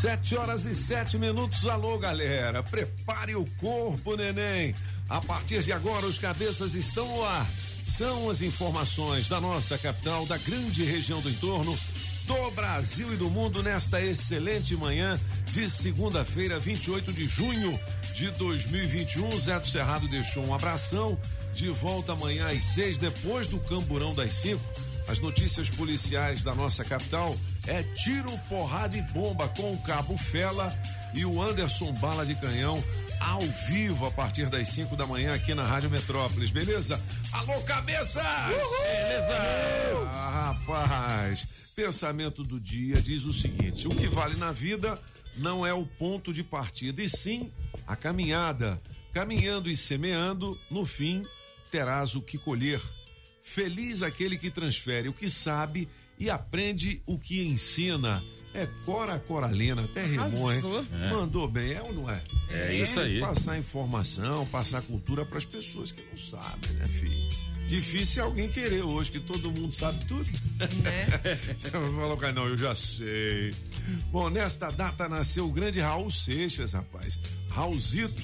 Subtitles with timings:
[0.00, 1.66] Sete horas e sete minutos.
[1.66, 2.62] Alô, galera.
[2.62, 4.74] Prepare o corpo, neném.
[5.06, 7.46] A partir de agora, os cabeças estão no ar.
[7.84, 11.78] São as informações da nossa capital, da grande região do entorno,
[12.24, 15.20] do Brasil e do mundo nesta excelente manhã
[15.52, 17.78] de segunda-feira, 28 de junho
[18.14, 19.30] de 2021.
[19.38, 21.20] Zé do Cerrado deixou um abração.
[21.52, 24.64] De volta amanhã às seis, depois do camburão das cinco.
[25.06, 27.36] As notícias policiais da nossa capital
[27.66, 30.76] é tiro, porrada e bomba com o Cabo Fela
[31.14, 32.82] e o Anderson Bala de Canhão
[33.20, 37.00] ao vivo a partir das 5 da manhã aqui na Rádio Metrópolis, beleza?
[37.32, 38.22] Alô, cabeças!
[38.48, 39.36] Beleza!
[40.12, 44.98] Ah, rapaz, pensamento do dia diz o seguinte: o que vale na vida
[45.36, 47.50] não é o ponto de partida, e sim
[47.86, 48.80] a caminhada.
[49.12, 51.26] Caminhando e semeando, no fim
[51.70, 52.80] terás o que colher.
[53.42, 55.88] Feliz aquele que transfere o que sabe
[56.20, 58.22] e aprende o que ensina.
[58.52, 60.60] É Cora Coralina, até rimou, hein?
[61.08, 62.20] Mandou bem, é ou não é?
[62.50, 63.20] É isso aí.
[63.20, 67.40] Passar informação, passar cultura para as pessoas que não sabem, né, filho?
[67.68, 70.28] Difícil é alguém querer hoje, que todo mundo sabe tudo.
[70.82, 71.06] Né?
[71.56, 73.54] Você vai falar, não, eu já sei.
[74.10, 77.20] Bom, nesta data nasceu o grande Raul Seixas, rapaz.
[77.48, 78.20] Raulzito,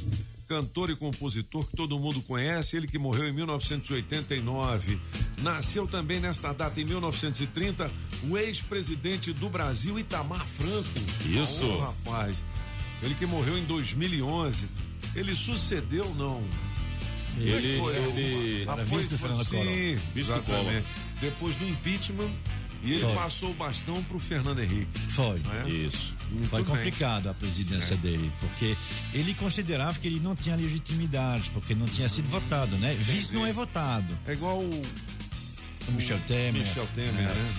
[0.46, 4.98] cantor e compositor que todo mundo conhece, ele que morreu em 1989.
[5.38, 7.90] Nasceu também nesta data, em 1930,
[8.28, 10.88] o ex-presidente do Brasil, Itamar Franco.
[11.26, 11.66] Isso.
[11.66, 12.44] Ô, rapaz.
[13.02, 14.68] Ele que morreu em 2011.
[15.14, 16.42] Ele sucedeu, não?
[17.38, 17.94] É Ele, foi?
[17.96, 19.16] ele era foi- vice.
[19.44, 20.86] Sim, exatamente.
[21.20, 22.30] Depois do impeachment,
[22.82, 23.14] e ele Foi.
[23.14, 24.98] passou o bastão pro Fernando Henrique.
[25.10, 25.42] Foi.
[25.64, 25.68] é?
[25.68, 26.14] Isso.
[26.30, 26.74] Muito Foi bem.
[26.74, 28.76] complicado a presidência dele, porque
[29.14, 32.94] ele considerava que ele não tinha legitimidade, porque não tinha sido votado, né?
[32.94, 34.16] Vice não é votado.
[34.26, 34.60] É igual
[35.92, 36.52] Michel Temer.
[36.54, 37.34] Michel Temer, É.
[37.34, 37.54] né?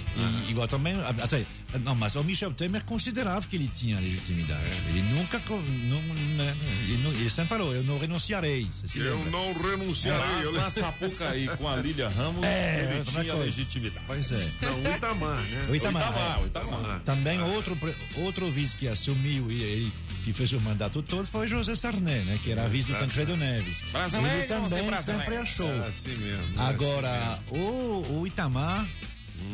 [0.47, 0.95] E, igual também.
[1.21, 1.45] Assim,
[1.83, 4.63] não, mas o Michel Temer considerava que ele tinha legitimidade.
[4.63, 4.89] É.
[4.89, 5.41] Ele nunca.
[5.49, 6.01] Não,
[6.35, 8.67] né, ele, não- ele sempre falou: eu não renunciarei.
[8.95, 10.35] Eu não renunciarei.
[10.35, 13.45] Mas Eu na Sapucaí com a Lília Ramos, É, ele outra tinha coisa.
[13.45, 14.05] legitimidade.
[14.07, 14.47] Pois é.
[14.61, 15.67] Não, o Itamar, né?
[15.69, 16.09] O Itamar.
[16.11, 16.43] Itamar, é.
[16.43, 16.99] o Itamar.
[17.05, 17.77] Também outro,
[18.17, 22.39] outro vice que assumiu e ele que fez o mandato todo foi José Sarney, né?
[22.43, 23.81] Que era vice do Tancredo Neves.
[23.91, 25.71] Brasileiro, ele também sempre achou.
[25.83, 26.59] É assim mesmo.
[26.59, 28.87] é Agora, assim o, o Itamar,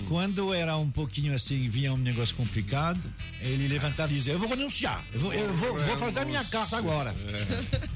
[0.08, 4.48] quando era um pouquinho assim, vinha um negócio complicado, ele levantava e dizia: Eu vou
[4.48, 7.14] renunciar, eu vou, eu vou, vou fazer a minha carta agora.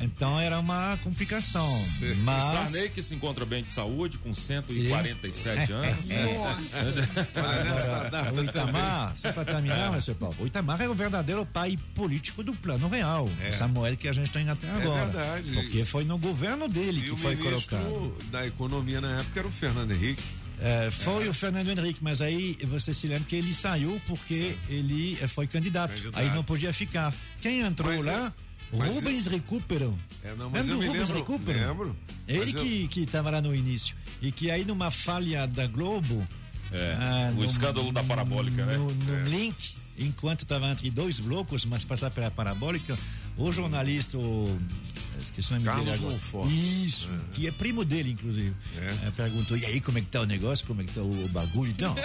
[0.01, 1.65] Então era uma complicação.
[2.01, 2.43] E Mas.
[2.43, 6.05] Sarney que se encontra bem de saúde, com 147 anos.
[6.05, 6.39] mesmo.
[6.41, 11.45] Olha, nesta data O Itamar, só para terminar, seu Paulo, o Itamar é o verdadeiro
[11.45, 13.29] pai político do plano real.
[13.41, 13.47] É.
[13.49, 15.05] Essa moeda que a gente tem até agora.
[15.05, 15.51] verdade.
[15.51, 18.13] Porque foi no governo dele E que o foi colocado.
[18.29, 20.21] da economia na época era o Fernando Henrique.
[20.59, 25.17] É, foi o Fernando Henrique, mas aí você se lembra que ele saiu porque ele
[25.21, 25.91] eh, foi candidato.
[25.91, 26.17] Candidato.
[26.19, 27.13] Aí não podia ficar.
[27.41, 28.33] Quem entrou Mas lá?
[28.73, 29.97] eu- Rubens Recupero.
[30.23, 31.31] É, não, mas Lembra eu Rubens lembro.
[31.31, 31.59] Recupero?
[31.67, 31.95] Lembro.
[32.27, 33.95] Ele eu- que, que tava lá no início.
[34.21, 36.27] E que aí numa falha da Globo.
[36.71, 38.75] É, ah, o no- escândalo da parabólica, né?
[38.77, 39.55] No, no link,
[39.97, 42.97] enquanto estava entre dois blocos, mas passar pela parabólica,
[43.37, 44.17] o jornalista.
[44.17, 44.59] O,
[45.21, 46.13] esqueci o nome Carlos dele agora.
[46.13, 46.51] Monfort.
[46.51, 48.53] Isso, que é primo dele, inclusive.
[48.77, 49.07] É.
[49.07, 50.65] Eh, perguntou: e aí, como é que tá o negócio?
[50.65, 51.71] Como é que tá o, o bagulho?
[51.71, 51.95] Então,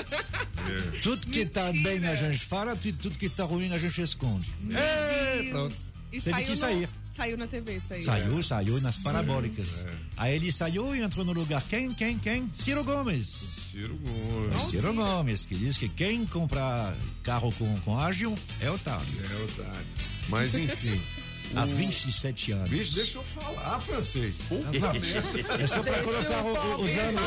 [0.62, 1.00] É.
[1.03, 4.50] tudo que tá bem a gente fala, tudo que tá ruim a gente esconde.
[4.72, 5.75] É, pronto.
[6.12, 6.88] E Teve saiu que no- sair.
[7.10, 8.03] Saiu na TV aí.
[8.03, 9.84] Saiu, saiu nas parabólicas.
[9.87, 9.93] É.
[10.16, 11.62] Aí ele saiu e entrou no lugar.
[11.69, 12.50] Quem, quem, quem?
[12.59, 13.26] Ciro Gomes.
[13.72, 14.60] Ciro Gomes.
[14.62, 14.94] Ciro Ciro.
[14.94, 19.06] Gomes, que diz que quem comprar carro com, com ágil é otário.
[19.31, 19.87] É otário.
[20.28, 20.99] Mas enfim.
[21.54, 22.70] Há 27 anos.
[22.70, 24.38] Bicho, deixa eu falar, francês.
[24.38, 25.62] Puta merda.
[25.62, 27.20] É só pra Deixa colocar o os anos.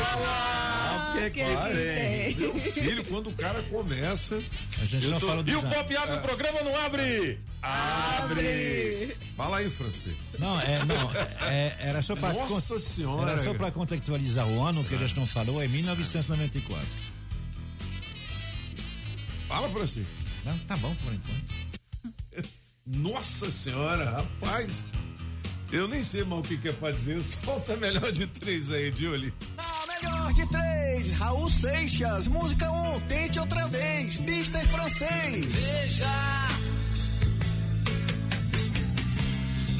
[1.14, 2.34] que que tem?
[2.36, 4.36] Meu filho, quando o cara começa.
[4.80, 5.66] A gente não tô- fala E dos o.
[5.68, 7.38] Pop abre o programa, não abre?
[7.62, 9.16] Abre!
[9.36, 10.16] Fala aí, francês.
[10.38, 11.12] Não, é, não
[11.48, 13.30] é- era só para Nossa senhora.
[13.32, 16.86] Era só para contextualizar o ano que a gente não falou, é 1994.
[19.48, 20.06] Fala, francês.
[20.44, 21.75] Não, tá bom por enquanto.
[22.86, 24.88] Nossa senhora, rapaz.
[25.72, 27.22] Eu nem sei mal o que, que é pra dizer.
[27.24, 29.32] Solta melhor de três aí, Julie.
[29.56, 30.76] Na melhor de três.
[30.96, 35.44] 3, Raul Seixas, música um, tente outra vez, Mister Francês.
[35.44, 36.06] Veja,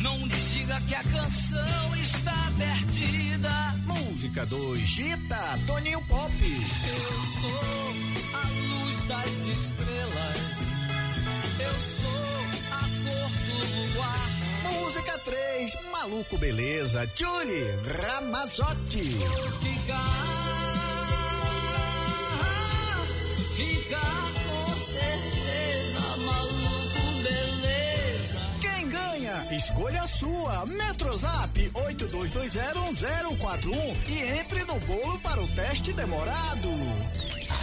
[0.00, 3.50] não diga que a canção está perdida.
[3.86, 6.32] Música 2, Gita, Toninho Pop.
[6.42, 7.94] Eu sou
[8.34, 10.80] a luz das estrelas,
[11.60, 12.10] eu sou
[12.72, 13.58] a cor do
[13.94, 14.26] luar.
[14.72, 19.18] Música 3, Maluco Beleza, Julie Ramazotti.
[19.60, 20.06] Ficar,
[23.56, 28.40] ficar com certeza, maluco beleza.
[28.60, 29.46] Quem ganha?
[29.56, 30.66] Escolha a sua.
[30.66, 36.68] Metrozap 82201041 e entre no bolo para o teste demorado.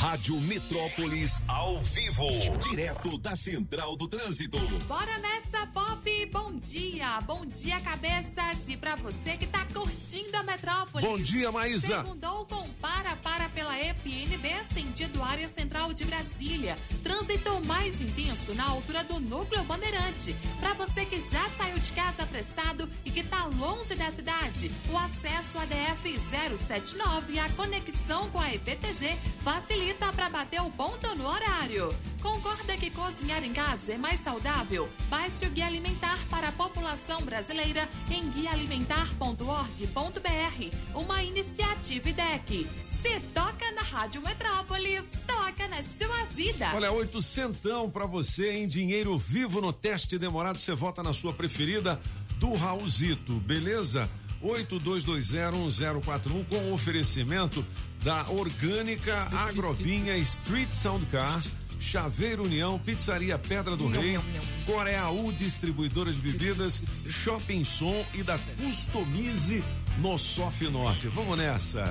[0.03, 2.27] Rádio Metrópolis ao vivo,
[2.69, 4.59] direto da Central do Trânsito.
[4.85, 6.12] Bora nessa, Pop!
[6.25, 7.19] Bom dia!
[7.25, 8.67] Bom dia, cabeças!
[8.67, 11.07] E pra você que tá curtindo a Metrópolis.
[11.07, 12.03] Bom dia, Maísa!
[12.03, 16.77] Segundou com para, para pela EPNB, sentido área central de Brasília.
[17.03, 20.35] Trânsito mais intenso na altura do Núcleo Bandeirante.
[20.59, 24.97] Pra você que já saiu de casa apressado e que tá longe da cidade, o
[24.97, 26.19] acesso à DF
[26.55, 31.93] 079 e a conexão com a EPTG facilita para bater o ponto no horário.
[32.23, 34.89] Concorda que cozinhar em casa é mais saudável?
[35.09, 42.65] Baixe o Guia Alimentar para a população brasileira em guialimentar.org.br, uma iniciativa IDEC.
[43.01, 46.73] Se toca na Rádio Metrópolis, toca na sua vida.
[46.73, 50.59] Olha, oitocentão para você em dinheiro vivo no teste demorado.
[50.59, 51.99] Você vota na sua preferida
[52.39, 54.09] do Raulzito, beleza?
[54.41, 57.65] 82201041 com oferecimento
[58.01, 59.13] da Orgânica
[59.47, 61.43] Agrobinha Street Sound Car.
[61.83, 64.17] Chaveiro União, Pizzaria Pedra do Rei,
[64.65, 69.61] Coreaú Distribuidora de Bebidas, Shopping Som e da Customize
[69.99, 71.09] no Sof Norte.
[71.09, 71.83] Vamos nessa.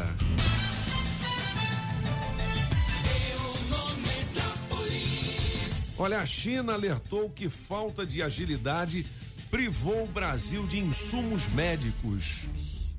[5.99, 9.07] Olha, a China alertou que falta de agilidade
[9.51, 12.49] privou o Brasil de insumos médicos.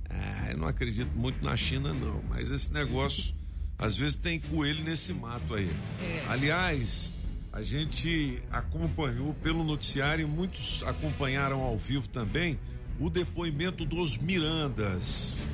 [0.09, 3.33] Ah, eu não acredito muito na China, não, mas esse negócio,
[3.77, 5.69] às vezes tem coelho nesse mato aí.
[6.01, 6.25] É.
[6.29, 7.13] Aliás,
[7.51, 12.59] a gente acompanhou pelo noticiário e muitos acompanharam ao vivo também
[12.99, 15.47] o depoimento dos Mirandas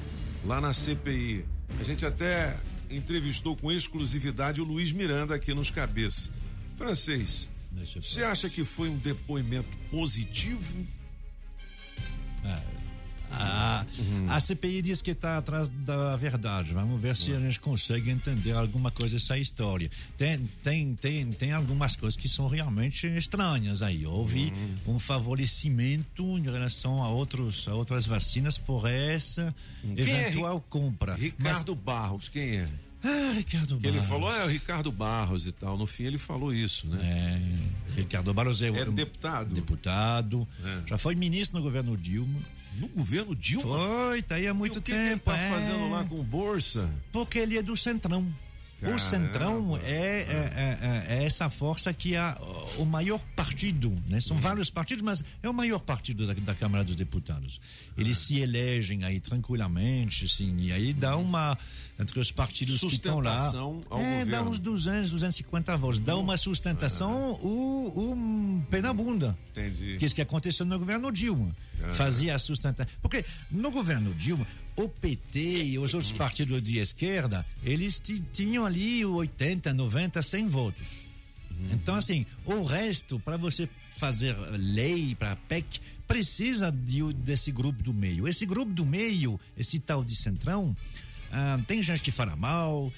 [0.46, 1.46] lá na CPI.
[1.80, 2.58] A gente até
[2.90, 6.32] entrevistou com exclusividade o Luiz Miranda aqui nos cabeças.
[6.78, 7.50] Francês,
[7.96, 10.86] você acha que foi um depoimento positivo?
[12.44, 12.62] Ah,
[13.32, 14.26] a, uhum.
[14.30, 16.74] a CPI diz que está atrás da verdade.
[16.74, 19.90] Vamos ver se a gente consegue entender alguma coisa dessa história.
[20.18, 24.06] Tem, tem, tem, tem algumas coisas que são realmente estranhas aí.
[24.06, 24.54] Houve
[24.86, 24.96] uhum.
[24.96, 30.62] um favorecimento em relação a, outros, a outras vacinas por essa quem é eventual é?
[30.70, 31.16] compra.
[31.16, 32.70] Ricardo Mas, Barros, quem é?
[33.04, 33.98] Ah, Ricardo Barros.
[33.98, 35.78] Ele falou, é o Ricardo Barros e tal.
[35.78, 37.00] No fim, ele falou isso, né?
[37.02, 39.54] É, Ricardo Barros é, é deputado.
[39.54, 40.48] Deputado.
[40.64, 40.88] É.
[40.88, 42.40] Já foi ministro no governo Dilma.
[42.76, 43.78] No governo Dilma?
[43.78, 45.04] Foi, tá aí há muito e o que tempo.
[45.06, 45.50] Que ele tá é...
[45.50, 46.90] fazendo lá com Bolsa?
[47.12, 48.28] Porque ele é do Centrão.
[48.80, 48.96] Caramba.
[48.96, 52.36] O Centrão é, é, é, é, essa força que é
[52.78, 54.20] o maior partido, né?
[54.20, 57.60] São vários partidos, mas é o maior partido da, da Câmara dos Deputados.
[57.98, 61.58] Eles se elegem aí tranquilamente, sim, e aí dá uma
[62.00, 63.36] entre os partidos que estão lá.
[63.54, 64.32] Ao é, governo.
[64.32, 66.00] dá uns 200, 250 votos.
[66.00, 69.38] Dá uma sustentação, o, um pé na bunda.
[69.50, 69.98] Entendi.
[69.98, 71.54] Que é isso que aconteceu no governo Dilma.
[71.90, 72.92] Fazia a sustentação.
[73.02, 74.48] Porque no governo Dilma,
[74.84, 80.88] o PT e os outros partidos de esquerda, eles tinham ali 80, 90, 100 votos.
[81.72, 87.94] Então, assim, o resto, para você fazer lei para PEC, precisa de, desse grupo do
[87.94, 88.26] meio.
[88.28, 90.76] Esse grupo do meio, esse tal de centrão,
[91.30, 92.92] ah, tem gente que fala mal.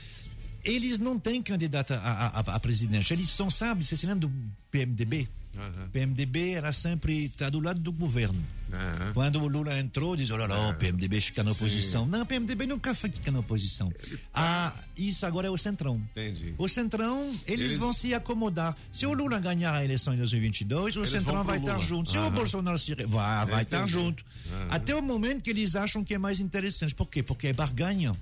[0.63, 3.11] Eles não têm candidato a, a, a presidente.
[3.11, 4.33] Eles são, sabe, você se lembra do
[4.69, 5.27] PMDB?
[5.57, 5.89] Uhum.
[5.89, 8.41] PMDB era sempre tá do lado do governo.
[8.71, 9.13] Uhum.
[9.13, 12.05] Quando o Lula entrou, diz: olha lá, o PMDB fica na oposição.
[12.05, 12.09] Sim.
[12.09, 13.91] Não, o PMDB nunca fica na oposição.
[14.33, 16.01] Ah, isso agora é o Centrão.
[16.11, 16.55] Entendi.
[16.57, 18.77] O Centrão, eles, eles, vão se acomodar.
[18.91, 22.09] Se o Lula ganhar a eleição em 2022, o Centrão vai estar junto.
[22.09, 22.27] Se uhum.
[22.27, 22.95] o Bolsonaro se.
[22.95, 24.23] Vai, vai estar junto.
[24.69, 26.95] Até o momento que eles acham que é mais interessante.
[26.95, 27.21] Por quê?
[27.21, 28.13] Porque é barganha.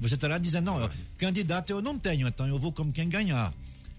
[0.00, 3.52] Você estará dizendo: não, candidato eu não tenho, então eu vou como quem ganhar.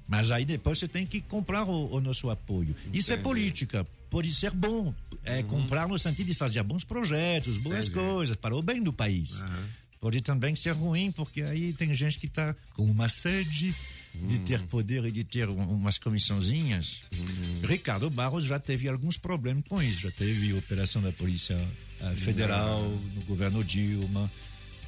[0.07, 2.71] Mas aí depois você tem que comprar o, o nosso apoio.
[2.81, 2.99] Entendi.
[2.99, 3.87] Isso é política.
[4.09, 4.93] Pode ser bom.
[5.23, 5.43] É uhum.
[5.43, 8.05] comprar no sentido de fazer bons projetos, boas Entendi.
[8.05, 9.41] coisas, para o bem do país.
[9.41, 9.63] Uhum.
[9.99, 13.73] Pode também ser ruim, porque aí tem gente que está com uma sede
[14.13, 14.67] de ter uhum.
[14.67, 17.01] poder e de ter umas comissãozinhas.
[17.13, 17.61] Uhum.
[17.67, 20.01] Ricardo Barros já teve alguns problemas com isso.
[20.01, 21.57] Já teve operação da Polícia
[22.01, 23.01] uh, Federal uhum.
[23.15, 24.29] no governo Dilma.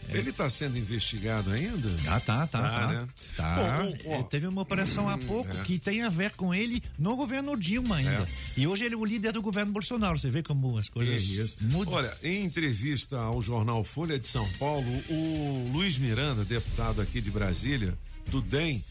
[0.10, 1.90] Ele está sendo investigado ainda?
[2.08, 2.88] Ah, tá, tá, Tá, tá.
[2.88, 3.08] né?
[3.36, 3.56] Tá.
[3.56, 3.94] Bom.
[4.20, 5.62] Eh, Teve uma operação há pouco é.
[5.64, 8.24] que tem a ver com ele no governo Dilma ainda.
[8.24, 8.28] É.
[8.58, 10.18] E hoje ele é o líder do governo Bolsonaro.
[10.18, 11.58] Você vê como as coisas isso.
[11.62, 11.94] mudam.
[11.94, 17.32] Olha, em entrevista ao jornal Folha de São Paulo, o Luiz Miranda, deputado aqui de
[17.32, 17.98] Brasília,
[18.28, 18.84] do DEM,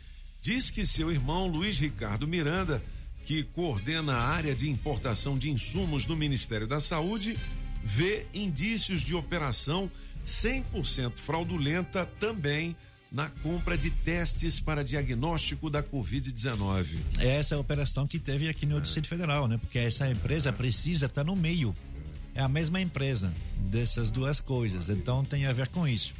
[0.42, 2.82] diz que seu irmão Luiz Ricardo Miranda,
[3.24, 7.36] que coordena a área de importação de insumos do Ministério da Saúde,
[7.82, 9.90] vê indícios de operação
[10.24, 12.76] 100% fraudulenta também
[13.14, 16.98] na compra de testes para diagnóstico da Covid-19.
[17.18, 19.56] É essa operação que teve aqui no Distrito Federal, né?
[19.56, 21.74] Porque essa empresa precisa estar no meio.
[22.34, 24.88] É a mesma empresa dessas duas coisas.
[24.88, 26.12] Então tem a ver com isso.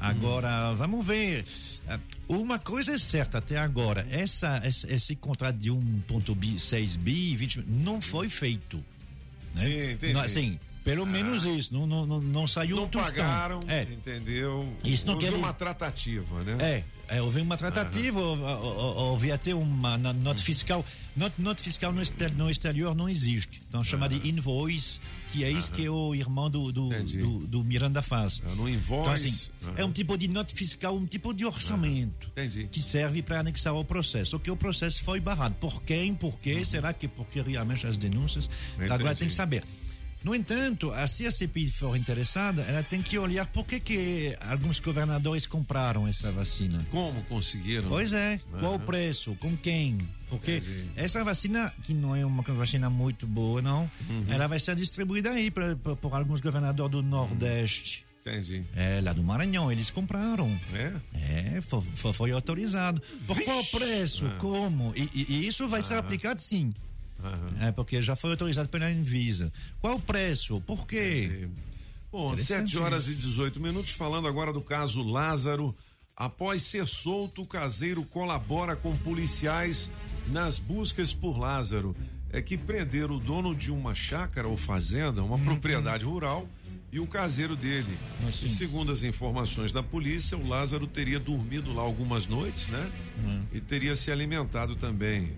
[0.00, 1.44] Agora, vamos ver.
[1.86, 8.00] Ah, Uma coisa é certa até agora: essa, esse, contrato de 1,6 bi, 20, não
[8.00, 8.78] foi feito.
[9.56, 9.62] Né?
[9.62, 10.18] Sim, entendi.
[10.18, 10.58] Assim,
[10.90, 11.72] pelo menos isso.
[11.72, 13.14] Não, não, não, não saiu Não um tostão.
[13.14, 13.82] pagaram, É.
[13.82, 14.70] entendeu?
[14.84, 16.56] Isso não Houve quer- uma tratativa, né?
[17.08, 20.84] É, é, houve uma tratativa, houve- até uma nota fiscal.
[21.16, 22.00] Not, nota fiscal no,
[22.36, 23.60] no exterior não existe.
[23.68, 25.00] Então chama de invoice,
[25.32, 28.40] que é isso que o irmão do, do, do, do Miranda faz.
[28.46, 29.00] É, no invoice.
[29.00, 32.28] Então, assim, é um tipo de nota fiscal, um tipo de orçamento.
[32.28, 32.68] Entendi.
[32.70, 34.30] Que serve para anexar ao processo.
[34.32, 35.56] Só que o processo foi barrado.
[35.56, 36.14] Por quem?
[36.14, 36.54] Por quê?
[36.54, 36.64] Uhum.
[36.64, 38.48] Será que porque realmente as denúncias?
[38.78, 39.18] Agora Entendi.
[39.18, 39.64] tem que saber.
[40.22, 44.78] No entanto, se a CPI for interessada, ela tem que olhar por que, que alguns
[44.78, 46.78] governadores compraram essa vacina.
[46.90, 47.88] Como conseguiram?
[47.88, 49.96] Pois é, qual o preço, com quem?
[50.28, 50.84] Porque Entendi.
[50.94, 54.26] essa vacina, que não é uma vacina muito boa, não, Uhum.
[54.28, 58.04] ela vai ser distribuída aí pra- pra- por alguns governadores do Nordeste.
[58.20, 58.62] Entendi.
[58.76, 60.54] É, lá do Maranhão, eles compraram.
[60.74, 60.92] É?
[61.56, 63.02] É, foi, foi- autorizado.
[63.26, 64.26] Por qual preço?
[64.26, 64.36] Ah.
[64.38, 64.92] Como?
[64.94, 66.74] E, e- e isso vai ser aplicado sim.
[67.60, 69.52] É, porque já foi autorizado pela Anvisa.
[69.80, 70.60] Qual o preço?
[70.62, 71.48] Por quê?
[72.10, 75.74] Bom, Interessante 7 horas e 18 minutos, falando agora do caso Lázaro.
[76.16, 79.90] Após ser solto, o caseiro colabora com policiais
[80.28, 81.96] nas buscas por Lázaro.
[82.32, 86.48] É que prenderam o dono de uma chácara ou fazenda, uma propriedade rural,
[86.92, 87.96] e o caseiro dele.
[88.28, 88.46] Assim.
[88.46, 92.90] E segundo as informações da polícia, o Lázaro teria dormido lá algumas noites, né?
[93.52, 95.32] E teria se alimentado também.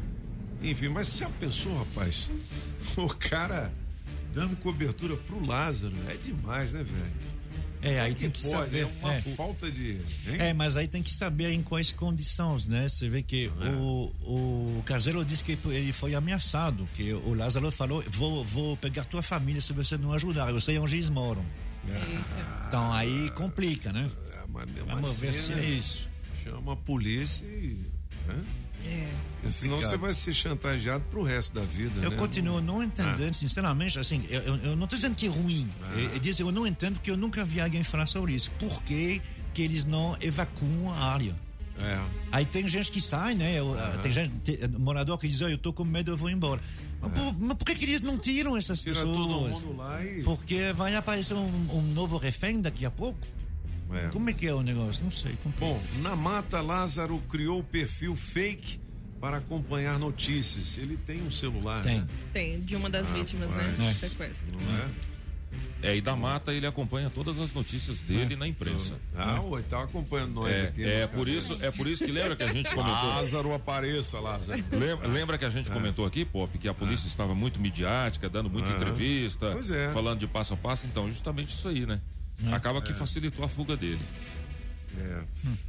[0.63, 2.31] Enfim, mas você já pensou, rapaz?
[2.97, 3.73] O cara
[4.35, 5.95] dando cobertura pro Lázaro.
[6.09, 7.33] É demais, né, velho?
[7.85, 8.83] É, aí que tem que pode, saber.
[8.83, 9.21] É uma é.
[9.21, 9.93] falta de.
[10.27, 10.37] hein?
[10.39, 12.89] É, mas aí tem que saber em quais condições, né?
[12.89, 13.69] Você vê que É.
[13.71, 19.05] o, o caseiro disse que ele foi ameaçado, que o Lázaro falou, vou, vou pegar
[19.05, 21.45] tua família se você não ajudar, eu sei onde eles moram.
[22.69, 24.09] Então aí complica, né?
[24.33, 25.65] É, mas mesmo Vamos assim, ver se né?
[25.65, 26.09] é isso.
[26.45, 27.77] Chama a polícia e.
[28.29, 28.45] né?
[28.85, 29.49] É.
[29.49, 32.01] Senão você vai ser chantageado pro resto da vida.
[32.03, 32.17] Eu né?
[32.17, 35.69] continuo não entendendo, sinceramente, assim, eu, eu- não estou dizendo que é ruim.
[35.95, 38.51] Eu, eu disse, eu não entendo porque eu nunca vi alguém falar sobre isso.
[38.53, 39.21] Por que,
[39.53, 41.35] que eles não evacuam a área?
[41.79, 42.01] É.
[42.31, 43.59] Aí tem gente que sai, né?
[43.59, 46.31] Eu, ah, Tem gente, tem, morador que diz, "Oh, eu tô com medo, eu vou
[46.31, 46.61] embora.
[47.01, 49.17] Mas, por, mas por que, que eles não tiram essas Tira pessoas?
[49.17, 50.23] todo mundo lá e.
[50.23, 51.47] Porque vai aparecer um,
[51.77, 53.19] um novo refém daqui a pouco?
[53.95, 54.09] É.
[54.09, 55.03] Como é que é o negócio?
[55.05, 55.33] Não sei.
[55.43, 55.67] complica.
[55.67, 58.81] Bom, na mata, Lázaro criou o perfil fake
[59.21, 60.77] para acompanhar notícias.
[60.79, 62.01] Ele tem um celular, Tem.
[62.01, 62.07] né?
[62.33, 63.77] Tem, de uma das vítimas, né?
[63.79, 63.89] É.
[63.91, 64.57] De sequestro.
[64.61, 64.89] Não é?
[65.83, 68.95] É, e da mata ele acompanha todas as notícias dele na imprensa.
[69.17, 70.85] Ah, o tá acompanhando nós É, aqui.
[70.85, 73.09] é por isso, é por isso que lembra que a gente comentou.
[73.09, 74.63] Lázaro apareça, Lázaro.
[74.71, 78.49] Lembra, lembra que a gente comentou aqui, Pop, que a polícia estava muito midiática, dando
[78.49, 79.93] muita entrevista, Pois é.
[79.93, 80.87] falando de passo a passo.
[80.87, 82.01] Então, justamente isso aí, né?
[82.51, 84.01] Acaba que facilitou a fuga dele.
[84.99, 85.23] É.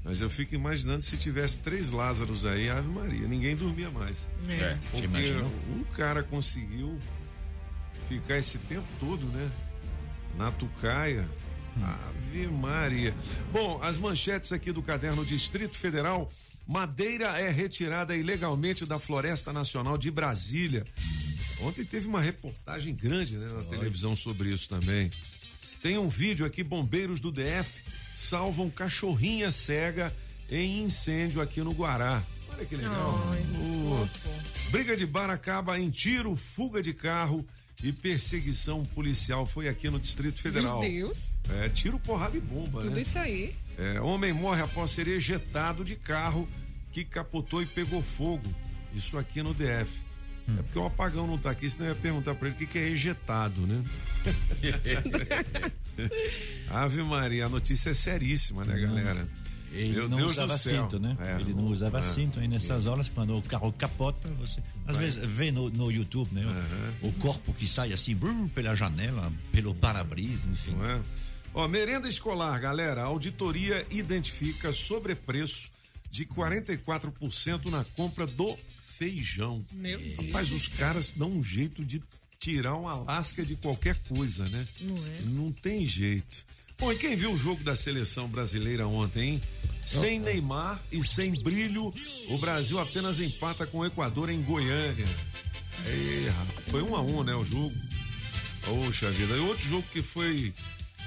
[0.03, 4.29] Mas eu fico imaginando se tivesse três Lázaros aí, Ave Maria, ninguém dormia mais.
[4.47, 4.53] É.
[4.53, 4.79] É.
[4.91, 5.33] Porque
[5.71, 6.99] um cara conseguiu
[8.09, 9.51] ficar esse tempo todo, né?
[10.37, 11.27] Na tucaia.
[11.81, 13.13] Ave Maria.
[13.51, 16.31] Bom, as manchetes aqui do caderno Distrito Federal.
[16.65, 20.85] Madeira é retirada ilegalmente da Floresta Nacional de Brasília.
[21.61, 25.09] Ontem teve uma reportagem grande né, na televisão sobre isso também.
[25.83, 27.83] Tem um vídeo aqui, bombeiros do DF
[28.15, 30.15] salvam cachorrinha cega
[30.49, 32.23] em incêndio aqui no Guará.
[32.53, 33.21] Olha que legal.
[33.31, 33.43] Ai,
[34.07, 34.69] fofo.
[34.71, 37.45] Briga de bar acaba em tiro, fuga de carro
[37.83, 39.45] e perseguição policial.
[39.45, 40.79] Foi aqui no Distrito Federal.
[40.79, 43.01] Meu Deus, É, tiro, porrada e bomba, tudo né?
[43.01, 43.53] isso aí.
[43.77, 46.47] É, homem morre após ser ejetado de carro
[46.93, 48.53] que capotou e pegou fogo.
[48.93, 49.91] Isso aqui no DF.
[50.47, 52.67] É porque o apagão não tá aqui, senão eu ia perguntar pra ele o que,
[52.67, 53.81] que é ejetado, né?
[56.69, 59.27] Ave Maria, a notícia é seríssima, né, galera?
[59.71, 60.83] Ele Meu não Deus usava do céu.
[60.83, 61.17] cinto, né?
[61.19, 61.39] É.
[61.39, 62.01] Ele não usava É.
[62.03, 66.29] cinto aí nessas horas, quando o carro capota, você às vezes vê no, no YouTube,
[66.31, 66.43] né?
[67.01, 70.73] O corpo que sai assim brrr, pela janela, pelo para-brisa, enfim.
[70.75, 71.01] Não é?
[71.55, 73.01] Ó, merenda escolar, galera.
[73.01, 75.71] A auditoria identifica sobrepreço
[76.11, 78.55] de 44% na compra do
[79.03, 79.65] feijão.
[79.73, 80.27] Meu Deus.
[80.27, 82.01] Rapaz, os caras dão um jeito de
[82.39, 84.67] tirar uma lasca de qualquer coisa, né?
[84.79, 85.21] Não é?
[85.25, 86.45] Não tem jeito.
[86.79, 89.41] Bom, e quem viu o jogo da seleção brasileira ontem, hein?
[89.85, 91.93] Sem Neymar e sem brilho,
[92.29, 95.05] o Brasil apenas empata com o Equador em Goiânia.
[96.67, 97.73] Foi um a um, né, o jogo.
[98.65, 99.35] Poxa vida.
[99.35, 100.53] E outro jogo que foi,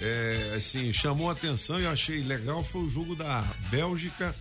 [0.01, 4.35] é, assim, chamou a atenção e eu achei legal foi o jogo da Bélgica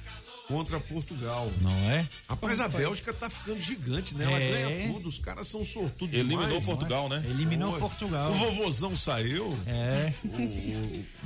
[0.47, 1.51] contra Portugal.
[1.61, 2.07] Não é?
[2.29, 4.25] Rapaz, a Bélgica tá ficando gigante, né?
[4.25, 4.51] Ela É.
[4.51, 6.65] ganha tudo, os caras são sortudos Eliminou demais.
[6.65, 7.23] Portugal, né?
[7.29, 7.79] Eliminou Oi.
[7.79, 8.31] Portugal.
[8.31, 9.47] O vovozão saiu.
[9.65, 10.13] É.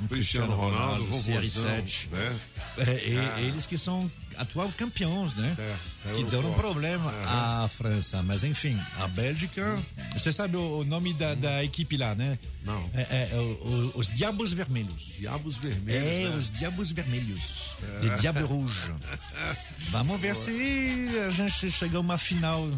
[0.04, 2.08] O Cristiano Ronaldo, Série vovozão, 7.
[2.10, 2.40] né?
[2.78, 5.56] É, e- eles que são atual campeões, né?
[5.58, 8.22] É, é que deram um problema à França.
[8.22, 9.78] Mas enfim, a Bélgica.
[10.14, 12.38] Você sabe o, o nome da, da equipe lá, né?
[12.64, 12.90] Não.
[12.94, 15.14] É, é, é o- os Diabos Vermelhos.
[15.18, 16.04] Diabos Vermelhos.
[16.04, 16.36] É, né?
[16.36, 17.76] os Diabos Vermelhos.
[18.00, 18.92] De Diabo Rouge.
[19.90, 20.50] Vamos ver se
[21.26, 22.68] a gente chega a uma final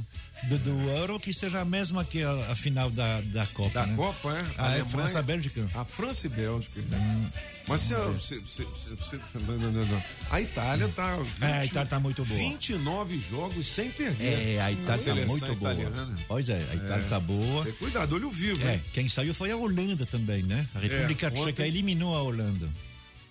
[0.45, 3.71] do, do Euro que seja a mesma que a, a final da, da Copa.
[3.81, 3.95] Da né?
[3.97, 4.41] Copa, é?
[4.59, 4.85] Ah, é Alemanha.
[4.87, 5.67] França-Bélgica.
[5.75, 6.81] A França e Bélgica.
[6.91, 7.31] né?
[7.69, 11.17] Mas se, a- se- se- se- não, não, não, a Itália tá.
[11.17, 12.39] 20, É, a Itália tá muito boa.
[12.41, 14.57] 29 jogos sem perder.
[14.57, 15.73] É, a Itália tá seleção muito boa.
[15.73, 16.15] italiana.
[16.27, 17.65] Pois é, a Itália tá boa.
[17.65, 18.83] Tem Cuidado, olho vivo, É, hein?
[18.93, 20.67] quem saiu foi a Holanda também, né?
[20.75, 22.69] A República É, Tcheca ontem- eliminou a Holanda.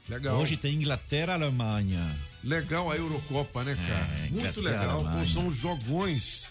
[0.10, 0.38] Legal.
[0.40, 2.02] Hoje tem Inglaterra, Alemanha.
[2.44, 4.10] Legal a Eurocopa, né, cara?
[4.26, 5.06] É, Muito legal.
[5.28, 6.48] São jogões.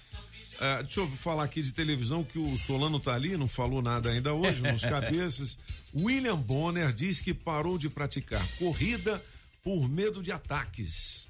[0.61, 4.11] Ah, deixa eu falar aqui de televisão que o Solano tá ali, não falou nada
[4.11, 5.59] ainda hoje, nos cabeças.
[5.95, 9.23] William Bonner diz que parou de praticar corrida
[9.65, 11.29] por medo de ataques.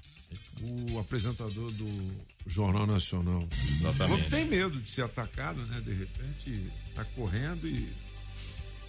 [0.61, 2.11] O apresentador do
[2.45, 3.47] Jornal Nacional.
[3.79, 4.21] Exatamente.
[4.21, 5.81] Não tem medo de ser atacado, né?
[5.81, 7.87] De repente tá correndo e.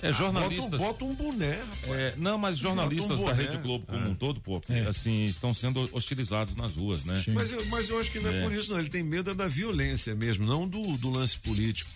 [0.02, 0.68] É, Ah, jornalistas.
[0.71, 1.92] Bota, bota um boné, rapaz.
[1.92, 3.32] É, não, mas jornalistas um da.
[3.32, 4.09] Rede Globo como É.
[4.09, 4.80] um todo, pô, É.
[4.88, 7.23] assim, estão sendo hostilizados nas ruas, né?
[7.28, 8.42] Mas eu, mas eu acho que não é, É.
[8.42, 8.80] por isso, não.
[8.80, 11.88] Ele tem medo é da violência mesmo, não do, do lance político.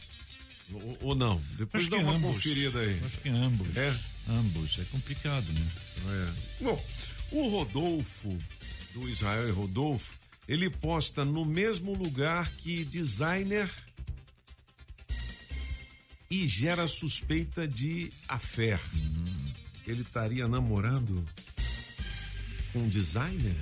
[0.72, 1.40] Ou, ou não?
[1.58, 2.34] Depois Acho dá uma ambos.
[2.34, 3.00] conferida aí.
[3.04, 3.76] Acho que ambos.
[3.76, 3.94] É?
[4.28, 4.78] Ambos.
[4.78, 5.66] É complicado, né?
[6.60, 6.64] É.
[6.64, 6.84] Bom,
[7.32, 8.36] o Rodolfo,
[8.94, 10.14] do Israel e Rodolfo,
[10.48, 13.68] ele posta no mesmo lugar que designer
[16.30, 18.80] e gera suspeita de affair.
[19.86, 21.24] Ele estaria namorando
[22.72, 23.54] com um designer?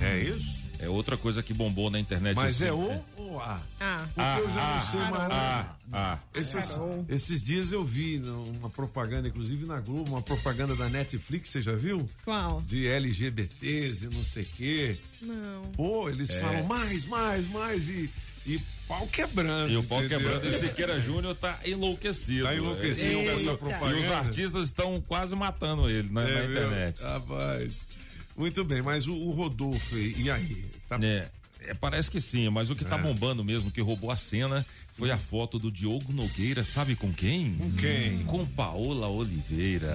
[0.00, 0.06] É.
[0.14, 0.68] É isso?
[0.80, 2.36] É outra coisa que bombou na internet.
[2.36, 3.60] Mas assim, é o ou a?
[3.80, 5.32] Ah, Porque eu já não sei mais.
[5.32, 6.18] Ah, ah.
[6.32, 11.60] Esses, esses dias eu vi uma propaganda, inclusive na Globo, uma propaganda da Netflix, você
[11.62, 12.08] já viu?
[12.24, 12.62] qual?
[12.62, 15.00] De LGBTs e não sei o quê.
[15.20, 15.62] Não.
[15.72, 16.38] Pô, eles É.
[16.40, 18.08] falam mais, mais, mais e,
[18.46, 19.70] e pau quebrando.
[19.72, 20.18] E o pau entendeu?
[20.18, 20.48] quebrando.
[20.48, 22.44] E Siqueira Júnior tá enlouquecido.
[22.44, 23.96] Tá enlouquecido com essa propaganda.
[23.96, 26.52] E os artistas estão quase matando ele na, na É mesmo?
[26.66, 27.02] internet.
[27.02, 27.86] Rapaz.
[28.36, 30.64] Muito bem, mas o, o Rodolfo, e e aí?
[30.88, 31.28] Tá É,
[31.70, 32.98] é, parece que sim, mas o que tá É.
[33.02, 37.54] bombando mesmo, que roubou a cena, foi a foto do Diogo Nogueira, sabe com quem?
[37.54, 38.24] Com quem?
[38.24, 39.94] Com Paola Oliveira.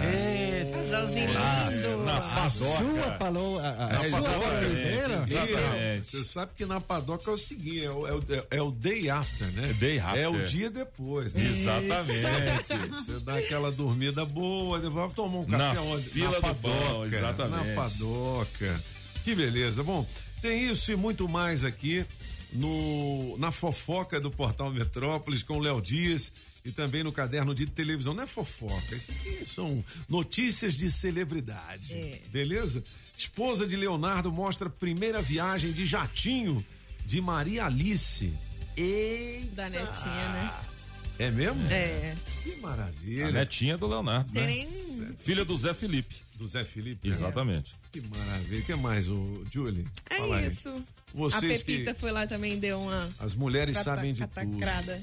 [0.73, 2.03] Casalzinho Ah, lindo.
[2.05, 3.17] na A sua padoca.
[3.17, 3.59] falou.
[3.59, 4.65] A, a É, sua exatamente.
[4.65, 5.25] Oliveira?
[5.27, 6.07] Ih, Exatamente.
[6.07, 9.09] Você sabe que na padoca é o seguinte, é o, é o, é o day
[9.09, 9.69] after, né?
[9.69, 10.21] É day after.
[10.21, 11.33] É o dia depois.
[11.33, 11.43] Né?
[11.45, 12.89] Exatamente.
[12.91, 16.03] Você dá aquela dormida boa, depois tomar um Na café onde?
[16.03, 17.67] fila do pão, exatamente.
[17.67, 18.83] Na padoca.
[19.23, 19.83] Que beleza.
[19.83, 20.05] Bom,
[20.43, 22.06] tem isso e muito mais aqui
[22.51, 26.34] no na fofoca do Portal Metrópolis com o Léo Dias
[26.65, 28.13] e também no caderno de televisão.
[28.13, 31.93] Não é fofoca, isso aqui são notícias de celebridade.
[31.93, 32.21] É.
[32.29, 32.84] Beleza?
[33.17, 36.63] Esposa de Leonardo mostra primeira viagem de jatinho
[37.06, 38.34] de Maria Alice.
[38.75, 39.56] Eita!
[39.56, 40.53] Da netinha, né?
[41.19, 41.65] É mesmo?
[41.71, 42.15] É.
[42.43, 43.32] Que A maravilha.
[43.32, 44.45] netinha do Leonardo, né?
[44.45, 45.15] Tem.
[45.23, 46.15] Filha do Zé Felipe.
[46.43, 47.08] Do Zé Felipe.
[47.08, 47.15] né?
[47.15, 47.73] Exatamente.
[47.91, 48.62] Que maravilha.
[48.62, 49.86] O que mais, o Julie?
[50.10, 50.47] É Fala aí.
[50.47, 50.73] isso.
[51.13, 54.29] Vocês a Pepita que foi lá também deu uma as mulheres cata- sabem de tudo.
[54.34, 55.01] catacrada.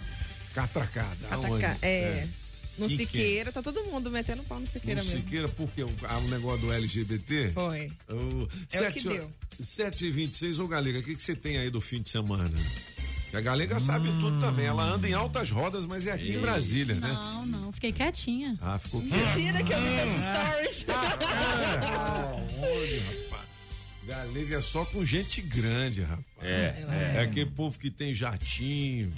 [0.55, 1.17] Catracada.
[1.29, 1.65] Cataca- Aonde?
[1.81, 2.29] É.
[2.77, 5.23] No E Siqueira, tá todo mundo metendo pau no Siqueira No mesmo.
[5.23, 7.51] Siqueira, porque o, ah, o negócio do LGBT?
[7.53, 7.87] Foi.
[8.09, 9.31] O, É o que deu.
[9.61, 12.51] 7 e 26 ô Galega, o que, que você tem aí do fim de semana?
[13.31, 14.67] Que A Galega sabe tudo também.
[14.67, 17.09] Ela anda em altas rodas, mas é aqui em Brasília, né?
[17.13, 18.59] Não, não, fiquei quietinha.
[18.61, 19.37] Ah, ficou quieto.
[19.37, 20.87] Mentira que eu vi nas stories.
[22.59, 23.49] Olha, rapaz.
[24.07, 26.25] Galega é só com gente grande, rapaz.
[26.43, 29.13] É, É aquele povo que tem jatinho,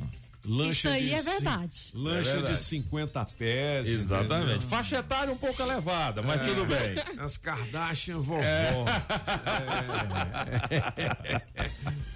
[0.45, 1.77] lancha Isso aí de é cin- verdade.
[1.95, 2.55] Lancha É verdade.
[2.55, 3.89] de 50 pés.
[3.89, 4.51] Exatamente.
[4.53, 4.69] entendeu?
[4.69, 6.45] Faixa etária um pouco elevada, mas É.
[6.47, 7.19] tudo bem.
[7.19, 8.43] As Kardashian vovó.
[8.43, 8.73] É.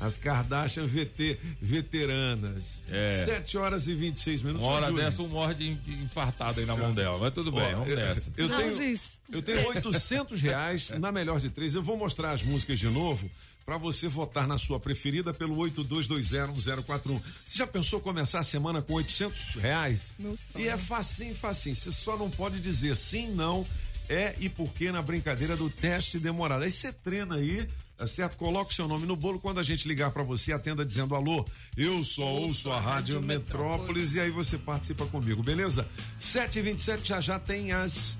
[0.00, 2.80] As Kardashian VT, veteranas.
[2.90, 3.24] É.
[3.24, 4.66] 7 horas e 26 minutos.
[4.66, 5.70] Uma hora Júlio, dessa, um morre de
[6.02, 8.32] infartado aí na mão dela, mas tudo bem, ó, vamos eu- nessa.
[8.36, 8.98] Eu tenho,
[9.32, 11.74] eu tenho 800 reais na melhor de três.
[11.74, 13.30] Eu vou mostrar as músicas de novo
[13.66, 17.20] para você votar na sua preferida pelo 82201041.
[17.44, 20.14] Você já pensou começar a semana com 800 reais?
[20.16, 20.64] Meu sonho.
[20.64, 21.74] E é facinho, facinho.
[21.74, 23.66] Você só não pode dizer sim, não,
[24.08, 26.62] é e porquê na brincadeira do teste demorado.
[26.62, 28.36] Aí você treina aí, tá certo?
[28.36, 29.40] Coloca o seu nome no bolo.
[29.40, 31.44] Quando a gente ligar para você, atenda dizendo alô,
[31.76, 35.88] eu só ouço a Rádio Metrópolis e aí você participa comigo, beleza?
[36.20, 38.16] 7h27 já já tem as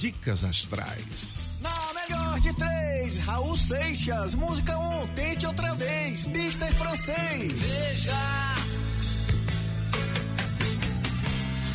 [0.00, 1.58] dicas astrais.
[1.60, 7.52] Na melhor de três, Raul Seixas, música um, tente outra vez, Mister Francês.
[7.52, 8.16] Veja.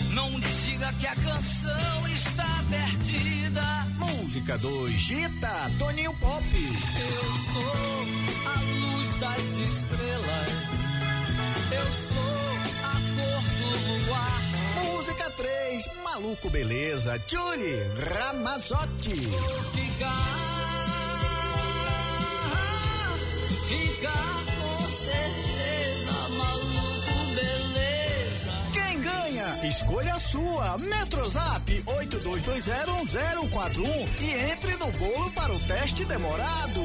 [0.09, 3.61] Não diga que a canção está perdida.
[3.99, 6.43] Música 2, Gita, Toninho Pop.
[6.51, 10.64] Eu sou a luz das estrelas.
[16.15, 17.75] Maluco Beleza, Julie
[18.09, 19.15] Ramazotti.
[19.15, 20.15] Ficar,
[23.67, 28.53] ficar com certeza, maluco, beleza.
[28.71, 29.67] Quem ganha?
[29.67, 30.77] Escolha a sua.
[30.77, 36.79] Metrozap 82201041 e entre no bolo para o teste demorado.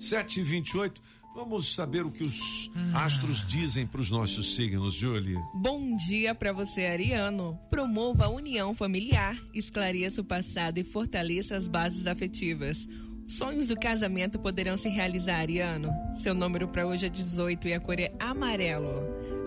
[0.00, 0.92] 7h28.
[1.34, 5.38] Vamos saber o que os astros dizem para os nossos signos, Julie.
[5.54, 7.56] Bom dia para você, Ariano.
[7.70, 12.88] Promova a união familiar, esclareça o passado e fortaleça as bases afetivas.
[13.24, 15.90] Sonhos do casamento poderão se realizar, Ariano.
[16.16, 18.90] Seu número para hoje é 18 e a cor é amarelo.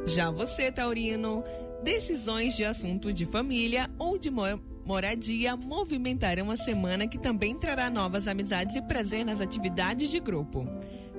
[0.08, 1.44] Já você, Taurino,
[1.84, 7.90] decisões de assunto de família ou de mo- moradia movimentarão a semana que também trará
[7.90, 10.66] novas amizades e prazer nas atividades de grupo.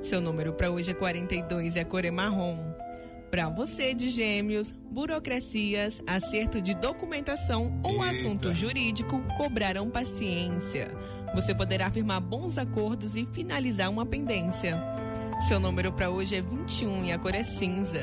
[0.03, 2.59] Seu número para hoje é 42 e a cor é marrom.
[3.31, 8.11] Para você de gêmeos, burocracias, acerto de documentação ou Eita.
[8.11, 10.91] assunto jurídico cobrarão paciência.
[11.37, 14.77] Você poderá firmar bons acordos e finalizar uma pendência.
[15.47, 18.03] Seu número para hoje é 21 e a cor é cinza.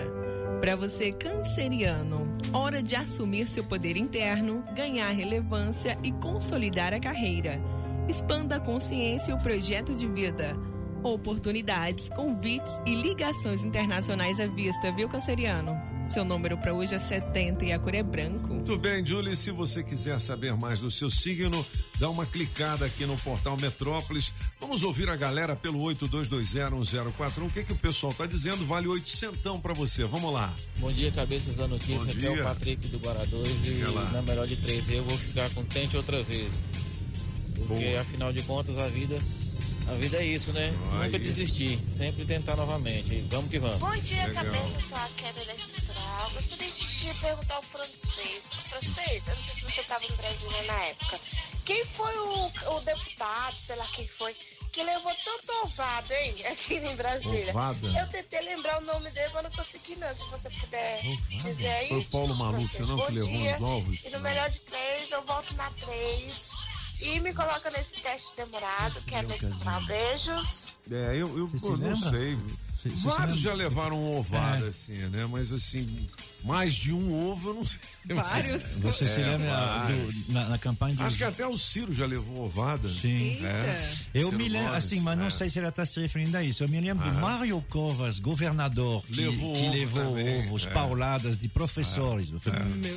[0.62, 7.60] Para você canceriano, hora de assumir seu poder interno, ganhar relevância e consolidar a carreira.
[8.08, 10.56] Expanda a consciência e o projeto de vida.
[11.04, 15.80] Oportunidades, convites e ligações internacionais à vista, viu, canceriano?
[16.06, 18.54] Seu número para hoje é 70 e a cor é branco.
[18.54, 19.36] Muito bem, Julie.
[19.36, 21.66] Se você quiser saber mais do seu signo,
[22.00, 24.34] dá uma clicada aqui no portal Metrópolis.
[24.60, 27.46] Vamos ouvir a galera pelo 82201041.
[27.48, 28.66] O que, que o pessoal tá dizendo?
[28.66, 30.04] Vale 800 para você.
[30.06, 30.54] Vamos lá.
[30.80, 31.98] Bom dia, cabeças da notícia.
[31.98, 32.42] Bom Aqui é dia.
[32.42, 36.22] o Patrick do Guará 2 e na melhor de três eu vou ficar contente outra
[36.24, 36.64] vez.
[37.68, 38.02] Porque Boa.
[38.02, 39.18] afinal de contas a vida,
[39.90, 40.68] a vida é isso, né?
[40.92, 41.06] Aí.
[41.06, 43.26] Nunca desistir, sempre tentar novamente.
[43.30, 43.80] Vamos que vamos.
[43.80, 44.46] Bom dia, Legal.
[44.46, 46.32] cabeça, sou a Kézia Central.
[46.34, 48.50] Gostaria de te perguntar ao francês.
[48.70, 51.20] Francês, eu não sei se você estava em Brasília na época.
[51.66, 54.36] Quem foi o, o deputado, sei lá quem foi,
[54.72, 57.50] que levou tanto ovado, hein, aqui em Brasília?
[57.50, 57.88] Ovada?
[57.88, 60.14] Eu tentei lembrar o nome dele, mas não consegui não.
[60.14, 61.90] Se você puder dizer aí.
[61.90, 64.06] Foi o Paulo Francês, não, que levou os ovos?
[64.06, 66.60] E no melhor de três, eu volto na três.
[67.02, 69.82] E me coloca nesse teste demorado, que é central.
[69.86, 70.76] Beijos.
[70.92, 72.38] É, eu, eu se não sei.
[72.82, 75.28] Você- você Vários se já levaram um ovado, assim, né?
[75.30, 76.08] Mas assim,
[76.46, 77.80] mais de um ovo, eu não sei.
[78.16, 78.78] Vários.
[78.78, 80.16] Você se É, lembra vários.
[80.16, 82.88] do- na, na campanha do Acho que até o Ciro já levou ovada.
[82.88, 83.38] Sim.
[83.46, 83.92] É.
[84.14, 85.30] Eu Ciro me lembro, assim, mas não é.
[85.30, 86.64] sei se ela está se referindo a isso.
[86.64, 90.70] Eu me lembro do Mário Covas, governador, que Levou que ovo levou também, ovos, é.
[90.70, 92.30] pauladas de professores.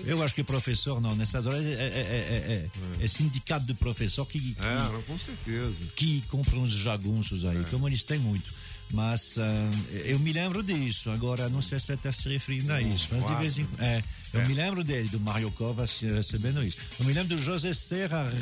[0.07, 2.69] Eu acho que professor, não, nessas horas é, é- é-
[3.01, 5.83] é- é sindicato de professor que, que, É, com certeza.
[5.97, 7.49] que compra uns jagunços É.
[7.49, 8.62] aí, como eles têm muito.
[8.93, 9.71] Mas ah,
[10.05, 11.11] eu me lembro disso.
[11.11, 13.09] Agora, não sei se ele está se referindo a isso.
[13.13, 13.83] Mas de vez em quando.
[13.83, 14.03] É,
[14.35, 16.79] eu me lembro dele, do Mário Covas recebendo isso.
[16.99, 18.33] Eu me lembro do José Serra,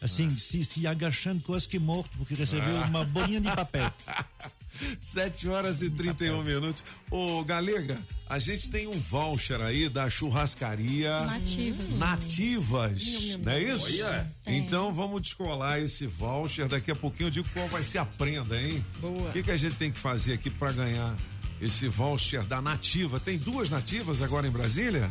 [0.00, 3.92] assim, se, se agachando quase que morto, porque recebeu uma bolinha de papel.
[5.00, 6.84] 7 horas e 31 minutos.
[7.10, 11.98] Ô, Galega, a gente tem um voucher aí da churrascaria Nativas.
[11.98, 14.04] Nativas, não é isso?
[14.04, 14.32] Olha.
[14.46, 16.68] Então vamos descolar esse voucher.
[16.68, 18.84] Daqui a pouquinho eu digo qual vai ser a prenda, hein?
[19.00, 19.28] Boa.
[19.28, 21.16] O que, que a gente tem que fazer aqui para ganhar
[21.60, 23.20] esse voucher da Nativa?
[23.20, 25.10] Tem duas nativas agora em Brasília?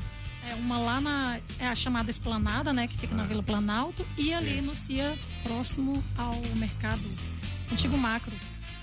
[0.49, 4.33] É uma lá na é a chamada Esplanada, né, que fica na Vila Planalto, e
[4.33, 7.01] ali no CIA, próximo ao mercado
[7.71, 8.33] antigo macro.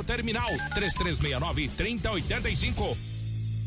[0.01, 0.49] ao terminal.
[0.73, 2.97] 3369 3085.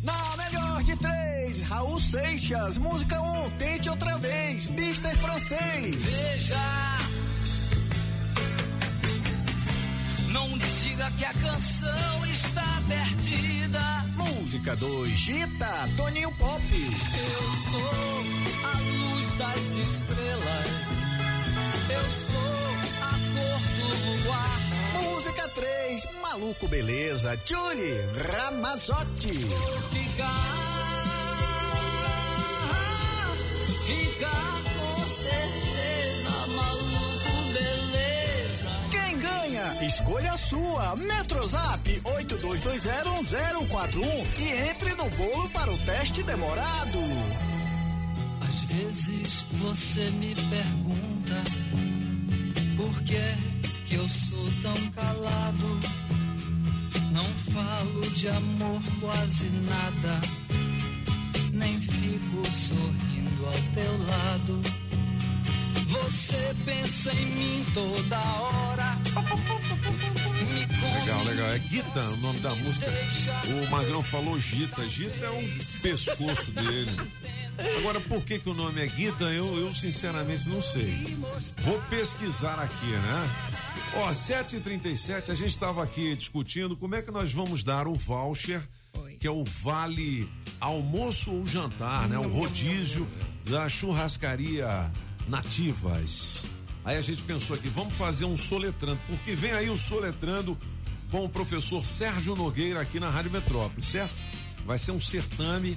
[0.02, 5.96] Na melhor de três, Raul Seixas, música 1, um, tente outra vez, Mister Francês.
[5.96, 6.98] Veja,
[10.28, 13.80] não diga que a canção está perdida.
[14.16, 16.62] Música 2, Gita, Toninho Pop.
[16.70, 17.90] Eu sou
[18.64, 21.04] a luz das estrelas,
[21.88, 23.60] eu sou a cor
[24.20, 24.73] do luar.
[26.35, 27.94] Maluco Beleza, Julie
[28.28, 29.33] Ramazotti.
[29.33, 30.35] Ficar,
[33.87, 38.66] ficar com certeza, maluco, beleza.
[38.90, 39.87] Quem ganha?
[39.87, 40.96] Escolha a sua.
[40.96, 46.98] Metrozap 82201041 e entre no bolo para o teste demorado.
[48.48, 51.44] Às vezes você me pergunta
[52.76, 53.22] por que
[53.94, 55.80] que eu sou tão calado.
[57.12, 60.20] Não falo de amor quase nada,
[61.52, 64.61] nem fico sorrindo ao teu lado.
[65.87, 68.98] Você pensa em mim toda hora.
[71.00, 71.48] Legal, legal.
[71.50, 72.87] É Gita o nome da música.
[73.46, 74.88] O Magrão falou Gita.
[74.88, 76.96] Gita é o pescoço dele.
[77.78, 79.24] Agora, por que, que o nome é Gita?
[79.24, 81.16] Eu, eu sinceramente não sei.
[81.59, 83.63] Vou pesquisar aqui, né?
[83.96, 88.61] Ó, 7h37, a gente estava aqui discutindo como é que nós vamos dar o voucher,
[89.20, 90.28] que é o vale
[90.61, 92.18] almoço ou jantar, né?
[92.18, 93.07] O rodízio
[93.44, 94.90] da churrascaria
[95.28, 96.44] nativas.
[96.85, 100.59] Aí a gente pensou aqui, vamos fazer um soletrando, porque vem aí o soletrando
[101.11, 104.14] com o professor Sérgio Nogueira aqui na Rádio Metrópole, certo?
[104.66, 105.76] Vai ser um certame,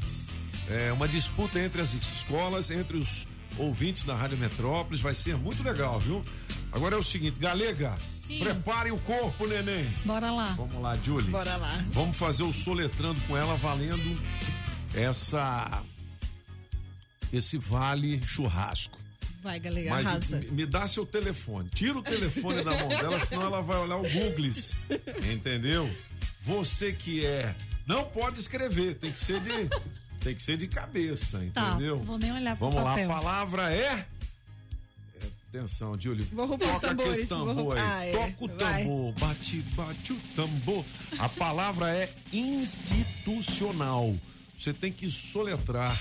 [0.70, 5.62] é, uma disputa entre as escolas, entre os ouvintes da Rádio Metrópolis, vai ser muito
[5.64, 6.24] legal, viu?
[6.72, 8.40] Agora é o seguinte, Galega, Sim.
[8.40, 9.86] prepare o corpo, neném.
[10.06, 10.48] Bora lá.
[10.58, 11.32] Vamos lá, Julie.
[11.32, 11.84] Bora lá.
[11.90, 14.20] Vamos fazer o soletrando com ela valendo
[14.94, 15.82] essa
[17.32, 18.98] esse vale churrasco.
[19.44, 20.40] Vai, galera, Mas arrasa.
[20.40, 21.70] me- me dá seu telefone.
[21.74, 24.76] Tira o telefone da mão dela, senão ela vai olhar o Googles.
[25.32, 25.90] Entendeu?
[26.42, 27.56] Você que é.
[27.86, 29.70] Não pode escrever, tem que ser de.
[30.22, 32.00] Tem que ser de cabeça, Tá, entendeu?
[32.00, 33.12] vou nem olhar pro Vamos lá, papel.
[33.12, 34.06] a palavra é.
[35.22, 36.26] é, Atenção, Júlio.
[36.34, 37.78] Vou roubar Toca tambores, vou tambor roubar.
[37.78, 37.86] aí.
[37.90, 38.12] Ah, é.
[38.12, 38.84] Toca o Vai.
[38.84, 39.14] tambor.
[39.14, 40.86] Bate, bate o tambor.
[41.20, 44.16] A palavra é institucional.
[44.60, 45.96] Você tem que soletrar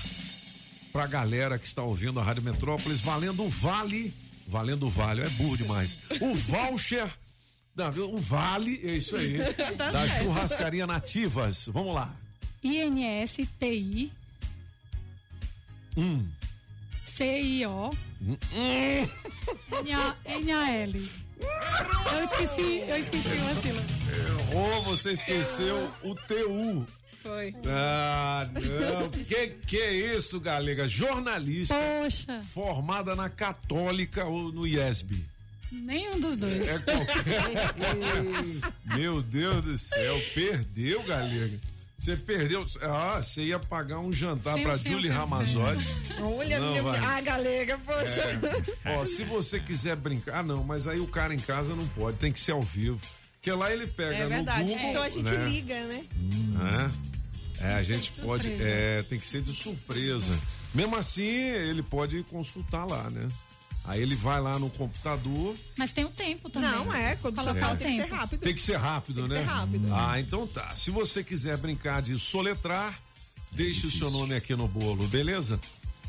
[0.91, 4.13] pra galera que está ouvindo a Rádio Metrópolis, valendo o vale,
[4.47, 5.99] valendo o vale, é burro demais.
[6.19, 7.07] O voucher,
[7.75, 9.37] da- o vale, é isso aí,
[9.77, 10.23] Tá da certo.
[10.23, 11.67] churrascaria nativas.
[11.71, 12.13] Vamos lá.
[12.63, 14.11] INSTI
[15.95, 16.27] Um.
[17.05, 17.91] CIO
[18.21, 19.07] Hum.
[20.45, 20.89] NAL.
[22.13, 23.87] Eu esqueci, eu esqueci uma sílaba.
[24.55, 26.85] Ou você esqueceu o TU.
[27.21, 27.53] Foi.
[27.65, 29.09] Ah, não.
[29.09, 30.87] que que é isso, galega?
[30.87, 31.75] Jornalista.
[31.75, 32.41] Poxa.
[32.53, 35.23] Formada na Católica ou no IESB?
[35.71, 36.67] Nenhum dos dois.
[36.67, 37.75] É qualquer.
[38.97, 41.59] Meu Deus do céu, perdeu, galega.
[41.97, 42.65] Você perdeu.
[42.81, 45.09] Ah, você ia pagar um jantar Sim, pra sim, Julie.
[45.09, 45.95] Ramazotti.
[46.21, 46.99] Olha, Não meu vai.
[46.99, 48.21] Ah, galega, poxa.
[48.85, 48.95] É.
[48.97, 50.39] Ó, se você quiser brincar.
[50.39, 52.99] Ah, não, mas aí o cara em casa não pode, tem que ser ao vivo.
[53.33, 54.63] Porque lá ele pega É no verdade.
[54.69, 54.89] Google.
[54.89, 55.45] então a gente né?
[55.47, 56.03] liga, né?
[56.53, 56.91] né?
[57.59, 58.47] É, a gente pode.
[58.61, 60.37] É, tem que ser de surpresa.
[60.75, 63.27] Mesmo assim, ele pode consultar lá, né?
[63.87, 65.55] Aí ele vai lá no computador.
[65.77, 66.69] Mas tem um tempo também.
[66.69, 68.15] Não, é, quando Colocar fala o tem que ser tempo.
[68.15, 68.39] rápido.
[68.41, 69.39] Tem que ser rápido, Tem que né?
[69.39, 69.87] ser rápido.
[69.93, 70.75] Ah, então tá.
[70.75, 72.99] Se você quiser brincar de soletrar,
[73.51, 75.59] deixe o seu nome aqui no bolo, beleza?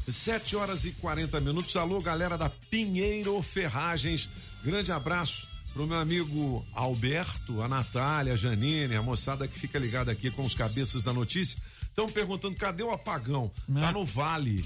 [0.08, 1.76] 7 horas e 40 minutos.
[1.76, 4.28] Alô, galera da Pinheiro Ferragens.
[4.64, 10.10] Grande abraço pro meu amigo Alberto, a Natália, a Janine, a moçada que fica ligada
[10.10, 11.58] aqui com os cabeças da notícia.
[11.98, 13.50] Estão perguntando cadê o apagão?
[13.74, 14.62] Tá no Vale.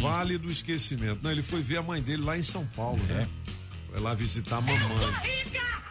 [0.00, 1.18] Vale do Esquecimento.
[1.20, 3.28] Não, ele foi ver a mãe dele lá em São Paulo, né?
[3.90, 4.78] Foi lá visitar a mamãe.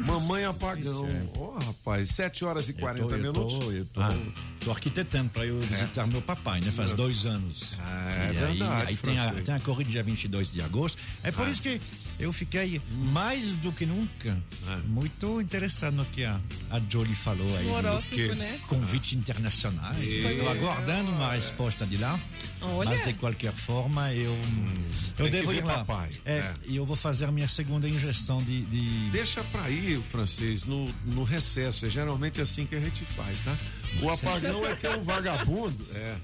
[0.06, 1.06] Mamãe apagão.
[1.38, 3.54] Ó, rapaz, 7 horas e 40 eu tô, minutos.
[3.56, 4.16] Eu tô, eu tô, Ah.
[4.62, 6.72] tô arquitetando para eu visitar meu papai, né?
[6.72, 6.96] Faz É.
[6.96, 7.74] dois anos.
[7.80, 10.98] Ah, é E aí- verdade, Aí, tem, a, tem a corrida dia 22 de agosto.
[11.24, 11.50] É por Ah.
[11.50, 11.82] isso que
[12.20, 14.38] eu fiquei mais do que nunca
[14.86, 17.66] muito interessado no que a, a Jolie falou aí.
[17.66, 18.60] No do horóscopo, que né?
[18.68, 20.02] Convites internacionais.
[20.02, 20.34] É.
[20.34, 22.20] Estou aguardando uma resposta de lá.
[22.62, 22.90] Olha.
[22.90, 24.84] Mas de qualquer forma, eu, eu Hum.
[25.16, 25.80] Tem que devo ir lá.
[25.80, 26.10] papai.
[26.26, 26.54] É, É.
[26.66, 28.62] E eu vou fazer a minha segunda injeção de.
[28.62, 29.10] de...
[29.10, 31.86] Deixa pra ir, francês, no, no recesso.
[31.86, 33.56] É geralmente assim que a gente faz, tá?
[34.02, 35.86] O apagão é que é um vagabundo.
[35.94, 36.16] É,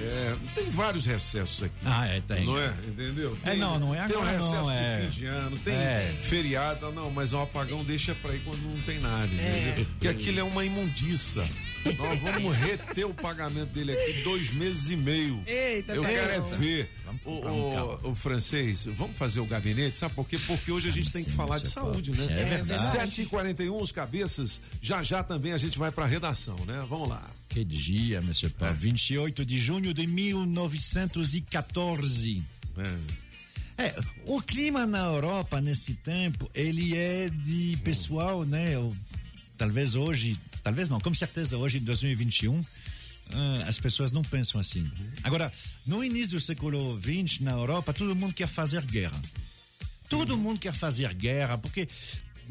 [0.00, 1.74] é, tem vários recessos aqui.
[1.84, 2.46] Ah, é, tem.
[2.46, 2.74] Não é?
[2.86, 3.36] Entendeu?
[3.44, 5.00] É, não, não é Tem um agora, recesso não, de é.
[5.02, 6.16] fim de ano, tem É.
[6.20, 9.68] feriado, não, mas o apagão deixa pra ir quando não tem nada, É.
[9.68, 9.84] entendeu?
[9.86, 11.48] Porque aquilo é uma imundiça.
[11.96, 15.40] Nós vamos reter o pagamento dele aqui dois meses e meio.
[15.46, 16.90] Eita, Eu tá quero é ver.
[17.24, 20.38] O, o, o francês, vamos fazer o gabinete, sabe por quê?
[20.46, 22.26] Porque hoje a gente tem que falar de saúde, né?
[22.30, 22.78] É verdade.
[22.80, 24.60] 7h41, os cabeças.
[24.82, 26.84] Já já também a gente vai pra redação, né?
[26.88, 27.24] Vamos lá.
[27.48, 28.74] Que dia, Monsieur Paul.
[28.74, 32.42] 28 de junho de 1914.
[32.76, 32.94] É,
[34.26, 38.74] o clima na Europa nesse tempo, ele é de pessoal, né?
[39.56, 42.64] talvez hoje, talvez não, com certeza hoje, em 2021,
[43.30, 44.90] ah, as pessoas não pensam assim.
[45.22, 45.52] Agora,
[45.86, 49.20] no início do século XX, na Europa, todo mundo quer fazer guerra.
[50.08, 51.86] Todo mundo quer fazer guerra, porque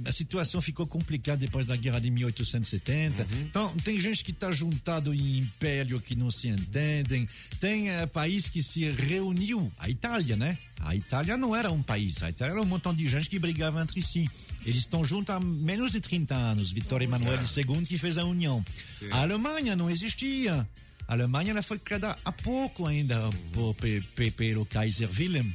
[0.05, 3.27] a situação ficou complicada depois da guerra de 1870.
[3.41, 7.27] Então, tem gente que está juntado em império que não se entendem.
[7.59, 9.71] Tem eh, país que se reuniu.
[9.77, 10.57] A Itália, né?
[10.79, 12.21] A Itália não era um país.
[12.23, 14.29] A Itália era um montão de gente que brigava entre si.
[14.65, 16.71] Eles estão juntos há menos de 30 anos.
[16.71, 18.63] Vitória Emanuel II que fez a união.
[19.11, 20.67] A Alemanha não existia.
[21.07, 23.17] A Alemanha ela foi criada há pouco ainda
[23.53, 25.49] por, pe- pe- pelo Kaiser Wilhelm.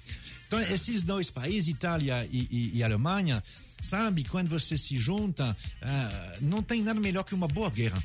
[0.46, 3.42] Então, esses dois países, Itália e, e- e Alemanha,
[3.82, 8.02] sabe, quando você se junta, ah, não tem nada melhor que uma boa guerra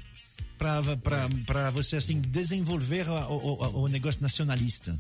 [0.58, 4.98] para você assim desenvolver o, o- o negócio nacionalista.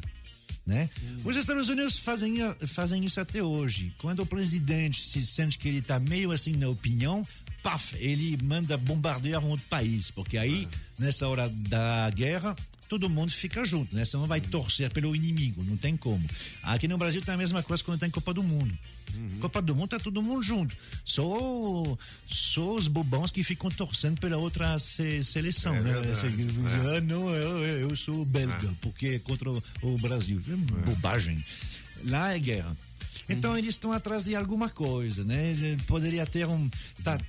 [0.65, 0.89] Né?
[1.23, 2.35] Os Estados Unidos fazem,
[2.67, 3.93] fazem isso até hoje.
[3.97, 7.25] Quando o presidente se sente que ele está meio assim na opinião,
[7.63, 10.67] paf, ele manda bombardear um outro país, porque aí,
[10.99, 12.53] nessa hora da guerra,
[12.87, 14.03] todo mundo fica junto, né?
[14.05, 16.25] Você não vai torcer pelo inimigo, não tem como.
[16.63, 18.77] Aqui no Brasil tem a mesma coisa quando tem Copa do Mundo.
[19.39, 20.75] Copa do Mundo tá todo mundo junto.
[21.03, 25.91] Só, só os bobões que ficam torcendo pela outra se- seleção, É né?
[26.11, 26.97] Esse- é.
[26.97, 30.41] Ah, não, eu, eu sou belga, porque é contra o, Brasil.
[30.47, 31.43] É Bobagem.
[32.05, 32.75] Lá é guerra.
[33.29, 35.53] Então eles estão atrás de alguma coisa, né?
[35.87, 36.69] Poderia ter um.
[37.03, 37.19] Tá,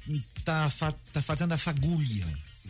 [0.45, 0.71] tá,
[1.13, 2.27] tá fazendo a fagulha,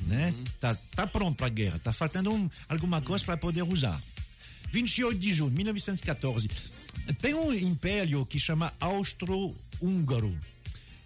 [0.06, 0.32] né?
[0.60, 1.78] Tá, tá pronto para a guerra.
[1.78, 4.00] Tá faltando um, alguma coisa para poder usar.
[4.70, 6.48] 28 de junho de 1914.
[7.20, 10.36] Tem um império que chama Austro-Húngaro.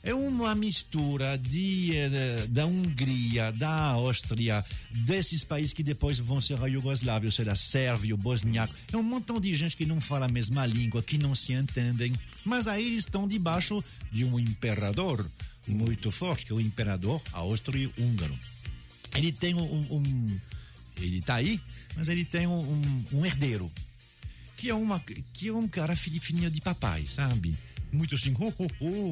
[0.04, 6.60] É uma mistura de, eh, da Hungria, da Áustria, desses países que depois vão ser
[6.60, 8.74] a Iugoslávia, ou seja, Sérvia, o bosniaco.
[8.92, 12.18] É um montão de gente que não fala a mesma língua, que não se entendem.
[12.44, 15.24] Mas aí eles estão debaixo de um imperador
[15.68, 18.36] muito forte, que é o imperador austro-húngaro.
[19.14, 20.40] Ele tem um, um-
[20.96, 21.60] ele tá aí,
[21.96, 23.70] mas ele tem um, um- um herdeiro
[24.56, 25.00] que é uma
[25.32, 27.56] que é um cara filhinho de papai, sabe?
[27.90, 28.68] Muito assim, oh, oh,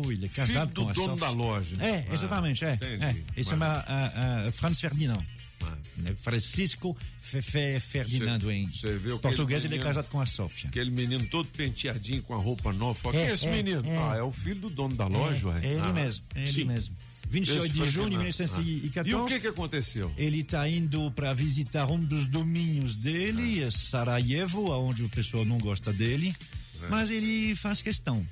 [0.07, 1.27] oh, ele é casado Filho do com a dono Sofia.
[1.27, 1.77] da loja.
[1.83, 2.75] É, Ah, exatamente, é.
[2.75, 3.05] entendi.
[3.05, 3.17] é.
[3.37, 5.23] Ele chama ah, ah, Franz Ferdinand.
[5.63, 5.77] Ah.
[5.99, 6.15] Né?
[6.23, 10.25] Francisco Fe- Fe- Ferdinando em cê que português, ele ele é menino- casado com a
[10.25, 10.71] Sofia.
[10.71, 13.09] Aquele menino todo penteadinho com a roupa nova.
[13.11, 13.83] É, Quem é esse é, menino?
[13.87, 13.97] é.
[13.99, 15.61] Ah, é o filho do dono da loja, ué.
[15.63, 16.65] É ele Ah, mesmo, é ele sim.
[16.65, 16.97] mesmo.
[17.31, 18.63] 28 Esse de junho de Ferdinand.
[18.65, 19.01] 1914.
[19.01, 19.05] Ah.
[19.09, 20.13] E o que que aconteceu?
[20.17, 25.59] Ele está indo para visitar um dos domínios dele, é Sarajevo, onde o pessoal não
[25.59, 26.35] gosta dele,
[26.83, 26.89] É.
[26.89, 28.27] mas ele faz questão.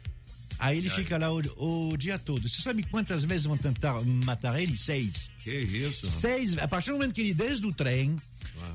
[0.58, 2.48] Aí ele fica lá o, o dia todo.
[2.48, 4.76] Você sabe quantas vezes vão tentar matar ele?
[4.76, 5.30] Seis.
[5.44, 6.04] Que isso?
[6.04, 6.58] Seis.
[6.58, 8.20] A partir do momento que ele desce do trem,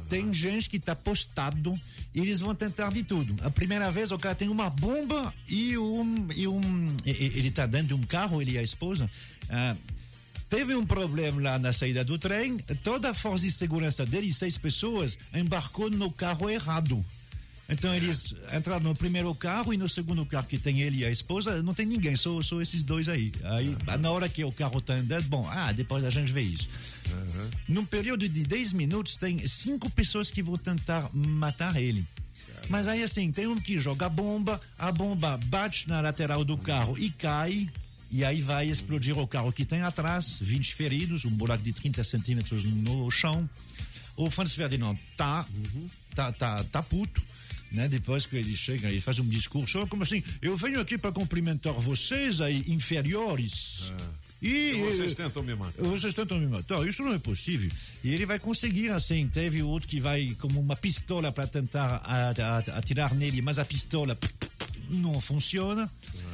[0.10, 1.78] tem gente que está postado
[2.16, 3.36] e eles vão tentar de tudo.
[3.42, 6.30] A primeira vez o cara tem uma bomba e um.
[6.34, 9.12] E um ele está dentro de um carro, ele e a esposa.
[9.50, 9.76] Ah,
[10.54, 14.56] Teve um problema lá na saída do trem, toda a força de segurança dele, seis
[14.56, 17.04] pessoas, embarcou no carro errado.
[17.68, 21.10] Então eles entraram no primeiro carro e no segundo carro que tem ele e a
[21.10, 23.32] esposa, não tem ninguém, só, só esses dois aí.
[23.46, 26.70] Aí, na hora que o carro está andando, bom, ah, depois a gente vê isso.
[27.68, 32.06] Num período de 10 minutos, tem cinco pessoas que vão tentar matar ele.
[32.70, 36.96] Mas aí assim, tem um que joga bomba, a bomba bate na lateral do carro
[36.96, 37.68] e cai,
[38.14, 42.04] e aí vai explodir o carro que tem atrás, 20 feridos, um buraco de 30
[42.04, 43.50] centímetros no chão.
[44.16, 45.46] O Franz Ferdinand tá,
[46.16, 47.22] tá, tá, tá puto.
[47.72, 47.88] Né?
[47.88, 50.22] Depois que ele chega, ele faz um discurso, "Oh, como assim?
[50.44, 53.92] Eu venho aqui para cumprimentar vocês aí, inferiores.
[54.40, 55.82] E Então vocês tentam me matar.
[55.84, 57.72] vocês tentam me matar, isso não é possível.
[58.04, 59.28] E ele vai conseguir, assim.
[59.28, 62.04] Teve outro que vai como uma pistola para tentar
[62.76, 64.16] atirar nele, mas a pistola
[64.90, 65.90] não funciona.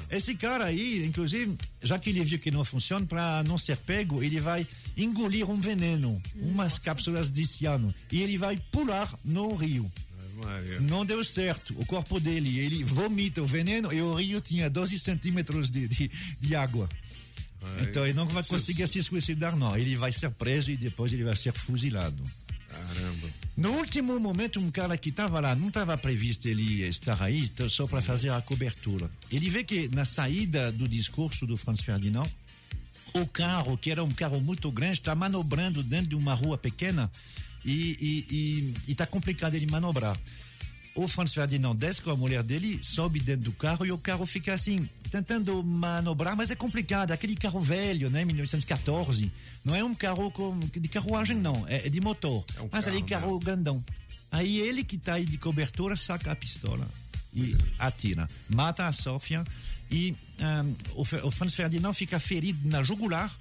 [0.10, 4.24] Esse cara aí, inclusive, já que ele viu que não funciona, para não ser pego,
[4.24, 4.66] ele vai
[4.98, 9.90] engolir um veneno, umas cápsulas de ciano, e ele vai pular no rio.
[10.82, 11.76] Não deu certo.
[11.78, 16.12] O corpo dele, ele vomita o veneno e o rio tinha 12 centímetros de, de,
[16.40, 16.90] de água.
[17.82, 19.78] Então ele não vai conseguir se suicidar, não.
[19.78, 22.24] Ele vai ser preso e depois ele vai ser fuzilado.
[22.70, 23.28] Caramba.
[23.60, 27.86] No último momento, um cara que estava lá, não estava previsto ele estar aí, só
[27.86, 29.12] para fazer a cobertura.
[29.30, 32.26] Ele vê que na saída do discurso do Franz Ferdinand,
[33.14, 37.12] o carro, que era um carro muito grande, está manobrando dentro de uma rua pequena
[37.66, 40.18] e está complicado ele manobrar.
[40.96, 44.26] O Franz Ferdinand desce com a mulher dele, sobe dentro do carro e o carro
[44.26, 47.12] fica assim, tentando manobrar, mas é complicado.
[47.12, 49.32] Aquele carro velho, né, 1914,
[49.64, 52.44] não é um carro com, de carruagem, não, é, é de motor.
[52.72, 53.84] mas carro ali carro grandão.
[54.32, 56.88] Aí ele que está aí de cobertura saca a pistola
[57.34, 58.28] e atira.
[58.48, 59.44] Mata a Sofia
[59.90, 60.64] e ah,
[60.94, 63.36] o, o Franz Ferdinand fica ferido na jugular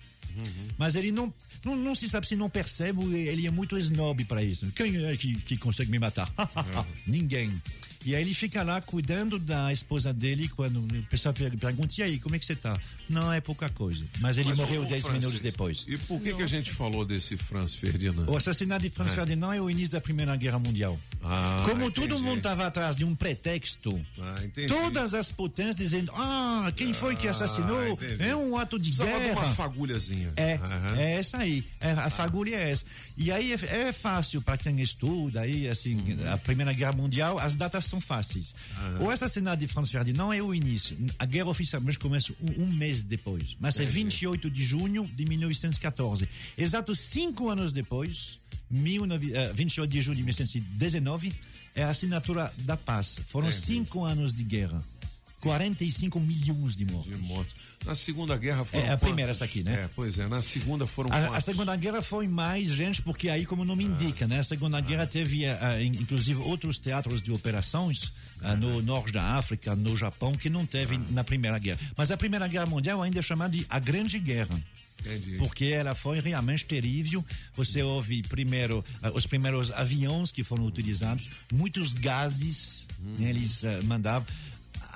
[0.76, 1.32] Mas ele não,
[1.64, 4.66] não, não se sabe se não percebe, ele é muito snob para isso.
[4.72, 6.30] Quem é que, que consegue me matar?
[7.06, 7.60] Ninguém.
[8.04, 12.02] E aí ele fica lá cuidando da esposa dele quando o pessoal per- pergunta, e
[12.02, 12.78] aí, como é que você tá?
[13.08, 14.04] Não é pouca coisa.
[14.20, 15.84] Mas ele Mas, morreu ô, 10 Francis, minutos depois.
[15.88, 18.26] E por que, que a gente falou desse Franz Ferdinand?
[18.28, 19.14] O assassinato de Franz É.
[19.16, 20.98] Ferdinand é o início da Primeira Guerra Mundial.
[21.22, 22.22] Ah, Como todo entendi.
[22.22, 24.36] mundo estava atrás de um pretexto, Ah,
[24.68, 27.86] todas as potências dizendo: ah, quem foi que Ah, assassinou?
[27.88, 28.22] entendi.
[28.22, 29.40] é um ato de Precisava de guerra.
[29.40, 30.32] uma fagulhazinha.
[30.36, 30.96] É, Aham.
[30.98, 31.64] é essa aí.
[31.80, 32.84] É, a fagulha é essa.
[33.16, 36.32] E aí é, é fácil para quem estuda aí, assim, Uhum.
[36.32, 38.54] a Primeira Guerra Mundial, as datas são fáceis.
[39.00, 40.96] O assassinato de Franz Ferdinand é o início.
[41.18, 43.56] A guerra oficialmente começa um, um mês depois.
[43.58, 46.28] Mas é 28 de junho de 1914.
[46.56, 48.38] Exato cinco anos depois,
[48.70, 51.32] 19, eh, 28 de junho de 1919,
[51.74, 53.20] é a assinatura da paz.
[53.28, 53.64] Foram Entendi.
[53.64, 54.82] cinco anos de guerra.
[55.40, 57.10] 45 milhões de mortos.
[57.16, 57.54] De mortos.
[57.86, 59.42] Na Segunda Guerra foram É a primeira quantos?
[59.42, 59.84] essa aqui, né?
[59.84, 60.26] É, pois é.
[60.26, 61.40] Na Segunda foram A, a?
[61.40, 64.40] Segunda Guerra foi mais gente, porque aí, como o nome indica, né?
[64.40, 68.12] A Segunda Guerra teve, ah, ah, in- inclusive, outros teatros de operações
[68.42, 71.78] ah, no norte da África, no Japão, que não teve na Primeira Guerra.
[71.96, 74.60] Mas a Primeira Guerra Mundial ainda é chamada de a Grande Guerra.
[75.00, 75.36] Entendi.
[75.36, 77.24] Porque ela foi realmente terrível.
[77.54, 83.80] Você ouve primeiro ah, os primeiros aviões que foram utilizados, muitos gases né, eles ah,
[83.84, 84.26] mandavam.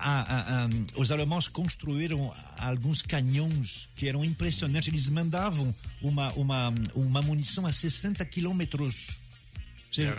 [0.05, 4.89] Ah, ah, os alemães construíram alguns canhões que eram impressionantes.
[4.89, 9.21] Eles mandavam uma, uma, uma munição a 60 quilômetros.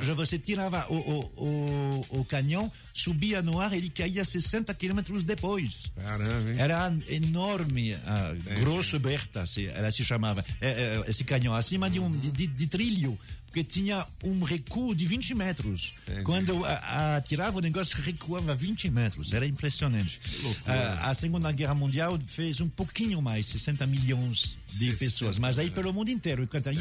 [0.04, 5.24] Já você tirava o, o, o, o canhão, subia no ar, ele caía 60 quilômetros
[5.24, 5.92] depois.
[5.96, 6.60] Caramba, hein?
[6.60, 12.00] Era enorme, a grosso Berta, se, ela se chamava, é, é, esse canhão, acima de
[12.00, 13.18] um de- de trilho,
[13.54, 15.94] porque tinha um recuo de 20 metros.
[16.24, 20.20] Quando a- a- atirava, o negócio recuava 20 metros, era impressionante.
[20.66, 25.60] A, a Segunda Guerra Mundial fez um pouquinho mais, 60 milhões de 60, pessoas, mas
[25.60, 26.42] aí pelo mundo inteiro.
[26.42, 26.80] Enquanto aí,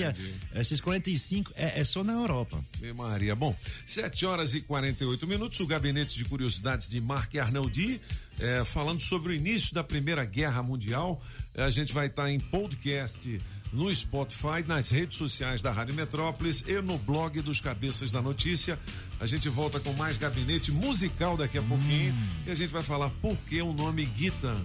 [0.54, 2.64] esses 45 é, é só na Europa.
[2.78, 3.36] Ave Maria.
[3.36, 3.54] Bom,
[3.86, 5.60] 7 horas e 48 minutos.
[5.60, 8.00] O gabinete de curiosidades de Marc Arnaldi,
[8.40, 11.22] eh, falando sobre o início da Primeira Guerra Mundial.
[11.56, 13.40] A gente vai estar em podcast
[13.72, 18.78] no Spotify, nas redes sociais da Rádio Metrópolis e no blog dos Cabeças da Notícia.
[19.20, 22.14] A gente volta com mais gabinete musical daqui a pouquinho
[22.46, 24.56] e a gente vai falar por que o nome Guitar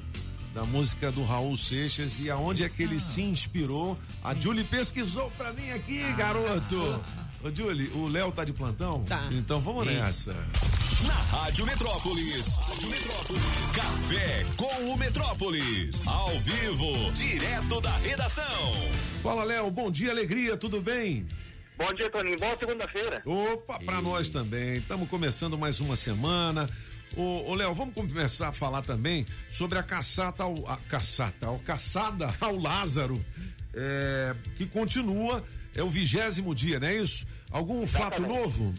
[0.54, 4.00] da música do Raul Seixas e aonde é que ele se inspirou.
[4.24, 7.04] A Julie pesquisou pra mim aqui, garoto.
[7.44, 9.04] Ô, Julie, o Léo tá de plantão?
[9.04, 9.28] Tá.
[9.32, 10.36] Então vamos nessa.
[11.06, 12.58] Na Rádio Metrópolis.
[12.58, 13.72] Rádio Metrópolis.
[13.76, 16.08] Café com o Metrópolis.
[16.08, 18.74] Ao vivo, direto da redação.
[19.22, 19.70] Fala, Léo.
[19.70, 21.28] Bom dia, alegria, tudo bem?
[21.78, 22.40] Bom dia, Toninho.
[22.40, 23.22] Boa segunda-feira.
[23.26, 24.78] Opa, pra nós também.
[24.78, 26.68] Estamos começando mais uma semana.
[27.16, 30.68] Ô, ô, Léo, vamos começar a falar também sobre a caçata ao.
[30.68, 33.24] A caçata, ao caçada ao Lázaro,
[33.74, 35.44] é, que continua,
[35.76, 37.28] é o vigésimo dia, não é isso?
[37.52, 38.40] Algum fato Exatamente.
[38.40, 38.74] novo?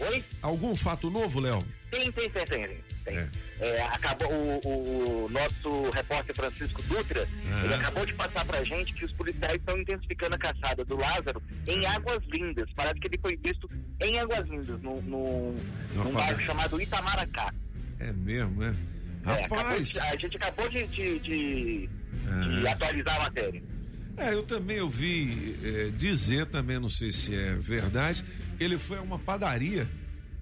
[0.00, 0.24] Oi?
[0.42, 1.64] Algum fato novo, Léo?
[1.90, 2.68] Tem, tem, tem, tem.
[3.04, 3.28] tem.
[3.60, 7.20] É, acabou o, o nosso repórter Francisco Dutra,
[7.60, 7.64] É.
[7.64, 11.40] ele acabou de passar pra gente que os policiais estão intensificando a caçada do Lázaro
[11.68, 12.68] em Águas Lindas.
[12.74, 13.70] Parece que ele foi visto
[14.00, 15.54] em Águas Lindas, no, no,
[15.94, 17.52] Não, num bairro chamado Itamaracá.
[18.00, 18.74] É mesmo, é?
[19.24, 19.88] É, Rapaz.
[19.90, 21.88] de- a gente acabou de, de- de-
[22.28, 22.60] É.
[22.60, 23.62] de atualizar a matéria.
[24.16, 28.24] É, eu também ouvi é, dizer, também não sei se é verdade,
[28.62, 29.88] ele foi a uma padaria,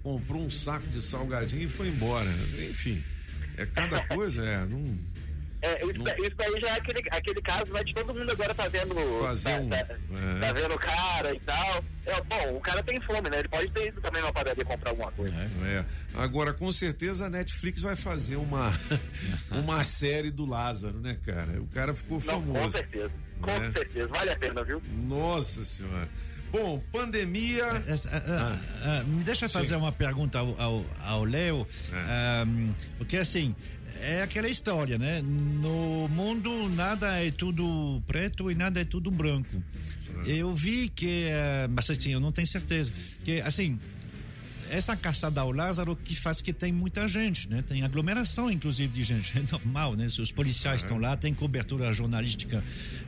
[0.03, 2.29] comprou um saco de salgadinho e foi embora.
[2.69, 3.03] Enfim,
[3.57, 4.65] é cada coisa, é.
[4.65, 4.97] Não,
[5.63, 8.51] É, isso, Não- isso daí já é aquele, aquele caso né, de todo mundo agora
[8.55, 8.95] tá vendo.
[9.21, 10.39] Fazer tá, um- tá- é.
[10.39, 11.85] tá vendo o cara e tal.
[12.03, 13.37] É, bom, o cara tem fome, né?
[13.39, 15.35] Ele pode ter ido também numa padaria comprar alguma coisa.
[15.35, 15.85] é.
[16.15, 18.71] Agora, com certeza a Netflix vai fazer uma,
[19.51, 21.61] uma série do Lázaro, né, cara?
[21.61, 22.59] O cara ficou Não, famoso.
[22.63, 23.11] com certeza.
[23.39, 23.71] Com né?
[23.75, 24.07] certeza.
[24.07, 24.81] Vale a pena, viu?
[25.07, 26.09] Nossa senhora.
[26.51, 27.83] Bom, pandemia.
[27.87, 29.75] Essa, ah, ah, me deixa fazer Sim.
[29.75, 32.45] uma pergunta ao, Léo, ah,
[32.97, 33.55] porque assim,
[34.01, 35.21] é aquela história, né?
[35.21, 39.63] No mundo nada é tudo preto e nada é tudo branco.
[40.25, 42.91] Eu vi que, ah, mas assim, eu não tenho certeza,
[43.23, 43.79] que assim,
[44.71, 47.61] essa caçada ao Lázaro que faz que tem muita gente, né?
[47.61, 49.31] Tem aglomeração, inclusive, de gente.
[49.41, 50.09] É normal, né?
[50.09, 52.63] Se os policiais estão lá, tem cobertura jornalística,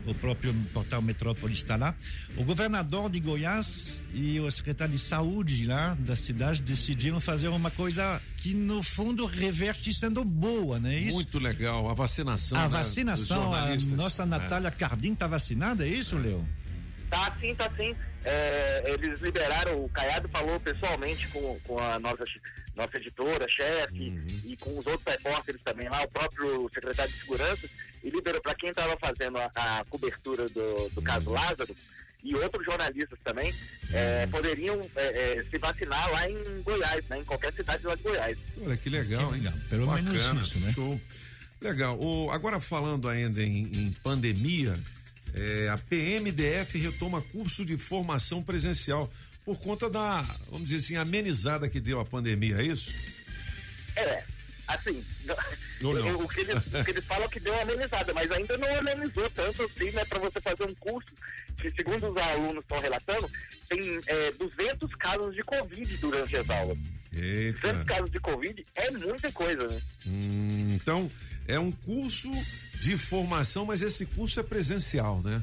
[0.06, 1.96] o próprio portal Metrópole está lá.
[2.36, 7.70] O governador de Goiás e o secretário de saúde lá da cidade decidiram fazer uma
[7.70, 10.98] coisa que, no fundo, reverte sendo boa, né?
[10.98, 11.16] Isso.
[11.16, 12.58] Muito legal, a vacinação.
[12.58, 13.94] a né, vacinação, a jornalistas.
[13.94, 14.26] nossa É.
[14.26, 16.46] Natália Cardim está vacinada, é isso, Leo?
[17.10, 17.96] Tá sim, tá sim.
[18.26, 22.24] É, eles liberaram, o Caiado falou pessoalmente com, com a nossa,
[22.76, 24.42] nossa editora, chefe, Uhum.
[24.46, 27.70] e com os outros repórteres também lá, o próprio secretário de segurança,
[28.04, 31.34] e liberou para quem estava fazendo a, a cobertura do, do caso Uhum.
[31.34, 31.76] Lázaro
[32.24, 33.54] e outros jornalistas também,
[33.92, 38.04] é, poderiam é, é, se vacinar lá em Goiás, né, em qualquer cidade lá de
[38.04, 38.38] Goiás.
[38.62, 39.44] Olha que legal, hein?
[39.70, 40.72] Pelo Bacana, menos isso, né?
[40.72, 41.02] Show.
[41.60, 41.98] Legal.
[42.00, 44.80] O, agora falando ainda em, em pandemia,
[45.34, 49.12] é, a PMDF retoma curso de formação presencial
[49.46, 52.94] por conta da, vamos dizer assim, amenizada que deu a pandemia, é isso?
[53.96, 54.24] É,
[54.68, 55.06] assim,
[55.84, 56.20] Ou não?
[56.20, 58.78] o, que eles, o que eles falam é que deu uma amenizada, mas ainda não
[58.78, 61.10] amenizou tanto assim, né, para você fazer um curso
[61.58, 63.30] que, segundo os alunos estão relatando,
[63.70, 66.78] tem é, 200 casos de Covid durante as aulas.
[67.12, 67.86] 200 Eita.
[67.86, 69.82] casos de Covid é muita coisa, né?
[70.08, 71.12] Hum, então,
[71.48, 72.32] é um curso
[72.84, 75.42] de formação, mas esse curso é presencial, né?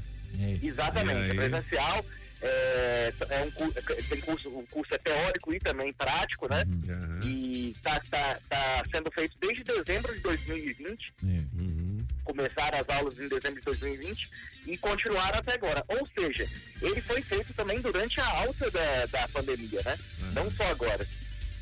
[0.63, 1.31] Exatamente, E aí?
[1.31, 2.07] é presencial,
[2.43, 3.73] é, é um, cu-
[4.09, 6.65] tem curso, o curso é teórico e também prático, né?
[6.67, 7.21] Uhum.
[7.29, 11.13] E está tá, tá sendo feito desde dezembro de 2020.
[11.23, 12.07] Uhum.
[12.25, 14.31] Começaram as aulas em dezembro de 2020
[14.67, 15.85] e continuaram até agora.
[15.89, 16.47] Ou seja,
[16.81, 19.99] ele foi feito também durante a alta da, da pandemia, né?
[20.33, 21.07] Não só agora.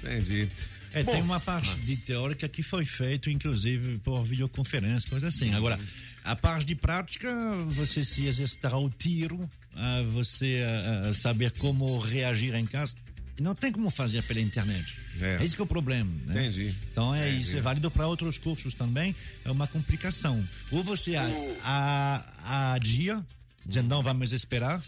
[0.02, 0.48] Entendi.
[0.92, 5.52] É, Bom, tem uma parte de teórica que foi feito, inclusive, por videoconferência, coisa assim.
[5.54, 5.78] Agora,
[6.24, 7.30] a parte de prática,
[7.68, 9.48] você se exercitar ao tiro,
[10.12, 10.62] você
[11.14, 12.94] saber como reagir em casa.
[13.40, 14.96] Não tem como fazer pela internet.
[15.20, 15.38] É.
[15.44, 16.10] Esse que é o problema.
[16.26, 16.40] Né?
[16.46, 16.74] Entendi.
[16.90, 17.42] Então é Entendi.
[17.42, 19.14] isso, é válido para outros cursos também.
[19.44, 20.42] É uma complicação.
[20.72, 23.24] Ou você a, a, adia,
[23.64, 24.82] dizendo não, vamos esperar,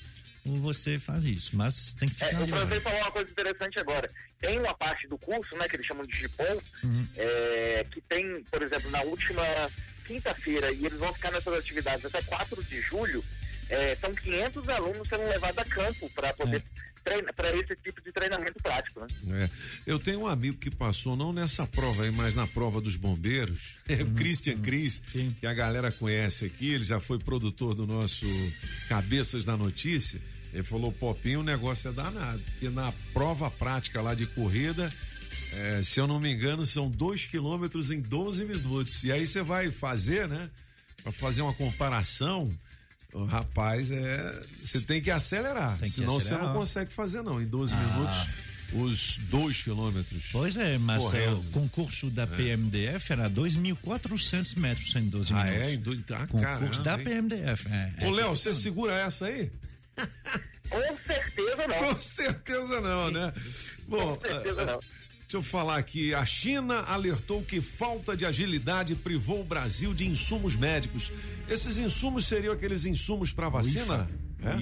[0.45, 1.55] ou você faz isso.
[1.55, 2.53] Mas tem que É, ficar o olho.
[2.53, 4.11] francês falou uma coisa interessante agora.
[4.41, 7.07] Tem uma parte do curso, né, que eles chamam de GIPOL, Uhum.
[7.17, 9.43] é, que tem, por exemplo, na última
[10.07, 13.23] quinta-feira, e eles vão ficar nessas atividades até 4 de julho,
[13.69, 16.63] é, são 500 alunos sendo levados a campo para poder
[17.05, 19.07] treinar, para esse tipo de treinamento prático, né?
[19.45, 19.51] É.
[19.87, 23.79] Eu tenho um amigo que passou, não nessa prova aí, mas na prova dos bombeiros,
[23.89, 25.01] é o Christian Cris,
[25.39, 28.27] que a galera conhece aqui, ele já foi produtor do nosso
[28.89, 30.21] Cabeças da Notícia.
[30.53, 34.93] Ele falou, Popinho, o negócio é danado, porque na prova prática lá de corrida,
[35.53, 39.05] é, se eu não me engano, são dois quilômetros em 12 minutos.
[39.05, 40.51] E aí você vai fazer, né?
[41.03, 42.51] Pra fazer uma comparação,
[43.13, 44.43] o rapaz, é.
[44.63, 45.79] Você tem que acelerar.
[45.79, 46.49] Tem que senão você acelerar.
[46.49, 47.41] não consegue fazer, não.
[47.41, 47.77] Em 12 Ah.
[47.79, 48.27] minutos,
[48.73, 50.25] os dois quilômetros.
[50.31, 51.25] Pois é, mas Correndo.
[51.27, 55.63] é, o concurso da PMDF era 2.400 metros em 12 Ah, minutos.
[55.69, 55.75] é?
[55.75, 57.05] Em dois- ah, concurso caramba, da hein?
[57.05, 57.69] PMDF.
[57.69, 59.51] É, é Ô, Léo, você segura essa aí?
[60.69, 61.75] Com certeza não.
[61.95, 63.33] Com certeza não, né?
[63.89, 64.79] Bom, Com certeza ah, não.
[64.81, 66.15] deixa eu falar aqui.
[66.15, 71.13] A China alertou que falta de agilidade privou o Brasil de insumos médicos.
[71.49, 74.09] Esses insumos seriam aqueles insumos para vacina?
[74.43, 74.55] É?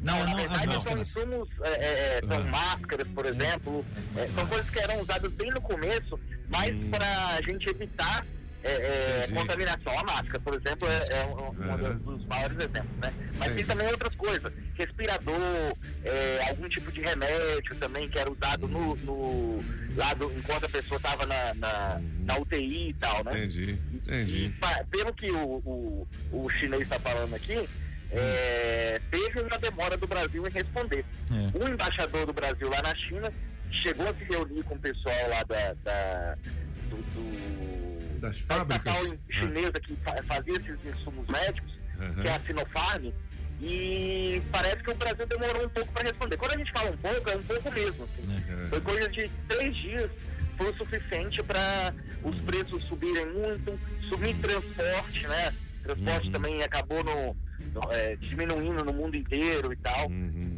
[0.00, 1.08] Não, na não, as verdade são máscaras.
[1.08, 2.44] insumos, é, é, são Ah.
[2.44, 3.84] máscaras, por exemplo,
[4.16, 6.18] é, são coisas que eram usadas bem no começo,
[6.48, 8.24] mas para a gente evitar
[8.64, 9.98] é, é, contaminação.
[9.98, 13.12] A máscara, por exemplo, é, é um, um dos maiores exemplos, né?
[13.38, 13.54] Mas Entendi.
[13.54, 18.96] tem também outras coisas, respirador, é, algum tipo de remédio também que era usado no,
[18.96, 19.64] no
[19.96, 23.30] lá do- enquanto a pessoa estava na, na, na UTI e tal, né?
[23.32, 24.54] Entendi, entendi.
[24.60, 27.68] Pa- pelo que o, o, o chinês está falando aqui,
[28.10, 31.04] é, teve uma demora do Brasil em responder.
[31.30, 31.58] É.
[31.64, 33.32] O embaixador do Brasil lá na China
[33.70, 36.36] chegou a se reunir com o pessoal lá da, da-
[36.90, 37.87] do, do-
[38.20, 38.94] Das da fábricas?
[39.02, 42.22] estatal chinesa que fa- fazia esses insumos médicos, Aham.
[42.22, 43.12] que é a Sinopharm,
[43.60, 46.36] e parece que o Brasil demorou um pouco para responder.
[46.36, 48.04] Quando a gente fala um pouco, é um pouco mesmo.
[48.04, 48.42] assim.
[48.64, 48.68] É.
[48.68, 50.10] Foi coisa de três dias,
[50.56, 55.52] foi o suficiente para os preços subirem muito, sumir transporte, né?
[55.82, 56.32] Transporte Uhum.
[56.32, 57.36] também acabou no,
[57.74, 60.08] no, é, diminuindo no mundo inteiro e tal.
[60.08, 60.57] Uhum.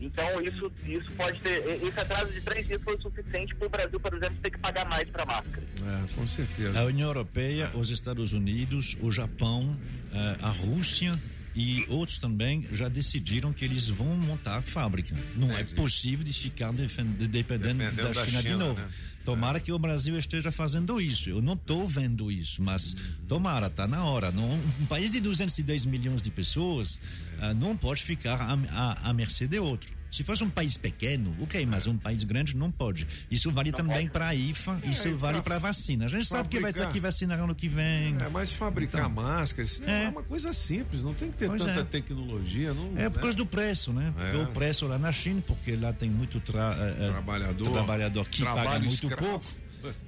[0.00, 1.62] Então isso, isso pode ter.
[1.82, 4.58] Esse atraso de três dias foi o suficiente para o Brasil, por exemplo, ter que
[4.58, 5.62] pagar mais para máscara.
[5.82, 6.80] É, com certeza.
[6.80, 9.76] A União Europeia, os Estados Unidos, o Japão,
[10.12, 11.20] eh, a Rússia
[11.54, 15.14] e outros também já decidiram que eles vão montar a fábrica.
[15.34, 18.80] Não é possível de ficar dependendo, Dependendo da, da China, China, de novo.
[18.80, 18.88] né?
[19.28, 21.28] Tomara que o Brasil esteja fazendo isso.
[21.28, 22.96] Eu não estou vendo isso, mas
[23.28, 24.32] tomara, está na hora.
[24.32, 26.98] Não, um país de 210 milhões de pessoas
[27.38, 29.94] ah, não pode ficar à, mercê de outro.
[30.10, 33.06] Se fosse um país pequeno, ok, mas um país grande não pode.
[33.30, 36.06] Isso vale também para a IFA, isso e vale para a vacina.
[36.06, 38.16] A gente sabe que vai ter fabricar- que vacinar ano que vem.
[38.20, 40.04] É, mas fabricar Então, máscaras é.
[40.04, 40.08] É.
[40.08, 41.84] uma coisa simples, não tem que ter Pois tanta é.
[41.84, 42.72] tecnologia.
[42.74, 43.22] Não, É por né?
[43.22, 44.12] causa do preço, né?
[44.16, 44.42] Porque É.
[44.42, 46.74] o preço lá na China, porque lá tem muito tra-
[47.10, 47.70] Trabalhador.
[47.70, 49.24] trabalhador que Trabalho paga muito escravo.
[49.30, 49.44] pouco.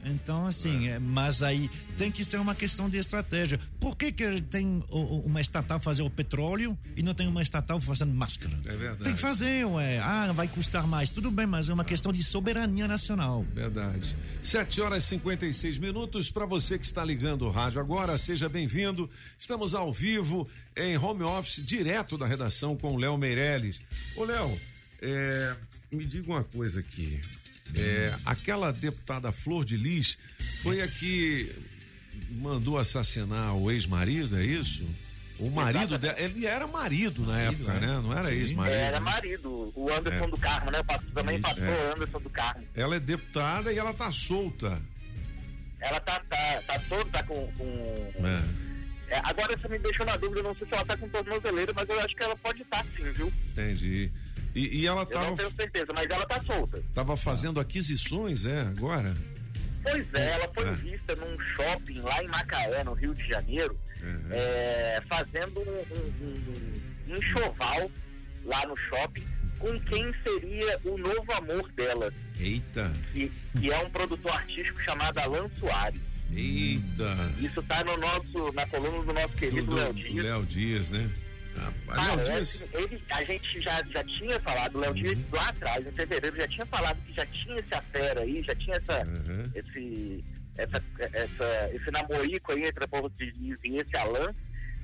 [0.04, 3.60] Então, assim, é, mas aí tem que ser uma questão de estratégia.
[3.78, 8.12] Por que, que tem uma estatal fazer o petróleo e não tem uma estatal fazendo
[8.12, 8.58] máscara?
[8.64, 9.04] É verdade.
[9.04, 9.98] Tem que fazer, ué.
[9.98, 11.10] Ah, vai custar mais.
[11.10, 13.44] Tudo bem, mas é uma questão de soberania nacional.
[13.54, 14.16] Verdade.
[14.42, 16.30] 7 horas e 56 minutos.
[16.30, 19.08] Para você que está ligando o rádio agora, seja bem-vindo.
[19.38, 23.82] Estamos ao vivo em home office, direto da redação com o Léo Meirelles.
[24.16, 24.60] Ô, Léo,
[25.02, 25.56] é,
[25.90, 27.20] me diga uma coisa aqui.
[27.74, 30.18] É, aquela deputada Flor de Lis
[30.62, 31.50] foi a que
[32.30, 34.84] mandou assassinar o ex-marido, é isso?
[35.38, 37.86] O marido dela, ele era marido na época, né?
[38.02, 38.76] Não era ex-marido.
[38.76, 39.10] Era né?
[39.10, 40.30] marido, o Anderson É.
[40.30, 40.78] do Carmo, né?
[41.14, 41.92] Também Isso, pastor é.
[41.94, 42.64] Anderson do Carmo.
[42.74, 44.80] Ela é deputada e ela tá solta.
[45.80, 46.78] Ela tá, tá, tá
[47.10, 47.50] tá com.
[47.52, 48.44] com- né?
[49.08, 51.88] É, agora você me deixou na dúvida, não sei se ela tá com tornozeleira, mas
[51.88, 53.32] eu acho que ela pode estar sim, viu?
[53.50, 54.12] Entendi.
[54.54, 56.82] E, e ela Eu tava, não tenho certeza, mas ela tá solta.
[56.94, 59.14] tava fazendo aquisições, é, agora?
[59.82, 60.72] Pois é, ela foi É.
[60.72, 63.78] vista num shopping lá em Macaé, no Rio de Janeiro,
[64.30, 67.90] é, fazendo um, um- um enxoval
[68.44, 69.24] lá no shopping
[69.58, 73.30] com quem seria o novo amor dela, Eita, que,
[73.60, 76.00] que é um produtor artístico chamado Alan Soares.
[76.32, 77.16] eita.
[77.40, 80.24] Isso tá no nosso, na coluna do nosso Do, querido do- Léo Dias.
[80.24, 81.10] Léo Dias, né?
[81.60, 82.74] Rapaz, Léo Parece, Dias.
[82.74, 85.24] ele, a gente já, já tinha falado, o Léo Dias Uhum.
[85.32, 88.76] lá atrás, em fevereiro, já tinha falado que já tinha esse afera aí, já tinha
[88.76, 89.42] essa, Uhum.
[89.54, 90.24] esse,
[90.56, 93.24] essa, essa, esse namorico aí entre a povo de
[93.64, 94.34] e esse Alan,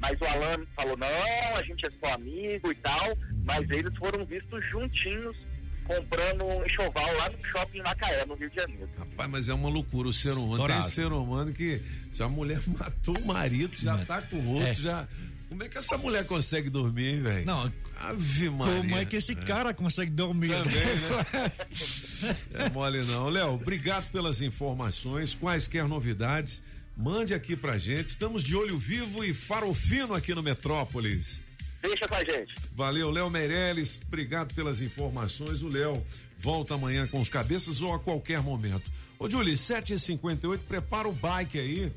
[0.00, 4.24] mas o Alan falou, não, a gente é só amigo e tal, mas eles foram
[4.26, 5.36] vistos juntinhos
[5.84, 8.88] comprando um enxoval lá no shopping Macaé, no Rio de Janeiro.
[8.98, 10.08] Rapaz, mas é uma loucura.
[10.08, 10.82] O ser humano Estourado.
[10.82, 11.80] tem ser humano que
[12.12, 14.74] se a mulher matou o marido, já tá com o outro, É.
[14.74, 15.06] já.
[15.49, 17.47] Como é que essa mulher consegue dormir, hein, velho?
[17.47, 18.76] Não, Ave Maria.
[18.76, 20.49] Como é que esse cara consegue dormir?
[20.49, 21.53] Também, né?
[22.55, 23.28] É mole não.
[23.28, 25.34] Léo, obrigado pelas informações.
[25.34, 26.62] Quaisquer novidades,
[26.97, 28.09] mande aqui pra gente.
[28.09, 31.42] Estamos de olho vivo e farofino aqui no Metrópolis.
[31.82, 32.55] Deixa com a gente.
[32.74, 34.01] Valeu, Léo Meirelles.
[34.07, 35.62] Obrigado pelas informações.
[35.62, 36.05] O Léo
[36.38, 38.90] volta amanhã com os cabeças ou a qualquer momento.
[39.18, 41.92] Ô, Julie, 7h58, prepara o bike aí.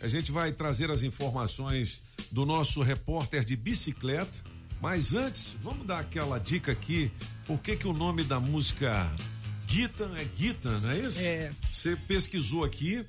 [0.00, 4.42] A gente vai trazer as informações do nosso repórter de bicicleta.
[4.80, 7.10] Mas antes, vamos dar aquela dica aqui.
[7.46, 9.10] Por que, que o nome da música
[9.66, 11.20] Guitan é Guitan, não é isso?
[11.20, 11.52] É.
[11.72, 13.04] Você pesquisou aqui.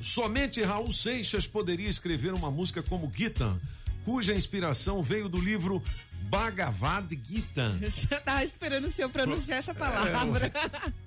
[0.00, 3.58] Somente Raul Seixas poderia escrever uma música como Gitan,
[4.04, 5.82] cuja inspiração veio do livro
[6.28, 7.78] Bhagavad Gita.
[8.10, 10.52] Eu tava esperando o senhor pronunciar essa palavra.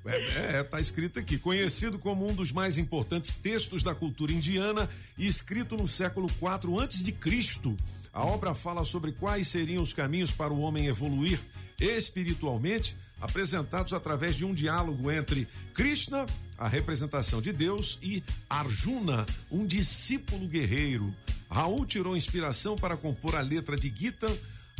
[0.05, 1.37] É, é, tá escrito aqui.
[1.37, 6.79] Conhecido como um dos mais importantes textos da cultura indiana e escrito no século IV
[6.79, 7.77] antes de Cristo.
[8.13, 11.39] A obra fala sobre quais seriam os caminhos para o homem evoluir
[11.79, 16.25] espiritualmente, apresentados através de um diálogo entre Krishna,
[16.57, 21.13] a representação de Deus, e Arjuna, um discípulo guerreiro.
[21.49, 24.31] Raul tirou inspiração para compor a letra de Gita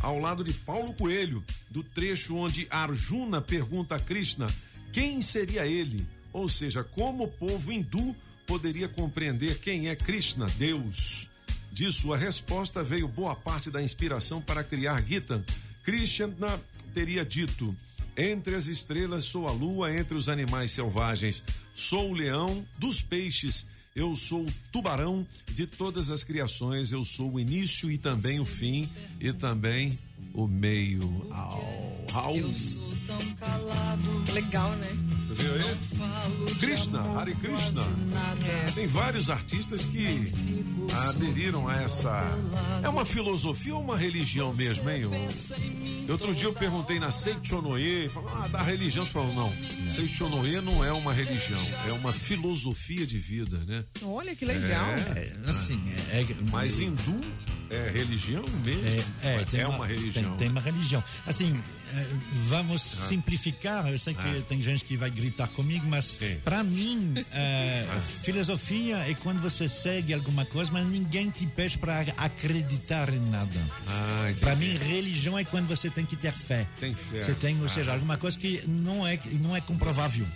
[0.02, 4.46] ao lado de Paulo Coelho, do trecho onde Arjuna pergunta a Krishna
[4.92, 8.14] quem seria ele, ou seja, como o povo hindu
[8.46, 11.30] poderia compreender quem é Krishna, Deus.
[11.72, 15.42] De sua resposta veio boa parte da inspiração para criar Gita.
[15.82, 16.60] Krishna
[16.92, 17.74] teria dito:
[18.14, 21.42] Entre as estrelas sou a lua, entre os animais selvagens
[21.74, 23.64] sou o leão, dos peixes
[23.94, 28.44] eu sou o tubarão, de todas as criações eu sou o início e também o
[28.44, 28.88] fim
[29.20, 29.98] e também
[30.32, 31.26] o meio.
[31.30, 32.50] Au, Raul.
[34.32, 34.88] Legal, né?
[35.34, 36.54] Você viu aí?
[36.60, 37.82] Krishna, Hare Krishna.
[38.74, 40.32] Tem vários artistas que
[41.08, 42.22] aderiram a essa.
[42.82, 45.02] É uma filosofia ou uma religião mesmo, hein?
[45.02, 49.04] Eu- Outro dia eu perguntei na Seichonoye, falou, ah, da religião.
[49.04, 49.52] Você falou, não,
[49.88, 53.84] Seichonoye não é uma religião, é uma filosofia de vida, né?
[54.02, 54.86] Olha que legal.
[55.16, 55.80] É, assim,
[56.10, 57.20] é, Mas hindu
[57.74, 58.82] é religião mesmo?
[59.22, 60.30] É, é, é uma, religião.
[60.30, 61.02] Tem, tem uma religião.
[61.26, 61.60] Assim,
[61.94, 62.06] é,
[62.48, 63.86] vamos simplificar.
[63.88, 64.42] Eu sei que Ah.
[64.48, 68.00] tem gente que vai gritar comigo, mas para mim, é, Ah.
[68.00, 73.60] filosofia é quando você segue alguma coisa, mas ninguém te pede para acreditar em nada.
[73.86, 76.66] Ah, para mim, religião é quando você tem que ter fé.
[76.80, 77.22] Tem fé.
[77.22, 77.68] Você tem, ou Ah.
[77.68, 80.26] seja, alguma coisa que não é, não é comprovável.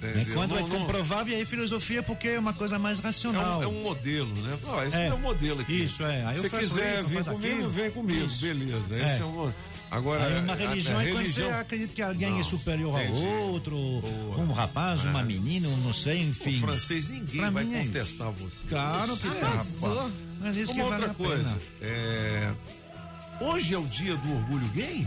[0.00, 0.10] Né?
[0.12, 0.34] Entendeu?
[0.34, 3.58] Quando Não, é não- comprovável, aí filosofia porque é uma coisa mais É racional.
[3.58, 4.56] um, é um modelo, né?
[4.64, 5.12] Ó, esse é, É.
[5.14, 5.84] o modelo aqui.
[5.84, 6.24] Isso, é.
[6.24, 7.70] Aí Se quiser isso, vir comigo, aquilo.
[7.70, 8.26] vem comigo.
[8.26, 8.40] Isso.
[8.40, 8.94] Beleza.
[8.94, 9.06] É.
[9.06, 9.52] Esse é um.
[9.90, 12.40] Agora, Aí uma a- a- religião a é quando religião- você acredita que alguém Não,
[12.40, 13.26] é superior ao entendi.
[13.26, 16.58] outro, um rapaz, uma menina, um não sei, enfim.
[16.58, 18.68] O francês ninguém Pra vai é contestar você.
[18.68, 19.80] Claro Você, rapaz.
[20.40, 21.28] Mas isso que Uma vale outra a pena.
[21.28, 21.58] coisa.
[21.80, 22.52] é,
[23.40, 25.06] Hoje é o dia do orgulho gay?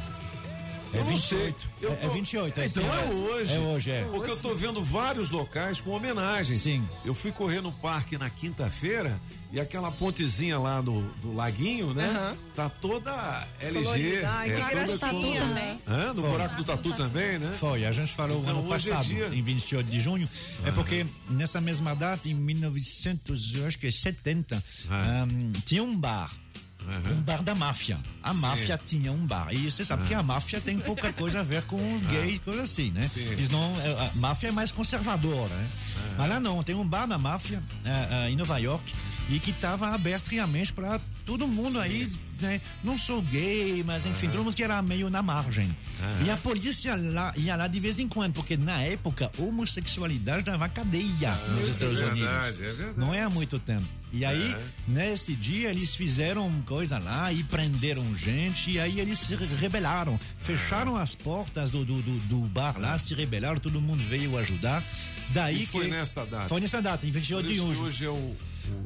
[0.93, 1.37] É Eu não sei.
[1.37, 1.69] 28.
[1.81, 3.55] Eu É- é 28, é então é hoje.
[3.55, 4.03] É hoje, é.
[4.11, 6.55] Porque eu tô vendo vários locais com homenagem.
[6.55, 6.87] Sim.
[7.05, 9.19] Eu fui correr no parque na quinta-feira
[9.53, 12.05] e aquela pontezinha lá do, do laguinho, né?
[12.09, 12.37] Aham.
[12.55, 13.83] Tá toda LG.
[13.83, 14.27] Colorida.
[14.43, 15.79] Que é, toda cor- também.
[15.87, 16.13] Hã?
[16.13, 16.29] No Foi.
[16.31, 17.55] buraco do tatu também, né?
[17.59, 20.29] Foi, a gente falou Então, ano é passado, dia- em 28 de junho,
[20.65, 25.95] é porque nessa mesma data, em 1900, eu acho que é 70, ahm, tinha um
[25.95, 26.31] bar.
[27.11, 27.99] Um bar da máfia.
[28.23, 29.53] A máfia tinha um bar.
[29.53, 31.77] E você sabe que a máfia tem pouca coisa a ver com
[32.09, 33.03] gay, coisa assim, né?
[33.03, 33.21] Sim.
[33.21, 35.69] Eles não, a máfia é mais conservadora, né?
[36.17, 38.93] Mas lá não, tem um bar da máfia eh, eh, em Nova York
[39.29, 42.11] e que estava aberto realmente para todo mundo aí,
[42.41, 42.59] né?
[42.83, 45.75] Não sou gay, mas enfim, todo mundo que era meio na margem.
[46.25, 50.67] E a polícia lá, ia lá de vez em quando, porque na época homossexualidade dava
[50.69, 52.19] cadeia nos Estados é Unidos.
[52.19, 52.99] verdade, é verdade.
[52.99, 53.85] Não é há muito tempo.
[54.13, 54.59] E aí, É.
[54.89, 60.19] nesse dia, eles fizeram coisa lá e prenderam gente, e aí eles se rebelaram.
[60.37, 64.83] Fecharam as portas do, do, do, do bar lá, se rebelaram, todo mundo veio ajudar.
[65.29, 66.49] Daí E foi que- nesta data.
[66.49, 67.81] Foi nessa data, em 28 Por de junho.
[67.83, 68.35] hoje é o,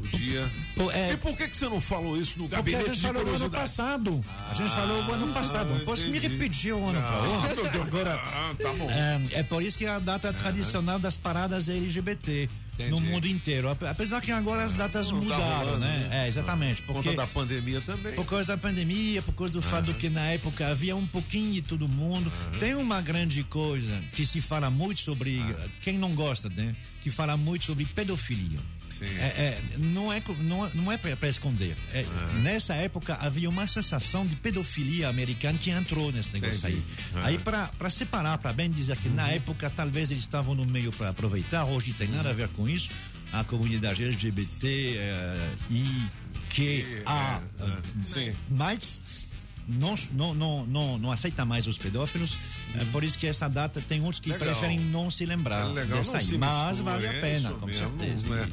[0.04, 0.50] o dia.
[0.76, 2.96] Pô, é- E por que, que você não falou isso no Porque a gabinete gente
[2.98, 4.26] de falou no ano passado.
[4.50, 5.70] A gente falou no ano passado.
[5.70, 6.28] Não posso me entendi.
[6.28, 7.82] repetir o ano para Ah, outro.
[7.82, 8.90] Agora, ah, tá bom.
[8.90, 13.04] é, é por isso que é a data tradicional das paradas LGBT no Entendi.
[13.04, 13.70] mundo inteiro.
[13.70, 16.08] Ape- Apesar que agora as datas Não tá mudaram, rolando, né?
[16.10, 16.26] né?
[16.26, 16.82] É, exatamente.
[16.82, 18.14] Por conta da pandemia também.
[18.16, 21.62] por causa da pandemia, por causa do fato que na época havia um pouquinho de
[21.62, 22.30] todo mundo.
[22.60, 25.40] Tem uma grande coisa que se fala muito sobre,
[25.82, 26.76] quem não gosta, né?
[27.02, 28.60] Que fala muito sobre pedofilia.
[29.02, 31.76] É, é, não é, não, é- não é para esconder.
[31.94, 32.06] É,
[32.42, 36.82] Nessa época havia uma sensação de pedofilia americana que entrou nesse negócio Entendi.
[37.16, 37.24] aí.
[37.24, 41.10] Aí para separar, para bem dizer que na época talvez eles estavam no meio para
[41.10, 42.92] aproveitar, hoje tem nada a ver com isso.
[43.34, 45.84] A comunidade LGBT é, e
[46.50, 47.42] que a
[48.02, 48.32] Sim.
[48.50, 49.02] mais
[49.68, 52.38] não, não, não, não, aceita mais os pedófilos,
[52.80, 54.48] é por isso que essa data tem outros que Legal.
[54.50, 56.38] preferem não se lembrar É legal, dessa aí.
[56.38, 58.26] Mas mistura, vale a é pena, com mesmo, certeza.
[58.28, 58.50] não é?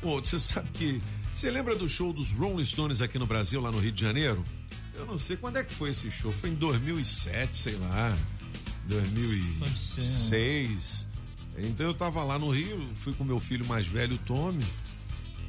[0.00, 1.02] Pô, você sabe que.
[1.32, 4.42] Você lembra do show dos Rolling Stones aqui no Brasil, lá no Rio de Janeiro?
[4.94, 6.32] Eu não sei quando é que foi esse show.
[6.32, 8.16] Foi em 2007, sei lá.
[8.86, 11.06] 2006.
[11.58, 14.64] Então eu tava lá no Rio, fui com meu filho mais velho, o Tommy.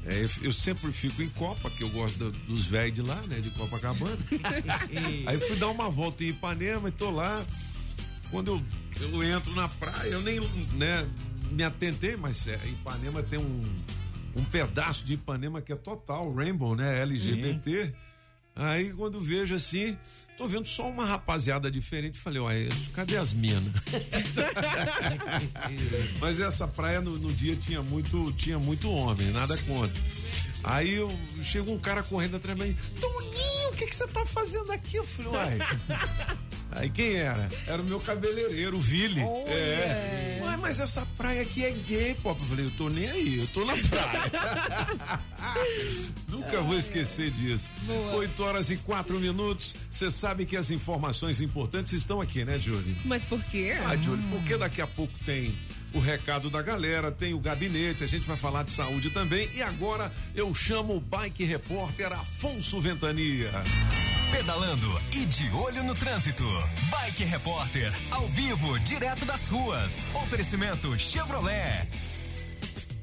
[0.05, 3.21] É, eu, eu sempre fico em Copa, que eu gosto do- dos velhos de lá,
[3.27, 3.39] né?
[3.41, 4.17] De Copacabana.
[5.27, 7.45] Aí fui dar uma volta em Ipanema e tô lá.
[8.31, 8.63] Quando eu,
[9.11, 10.39] eu entro na praia, eu nem
[10.77, 11.07] né,
[11.51, 13.63] me atentei, mas é, Ipanema tem um,
[14.37, 17.01] um pedaço de Ipanema que é total, Rainbow, né?
[17.01, 17.91] LGBT.
[18.55, 19.95] Aí quando vejo assim,
[20.35, 23.71] tô vendo só uma rapaziada diferente, falei, uai, cadê as minas?
[26.19, 30.01] Mas essa praia no, no dia tinha muito, tinha muito homem, nada contra.
[30.63, 34.25] Aí eu, chegou um cara correndo atrás de mim, Toninho, o que que você tá
[34.25, 34.97] fazendo aqui?
[34.97, 35.57] Eu falei, uai.
[36.71, 37.49] Aí quem era?
[37.65, 39.21] Era o meu cabeleireiro, o Vili.
[39.21, 40.41] É.
[40.43, 42.29] Ué, mas essa praia aqui é gay, pô.
[42.31, 44.89] Eu falei, eu tô nem aí, eu tô na praia.
[46.27, 47.69] Nunca vou esquecer disso.
[47.83, 48.15] Boa.
[48.17, 49.75] 8 horas e 4 minutos.
[49.89, 52.95] Você sabe que as informações importantes estão aqui, né, Júlio?
[53.05, 53.73] Mas por quê?
[53.85, 55.57] Ah, Júlio, porque daqui a pouco tem
[55.93, 59.49] o recado da galera, tem o gabinete, a gente vai falar de saúde também.
[59.53, 63.51] E agora eu chamo o bike repórter Afonso Ventania.
[64.31, 66.43] Pedalando e de olho no trânsito.
[66.91, 70.11] Bike Repórter, ao vivo, direto das ruas.
[70.15, 71.87] Oferecimento Chevrolet.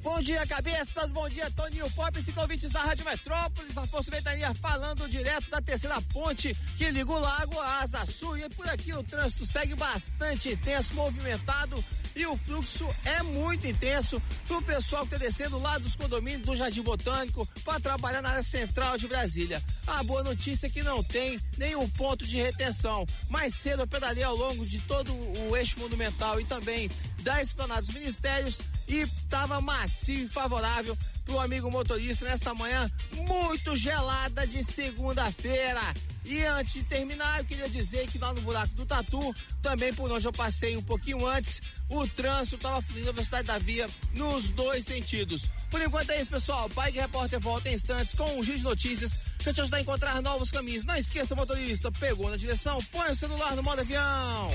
[0.05, 1.13] Bom dia, cabeças.
[1.13, 3.79] Bom dia, Toninho Pop, cinco ouvintes da Rádio Metrópolis.
[3.79, 8.37] Afonso Ventania falando direto da terceira ponte que liga o lago à Asa Sul.
[8.37, 11.83] E por aqui o trânsito segue bastante intenso, movimentado.
[12.15, 16.55] E o fluxo é muito intenso pro pessoal que tá descendo lá dos condomínios do
[16.55, 19.61] Jardim Botânico para trabalhar na área central de Brasília.
[19.87, 23.07] A boa notícia é que não tem nenhum ponto de retenção.
[23.31, 26.91] Mais cedo eu pedalei ao longo de todo o eixo monumental e também
[27.25, 32.89] da Esplanada dos Ministérios e estava macio e favorável para o amigo motorista nesta manhã
[33.27, 35.81] muito gelada de segunda-feira.
[36.27, 40.11] E antes de terminar, eu queria dizer que lá no buraco do Tatu, também por
[40.11, 44.49] onde eu passei um pouquinho antes, o trânsito estava fluindo a velocidade da via nos
[44.51, 45.51] dois sentidos.
[45.71, 46.69] Por enquanto é isso, pessoal.
[46.71, 50.23] Bike Repórter volta em instantes com um giro de notícias que te ajudar a encontrar
[50.23, 50.85] novos caminhos.
[50.85, 54.51] Não esqueça, motorista, pegou na direção, põe o celular no modo avião.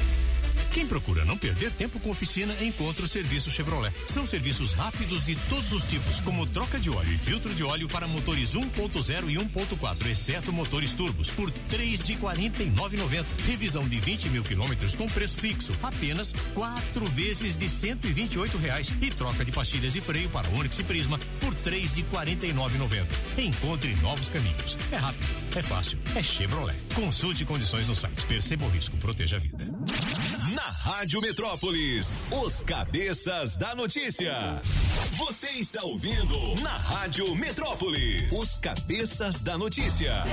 [0.72, 3.94] Quem procura não perder tempo com oficina, encontra o serviço Chevrolet.
[4.06, 7.88] São serviços rápidos de todos os tipos, como troca de óleo e filtro de óleo
[7.88, 13.26] para motores 1.0 e 1.4, exceto motores turbos, por três de 49,90.
[13.48, 18.94] Revisão de 20 mil quilômetros com preço fixo, apenas quatro vezes de 128 reais.
[19.02, 23.06] E troca de pastilhas e freio para Onix e Prisma por três de 49,90.
[23.38, 24.78] Encontre novos caminhos.
[24.92, 26.76] É rápido, é fácil, é Chevrolet.
[26.96, 28.26] Consulte condições no site.
[28.26, 29.68] Perceba o risco, proteja a vida.
[30.56, 34.62] Na Rádio Metrópolis, os cabeças da notícia.
[35.18, 40.24] Você está ouvindo na Rádio Metrópolis, os cabeças da notícia.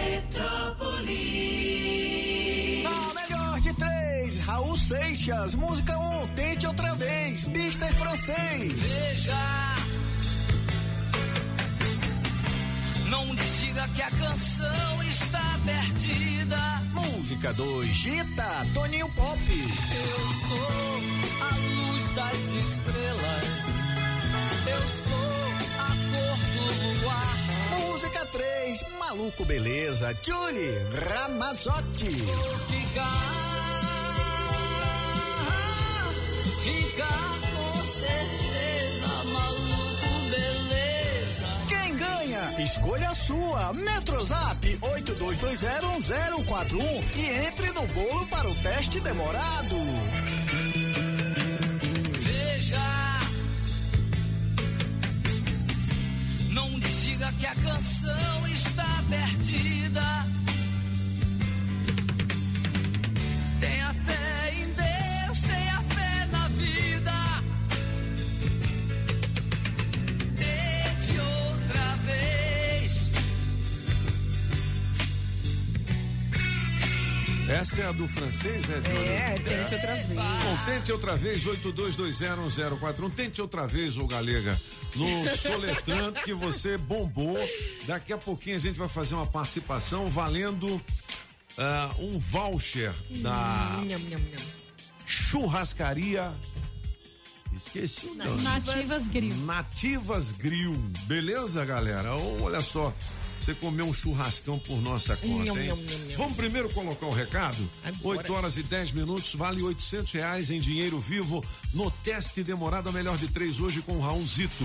[2.86, 8.72] A melhor de três, Raul Seixas, música um, tente outra vez, Mister Francês.
[8.72, 9.75] Veja.
[13.46, 16.82] Diga que a canção está perdida.
[16.92, 19.38] Música 2, Gita, Toninho Pop.
[19.40, 20.18] Eu
[20.48, 20.68] sou
[21.40, 23.86] a luz das estrelas.
[24.66, 25.16] Eu sou
[25.78, 27.36] a cor do luar.
[27.80, 30.78] Música 3, Maluco Beleza, Julie
[31.08, 32.10] Ramazotti.
[32.10, 33.12] Ficar,
[36.64, 38.55] ficar com certeza,
[42.66, 43.72] Escolha sua.
[43.72, 46.82] Metrozap 82201041
[47.14, 49.76] e entre no bolo para o teste demorado.
[52.18, 52.82] Veja.
[56.50, 60.02] Não diga que a canção está perdida.
[77.48, 78.74] Essa é a do francês, é?
[78.76, 79.12] Júlio?
[79.12, 80.08] É, tente outra vez.
[80.08, 83.14] Bom, tente outra vez, 82201041.
[83.14, 84.58] Tente outra vez, ô Galega,
[84.96, 87.36] no Soletrando, que você bombou.
[87.86, 90.80] Daqui a pouquinho a gente vai fazer uma participação valendo
[91.56, 94.40] ah, um voucher da Nham, nham, nham.
[95.06, 96.34] churrascaria.
[97.54, 98.42] Esqueci o nome.
[98.42, 99.36] Nativas Grill.
[99.44, 100.76] Nativas Grill.
[101.04, 102.14] Beleza, galera?
[102.42, 102.92] Olha só.
[103.38, 105.66] Você comeu um churrascão por nossa conta, hein?
[105.68, 106.16] nham, nham, nham.
[106.16, 107.70] Vamos primeiro colocar o recado?
[107.84, 108.18] Agora.
[108.18, 112.92] 8 horas e 10 minutos, vale 800 reais em dinheiro vivo no teste demorado a
[112.92, 114.64] melhor de três hoje com o Raulzito.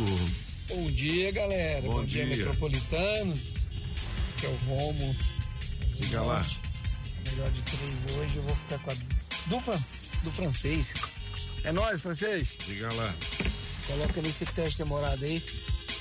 [0.70, 1.82] Bom dia, galera.
[1.82, 2.38] Bom Bom, dia, dia.
[2.38, 3.40] metropolitanos.
[4.38, 5.16] Que é o Romo.
[6.00, 6.42] Diga lá.
[7.30, 8.94] Melhor de três hoje, eu vou ficar com a
[9.48, 10.88] do, fran- do francês.
[11.64, 12.48] É nóis, francês?
[12.66, 13.14] Diga lá.
[13.86, 15.42] Coloca nesse teste demorado aí.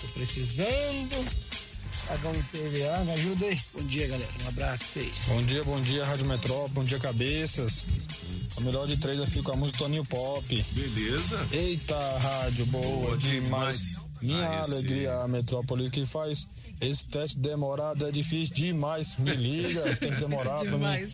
[0.01, 1.50] Tô precisando.
[2.11, 3.61] Pagar um IPVA, me ajuda aí.
[3.73, 4.31] Bom dia, galera.
[4.45, 5.13] Um abraço pra vocês.
[5.29, 7.85] Bom dia, bom dia, Rádio Metrópole, bom dia, cabeças.
[8.57, 10.65] A melhor de três eu fico com a música Toninho Pop.
[10.73, 11.39] Beleza.
[11.53, 13.81] Eita, rádio boa, Boa demais.
[13.81, 14.11] demais.
[14.21, 16.49] Minha Ah, alegria, a Metrópole que faz.
[16.81, 19.17] Esse teste demorado é difícil demais.
[19.17, 21.09] Me liga, esse teste demorado pra mim.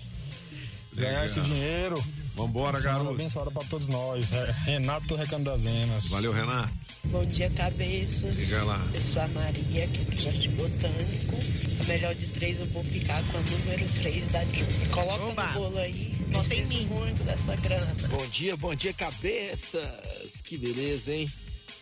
[0.95, 2.03] Ganhar esse dinheiro.
[2.37, 3.11] Vambora, garoto.
[3.11, 4.31] abençoada pra todos nós.
[4.31, 6.09] É, Renato do Recanto das Enas.
[6.09, 6.71] Valeu, Renato.
[7.05, 8.37] Bom dia, cabeças.
[8.37, 8.87] Diga lá.
[8.93, 11.37] Eu sou a Maria, aqui do Jardim Botânico.
[11.81, 14.89] A melhor de três, eu vou ficar com a número 3 da Júlia.
[14.93, 15.47] Coloca Oba.
[15.47, 16.13] no bolo aí.
[16.29, 16.87] Bota em mim.
[16.87, 17.95] muito dessa grana.
[18.09, 20.43] Bom dia, bom dia, cabeças!
[20.45, 21.31] Que beleza, hein?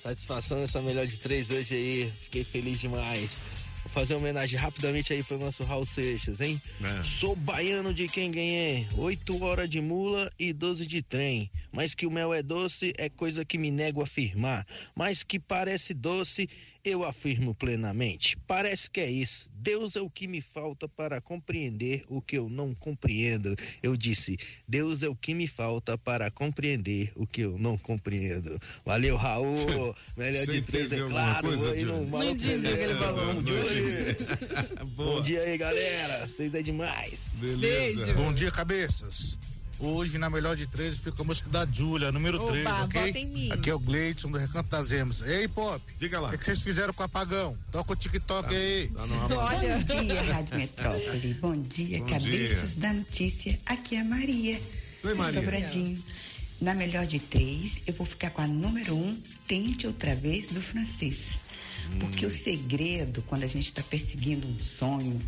[0.03, 2.13] Satisfação nessa melhor de três hoje aí.
[2.23, 3.31] Fiquei feliz demais.
[3.85, 6.61] Vou fazer uma homenagem rapidamente aí pro nosso Raul Seixas, hein?
[6.83, 7.03] É.
[7.03, 8.89] Sou baiano de quem ganhei.
[8.97, 11.51] Oito horas de mula e 12 de trem.
[11.71, 14.67] Mas que o mel é doce é coisa que me nego a afirmar.
[14.97, 16.49] Mas que parece doce,
[16.85, 18.37] eu afirmo plenamente.
[18.47, 19.51] Parece que é isso.
[19.55, 23.57] Deus é o que me falta para compreender o que eu não compreendo.
[23.83, 24.37] Eu disse,
[24.69, 28.61] Deus é o que me falta para compreender o que eu não compreendo.
[28.85, 29.55] Valeu, Raul.
[30.15, 31.49] Melhor de três, é claro.
[31.49, 31.75] coisa?
[31.75, 33.35] Maluco Não entendi o que ele falou.
[33.35, 34.87] Não.
[34.95, 36.29] Bom dia aí, galera.
[36.29, 37.35] Vocês é demais.
[37.41, 38.05] Beleza.
[38.05, 38.15] Beijo.
[38.15, 39.39] Bom dia, cabeças.
[39.79, 43.07] Hoje, na melhor de três, fica a música da Júlia, número Oba, 3, ok?
[43.07, 43.53] bota em mim.
[43.53, 45.21] Aqui é o Gleidson do Recanto das Emas.
[45.23, 46.29] Ei, Pop, Diga lá.
[46.29, 47.57] o que, que vocês fizeram com o apagão?
[47.71, 48.89] Toca o TikTok aí.
[48.89, 49.33] Tá no ar.
[49.33, 49.79] Olha.
[49.79, 51.35] Bom dia, Rádio Metrópole.
[51.35, 53.59] Bom dia, Bom cabeças da notícia.
[53.67, 54.61] Aqui é a Maria.
[55.03, 55.41] Oi, Maria.
[55.41, 56.03] Sobradinho.
[56.61, 60.63] Na melhor de três, eu vou ficar com a número um, tente outra vez, do
[60.63, 61.41] francês.
[62.01, 65.21] Porque o segredo, quando a gente está perseguindo um sonho,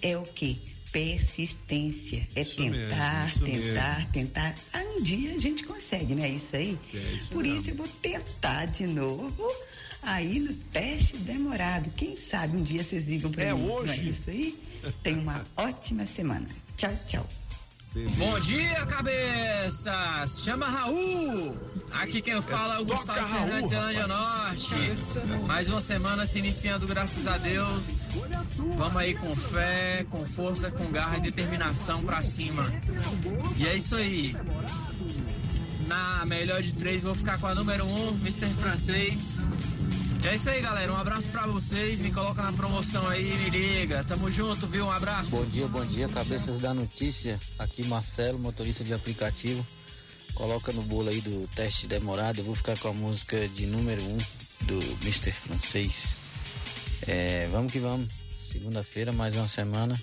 [0.00, 0.56] é o quê?
[0.96, 2.26] Persistência.
[2.34, 4.54] É Isso mesmo, tentar, isso tentar, tentar.
[4.72, 6.78] Ah, um dia a gente consegue, não é isso aí?
[6.94, 7.58] É isso Por mesmo.
[7.60, 9.54] isso eu vou tentar de novo.
[10.02, 11.90] Aí no teste demorado.
[11.96, 13.60] Quem sabe um dia vocês ligam para É mim.
[13.60, 14.08] Não hoje?
[14.08, 14.58] é isso aí?
[15.02, 16.48] Tenha uma ótima semana.
[16.78, 17.28] Tchau, tchau.
[18.18, 20.42] Bom dia, cabeças!
[20.44, 21.56] Chama Raul!
[21.90, 24.70] Aqui quem fala é o Gustavo Raul, Fernandes, Zelândia rapaz.
[24.70, 25.46] Norte.
[25.46, 28.10] Mais uma semana se iniciando, graças a Deus.
[28.76, 32.64] Vamos aí com fé, com força, com garra e determinação pra cima.
[33.56, 34.36] E é isso aí.
[35.88, 38.46] Na melhor de três, vou ficar com a número um, Mr.
[38.60, 39.42] Francês.
[40.26, 40.92] É isso aí, galera.
[40.92, 42.00] Um abraço pra vocês.
[42.00, 44.02] Me coloca na promoção aí, me liga.
[44.02, 44.86] Tamo junto, viu?
[44.86, 45.30] Um abraço.
[45.30, 47.38] Bom dia, bom dia, cabeças da notícia.
[47.60, 49.64] Aqui Marcelo, motorista de aplicativo.
[50.34, 52.40] Coloca no bolo aí do teste demorado.
[52.40, 54.18] Eu vou ficar com a música de número 1 um
[54.62, 55.30] do Mr.
[55.30, 56.16] Francês.
[57.06, 58.12] É, vamos que vamos.
[58.50, 59.94] Segunda-feira, mais uma semana.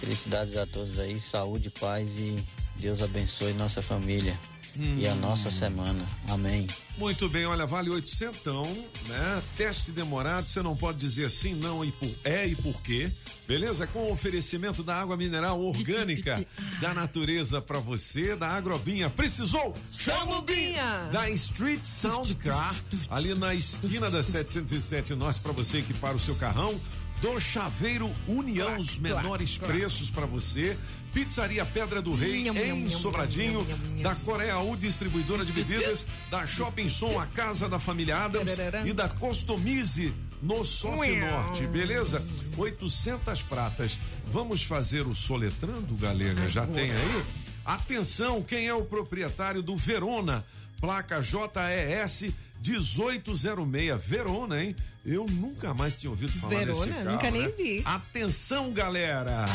[0.00, 2.36] Felicidades a todos aí, saúde, paz e
[2.76, 4.38] Deus abençoe nossa família
[4.76, 6.04] e a nossa semana.
[6.28, 6.66] Amém.
[6.96, 8.64] Muito bem, olha, vale oitocentão,
[9.08, 9.42] né?
[9.56, 13.10] Teste demorado, você não pode dizer sim, não e por, é e por quê.
[13.46, 13.86] Beleza?
[13.86, 16.46] Com oferecimento da água mineral orgânica
[16.80, 19.10] da natureza pra você, da Agrobinha.
[19.10, 19.74] Precisou?
[19.90, 21.08] Chama o Binha!
[21.12, 22.74] Da Street Sound Car,
[23.08, 26.80] ali na esquina da 707 Norte pra você equipar o seu carrão.
[27.20, 30.78] Do Chaveiro União, os menores preços pra você.
[31.12, 36.06] Pizzaria Pedra do Rei Nham, em nham, Sobradinho, nham, da Coreia U Distribuidora de Bebidas,
[36.30, 42.24] da Shopping Som, a Casa da Família Adams e da Customize no Sof Norte, beleza?
[42.56, 44.00] 800 pratas.
[44.26, 46.48] Vamos fazer o soletrando, galera?
[46.48, 47.24] Já tem aí?
[47.64, 50.44] Atenção, quem é o proprietário do Verona?
[50.80, 52.32] Placa JES
[52.66, 54.74] 1806 Verona, hein?
[55.04, 56.72] Eu nunca mais tinha ouvido falar Verona?
[56.72, 57.10] desse carro.
[57.12, 57.48] Nunca nem né?
[57.56, 57.82] vi.
[57.84, 59.46] Atenção, galera!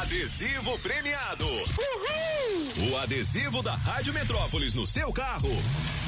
[0.00, 1.46] Adesivo premiado.
[2.90, 5.48] O adesivo da Rádio Metrópolis no seu carro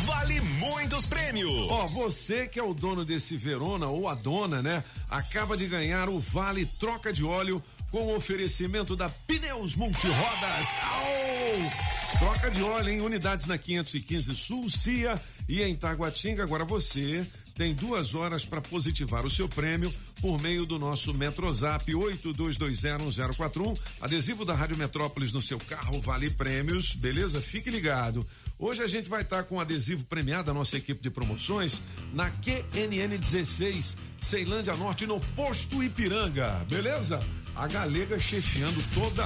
[0.05, 1.71] vale muitos prêmios.
[1.71, 4.83] Ó, você que é o dono desse Verona ou a dona, né?
[5.09, 10.69] Acaba de ganhar o Vale Troca de Óleo com oferecimento da Pneus Multirodas.
[10.83, 11.95] Au!
[12.19, 16.43] Troca de óleo em unidades na 515 Sul, Cia e em Taguatinga.
[16.43, 21.91] Agora você tem duas horas para positivar o seu prêmio por meio do nosso Metrozap
[21.93, 23.79] 82201041.
[24.01, 27.41] Adesivo da Rádio Metrópolis no seu carro vale prêmios, beleza?
[27.41, 28.27] Fique ligado.
[28.59, 31.81] Hoje a gente vai estar com adesivo premiado da nossa equipe de promoções
[32.13, 37.21] na QNN 16, Ceilândia Norte, no Posto Ipiranga, beleza?
[37.55, 39.25] A galega chefiando toda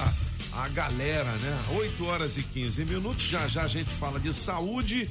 [0.53, 1.65] a galera, né?
[1.75, 3.23] 8 horas e 15 minutos.
[3.23, 5.09] Já já a gente fala de saúde.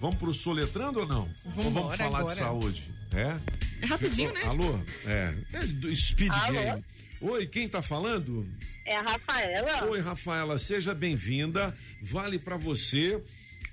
[0.00, 1.22] Vamos pro soletrando ou não?
[1.44, 2.34] ou vamos Vambora falar agora.
[2.34, 2.84] de saúde?
[3.12, 3.38] É?
[3.82, 4.42] É rapidinho, né?
[4.44, 4.78] Alô?
[5.06, 5.34] É.
[5.52, 6.52] é do Speed Alô?
[6.52, 6.84] Game.
[7.20, 8.46] Oi, quem tá falando?
[8.86, 9.84] É a Rafaela?
[9.86, 11.76] Oi, Rafaela, seja bem-vinda.
[12.02, 13.22] Vale pra você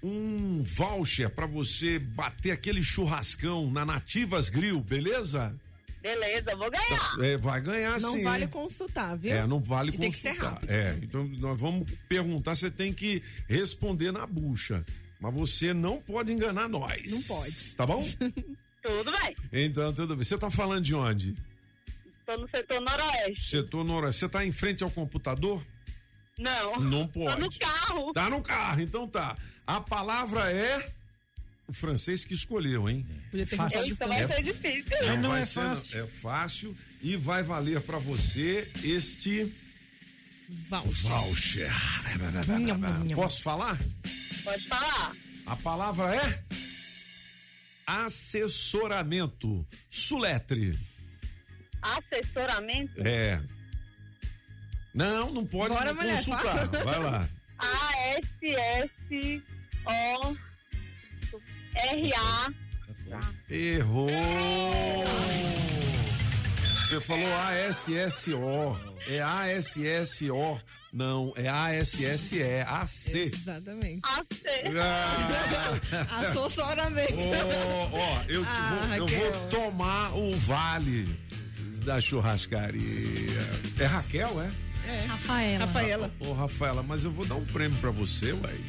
[0.04, 5.56] um voucher pra você bater aquele churrascão na Nativas Grill, beleza?
[6.02, 7.20] Beleza, vou ganhar.
[7.22, 8.24] É, vai ganhar Não sim.
[8.24, 8.50] vale hein?
[8.50, 9.34] consultar, viu?
[9.34, 10.54] É, não vale E tem que ser consultar.
[10.54, 10.70] rápido.
[10.70, 14.86] É, então nós vamos perguntar, você tem que responder na bucha.
[15.20, 17.12] Mas você não pode enganar nós.
[17.12, 17.76] Não pode.
[17.76, 18.04] Tá bom?
[18.84, 19.36] Tudo bem.
[19.52, 20.24] Então, tudo bem.
[20.24, 21.36] Você tá falando de onde?
[22.26, 23.50] Tô no setor noroeste.
[23.50, 24.20] Setor noroeste.
[24.20, 25.66] Você tá em frente ao computador?
[26.38, 26.80] Não.
[26.80, 27.42] Não pode.
[27.42, 28.14] no carro.
[28.14, 29.36] Tá no carro, então tá.
[29.66, 30.90] A palavra é
[31.68, 33.06] o francês que escolheu, hein?
[33.30, 33.86] Podia ter Fácil.
[33.88, 35.18] Então vai ser difícil.
[35.18, 39.54] Não, vai ser, É fácil e vai valer pra você este
[40.70, 41.10] voucher.
[41.10, 41.72] voucher.
[43.16, 43.78] Posso falar?
[44.48, 45.12] Pode falar.
[45.46, 46.42] A palavra é
[47.86, 49.68] assessoramento.
[49.92, 50.80] Suletre.
[51.82, 53.06] Assessoramento.
[53.06, 53.42] É.
[54.94, 56.70] Não, não pode Bora, me mulher, consultar.
[56.70, 56.84] fala.
[56.86, 57.30] Vai lá.
[57.60, 58.94] A-S-S-O-R-A.
[63.50, 64.10] Errou.
[66.86, 68.78] Você falou ASSO.
[69.08, 70.62] É ASSO.
[70.98, 72.42] Não, é ASSE.
[72.68, 73.32] AC.
[73.32, 74.02] Exatamente.
[74.04, 74.26] Ah.
[76.22, 77.14] Assessoramento.
[77.14, 79.32] Ó, ó, eu, te Ah, vou, eu Raquel.
[79.34, 81.08] vou tomar o vale
[81.86, 82.82] da churrascaria.
[83.80, 84.52] É Raquel, é?
[84.92, 85.06] É.
[85.06, 85.66] Rafaela.
[85.66, 86.12] Rafaela.
[86.20, 88.60] Ô, Rafaela, mas eu vou dar um prêmio pra você, uai.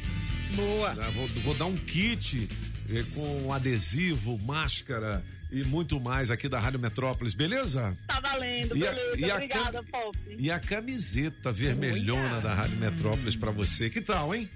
[0.55, 0.93] Boa.
[0.93, 2.47] Já Vou, vou dar um kit
[2.91, 7.97] eh, com adesivo, máscara e muito mais aqui da Rádio Metrópolis, beleza?
[8.07, 9.17] Tá valendo, E a- beleza.
[9.17, 10.17] e a Obrigada, Pop.
[10.37, 13.89] E a camiseta vermelhona da Rádio Metrópolis pra você.
[13.89, 14.49] Que tal, hein?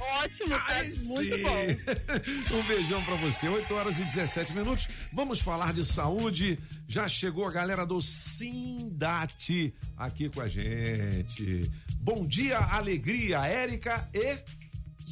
[0.00, 1.42] Ótimo, tá muito Sim.
[1.42, 2.58] bom.
[2.58, 3.46] um beijão pra você.
[3.48, 4.88] 8 horas e 17 minutos.
[5.12, 6.58] Vamos falar de saúde.
[6.88, 11.70] Já chegou a galera do Sindate aqui com a gente.
[11.98, 14.38] Bom dia, alegria, Érica e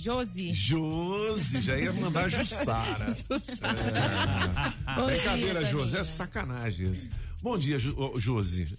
[0.01, 0.53] Josi.
[0.53, 3.07] Josi, já ia mandar Jussara.
[3.07, 4.95] É.
[5.01, 6.93] Bom Brincadeira, dia, Josi, é sacanagem.
[6.93, 7.09] isso.
[7.43, 8.77] Bom dia, Josi.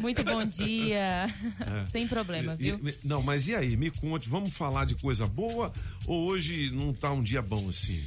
[0.00, 1.28] Muito bom dia.
[1.60, 1.86] É.
[1.86, 2.80] Sem problema, viu?
[2.84, 3.76] e- não, mas e aí?
[3.76, 5.72] Me conte, vamos falar de coisa boa
[6.06, 8.04] ou hoje não tá um dia bom assim?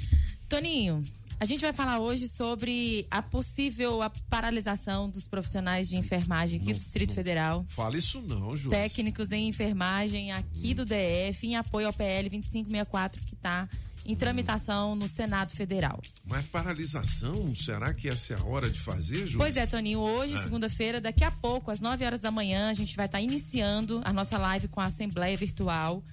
[0.49, 1.01] Toninho,
[1.39, 6.73] a gente vai falar hoje sobre a possível a paralisação dos profissionais de enfermagem aqui
[6.73, 7.65] do Distrito Federal.
[7.69, 8.69] Fala isso não, Josi.
[8.69, 13.67] Técnicos em enfermagem aqui do DF, em apoio ao PL 2564, que está
[14.05, 15.99] em tramitação no Senado Federal.
[16.25, 19.37] Mas paralisação, será que essa é a hora de fazer, Josi?
[19.37, 20.43] Pois é, Toninho, hoje, É.
[20.43, 24.13] segunda-feira, daqui a pouco, às 9 horas da manhã, a gente vai estar iniciando a
[24.13, 26.03] nossa live com a Assembleia Virtual.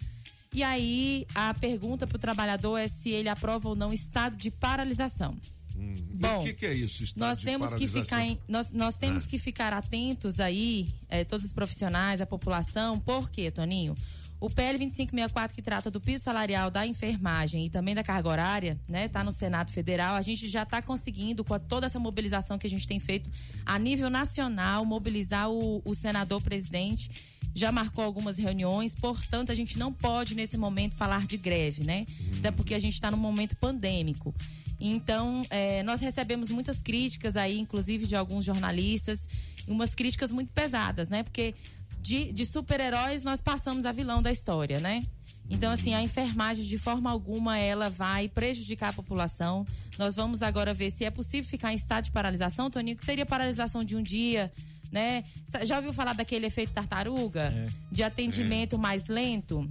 [0.55, 4.51] E aí, a pergunta para o trabalhador é se ele aprova ou não estado de
[4.51, 5.37] paralisação.
[5.75, 7.03] Hum, Bom, o que, que é isso?
[7.05, 9.29] estado Nós de temos que ficar em- nós, nós temos Ah.
[9.29, 13.95] que ficar atentos aí, eh, todos os profissionais, a população, por quê, Toninho?
[14.43, 18.81] O PL 2564 que trata do piso salarial da enfermagem e também da carga horária,
[18.89, 20.17] né, tá no Senado Federal.
[20.17, 23.31] A gente já está conseguindo com toda essa mobilização que a gente tem feito
[23.65, 27.09] a nível nacional, mobilizar o, o senador presidente.
[27.55, 32.05] Já marcou algumas reuniões, portanto, a gente não pode nesse momento falar de greve, né?
[32.37, 34.35] Até porque a gente está num momento pandêmico.
[34.81, 39.29] Então, eh, nós recebemos muitas críticas aí, inclusive de alguns jornalistas,
[39.69, 41.23] umas críticas muito pesadas, né?
[41.23, 41.55] Porque
[42.03, 45.03] de, de super-heróis nós passamos a vilão da história, né?
[45.49, 49.67] Então, assim, a enfermagem, de forma alguma, ela vai prejudicar a população.
[49.99, 53.27] Nós vamos agora ver se é possível ficar em estado de paralisação, Toninho, que seria
[53.27, 54.51] paralisação de um dia,
[54.91, 55.23] né?
[55.65, 57.51] Já ouviu falar daquele efeito tartaruga?
[57.91, 59.71] De atendimento mais lento?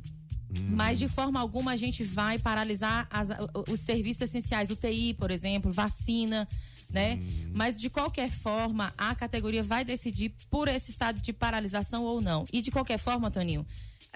[0.70, 3.30] Mas de forma alguma a gente vai paralisar as-
[3.70, 6.48] os serviços essenciais, UTI, por exemplo, vacina,
[6.92, 7.20] né?
[7.54, 12.44] Mas de qualquer forma, a categoria vai decidir por esse estado de paralisação ou não.
[12.52, 13.66] E de qualquer forma, Toninho,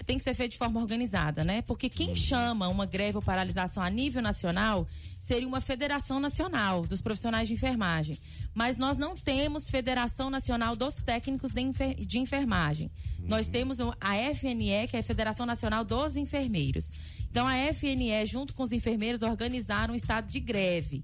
[0.06, 1.62] tem que ser feito de forma organizada, né?
[1.62, 4.86] Porque quem chama uma greve ou paralisação a nível nacional
[5.22, 8.18] seria uma federação nacional dos profissionais de enfermagem.
[8.54, 12.92] Mas nós não temos Federação Nacional dos Técnicos de, enfer- de Enfermagem.
[13.24, 16.92] Nós temos a FNE, que é a Federação Nacional dos Enfermeiros.
[17.32, 21.04] Então, a FNE, junto com os enfermeiros, organizaram um estado de greve.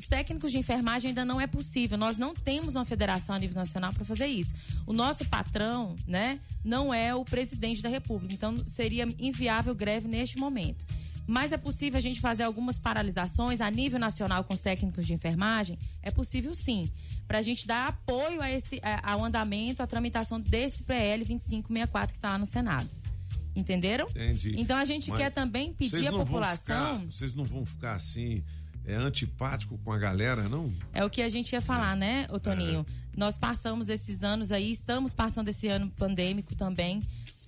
[0.00, 1.98] Os técnicos de enfermagem ainda não é possível.
[1.98, 4.54] Nós não temos uma federação a nível nacional para fazer isso.
[4.86, 8.32] O nosso patrão, né, não é o presidente da República.
[8.32, 10.86] Então seria inviável greve neste momento.
[11.26, 15.12] Mas é possível a gente fazer algumas paralisações a nível nacional com os técnicos de
[15.12, 15.78] enfermagem?
[16.02, 16.90] É possível sim.
[17.28, 22.14] Para a gente dar apoio a esse, a- ao andamento, à tramitação desse PL 2564
[22.14, 22.88] que está lá no Senado.
[23.54, 24.06] Entenderam?
[24.08, 24.54] Entendi.
[24.56, 26.56] Então a gente Mas quer também pedir à população.
[27.00, 28.42] ficar- Vocês não vão ficar assim,
[28.90, 30.72] é, antipático com a galera, não?
[30.92, 32.84] É o que a gente ia falar, né, ô Toninho?
[32.88, 33.00] É.
[33.16, 37.00] Nós passamos esses anos aí, estamos passando esse ano pandêmico também.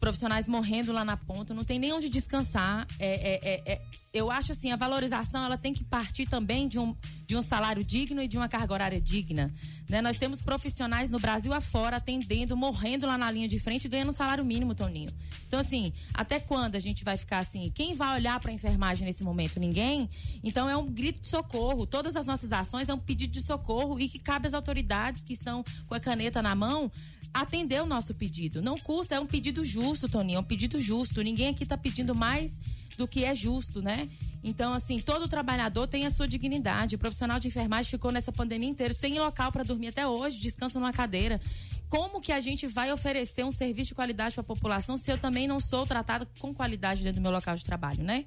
[0.02, 2.88] Profissionais morrendo lá na ponta, não tem nem onde descansar.
[2.98, 6.76] É, é, é, é- eu acho assim, a valorização ela tem que partir também de
[6.76, 6.92] um,
[7.24, 9.54] de um salário digno e de uma carga horária digna.
[9.88, 10.02] Né?
[10.02, 14.12] Nós temos profissionais no Brasil afora atendendo, morrendo lá na linha de frente ganhando um
[14.12, 15.08] salário mínimo, Toninho.
[15.46, 17.70] Então, assim, até quando a gente vai ficar assim?
[17.72, 19.60] Quem vai olhar para a enfermagem nesse momento?
[19.60, 20.10] Ninguém?
[20.42, 21.86] Então, é um grito de socorro.
[21.86, 25.32] Todas as nossas ações é um pedido de socorro e que cabe às autoridades que
[25.32, 26.90] estão com a caneta na mão
[27.32, 28.60] atender o nosso pedido.
[28.60, 31.22] Não custa, é um pedido justo, Toninho, é um pedido justo.
[31.22, 32.60] Ninguém aqui está pedindo mais
[32.96, 34.08] do que é justo, né?
[34.44, 36.96] Então, assim, todo trabalhador tem a sua dignidade.
[36.96, 40.78] O profissional de enfermagem ficou nessa pandemia inteira sem local para dormir até hoje, descansa
[40.78, 41.40] numa cadeira.
[41.88, 45.16] Como que a gente vai oferecer um serviço de qualidade para a população se eu
[45.16, 48.24] também não sou tratada com qualidade dentro do meu local de trabalho, né?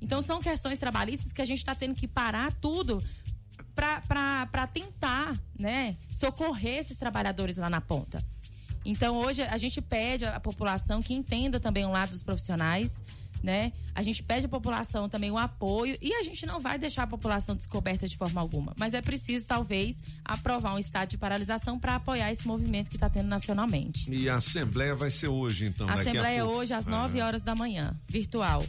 [0.00, 3.02] Então, são questões trabalhistas que a gente está tendo que parar tudo
[3.74, 8.22] para tentar, né, socorrer esses trabalhadores lá na ponta.
[8.84, 13.02] Então, hoje, a gente pede à população que entenda também o lado dos profissionais,
[13.42, 13.72] né?
[13.94, 17.06] A gente pede à população também o apoio e a gente não vai deixar a
[17.06, 18.72] população descoberta de forma alguma.
[18.78, 23.10] Mas é preciso, talvez, aprovar um estado de paralisação para apoiar esse movimento que está
[23.10, 24.08] tendo nacionalmente.
[24.12, 25.88] E a Assembleia vai ser hoje, então.
[25.88, 26.58] A Assembleia pouco.
[26.58, 26.90] hoje às Ah.
[26.90, 28.64] 9 horas da manhã, virtual.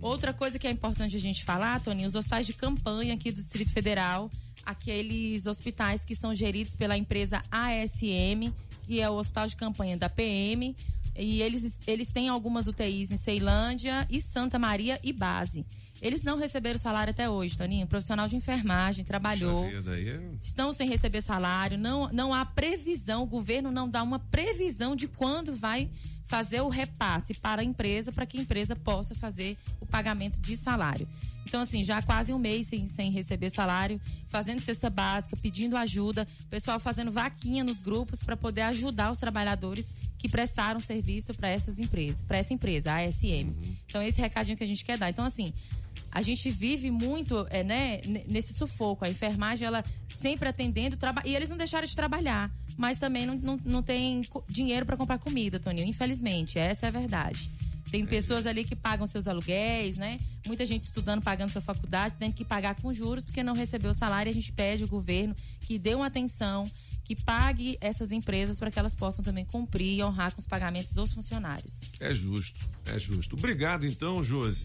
[0.00, 3.36] Outra coisa que é importante a gente falar, Toninho, os hospitais de campanha aqui do
[3.36, 4.30] Distrito Federal,
[4.64, 8.52] aqueles hospitais que são geridos pela empresa ASM,
[8.82, 10.74] que é o hospital de campanha da PM,
[11.16, 15.64] e eles, eles têm algumas UTIs em Ceilândia e Santa Maria e base.
[16.00, 17.86] Eles não receberam salário até hoje, Toninho.
[17.86, 23.26] Profissional de enfermagem, trabalhou vida, é- estão sem receber salário, não, não há previsão, o
[23.26, 25.88] governo não dá uma previsão de quando vai
[26.26, 30.56] fazer o repasse para a empresa, para que a empresa possa fazer o pagamento de
[30.56, 31.06] salário.
[31.44, 35.76] Então, assim, já há quase um mês sem, sem receber salário, fazendo cesta básica, pedindo
[35.76, 41.48] ajuda, pessoal fazendo vaquinha nos grupos para poder ajudar os trabalhadores que prestaram serviço para
[41.48, 43.52] essas empresas, para essa empresa, a ASM.
[43.86, 45.10] Então, esse recadinho que a gente quer dar.
[45.10, 45.52] Então, assim,
[46.10, 49.04] a gente vive muito é, né, nesse sufoco.
[49.04, 52.50] A enfermagem, ela sempre atendendo, e eles não deixaram de trabalhar.
[52.76, 55.86] Mas também não, não, não tem dinheiro para comprar comida, Toninho.
[55.86, 57.50] Infelizmente, essa é a verdade.
[57.92, 60.18] Tem pessoas ali que pagam seus aluguéis, né?
[60.46, 63.94] Muita gente estudando, pagando sua faculdade, tendo que pagar com juros porque não recebeu o
[63.94, 64.30] salário.
[64.30, 66.64] A gente pede ao governo que dê uma atenção,
[67.04, 70.90] que pague essas empresas para que elas possam também cumprir e honrar com os pagamentos
[70.90, 71.82] dos funcionários.
[72.00, 73.36] É justo, é justo.
[73.36, 74.64] Obrigado então, Josi.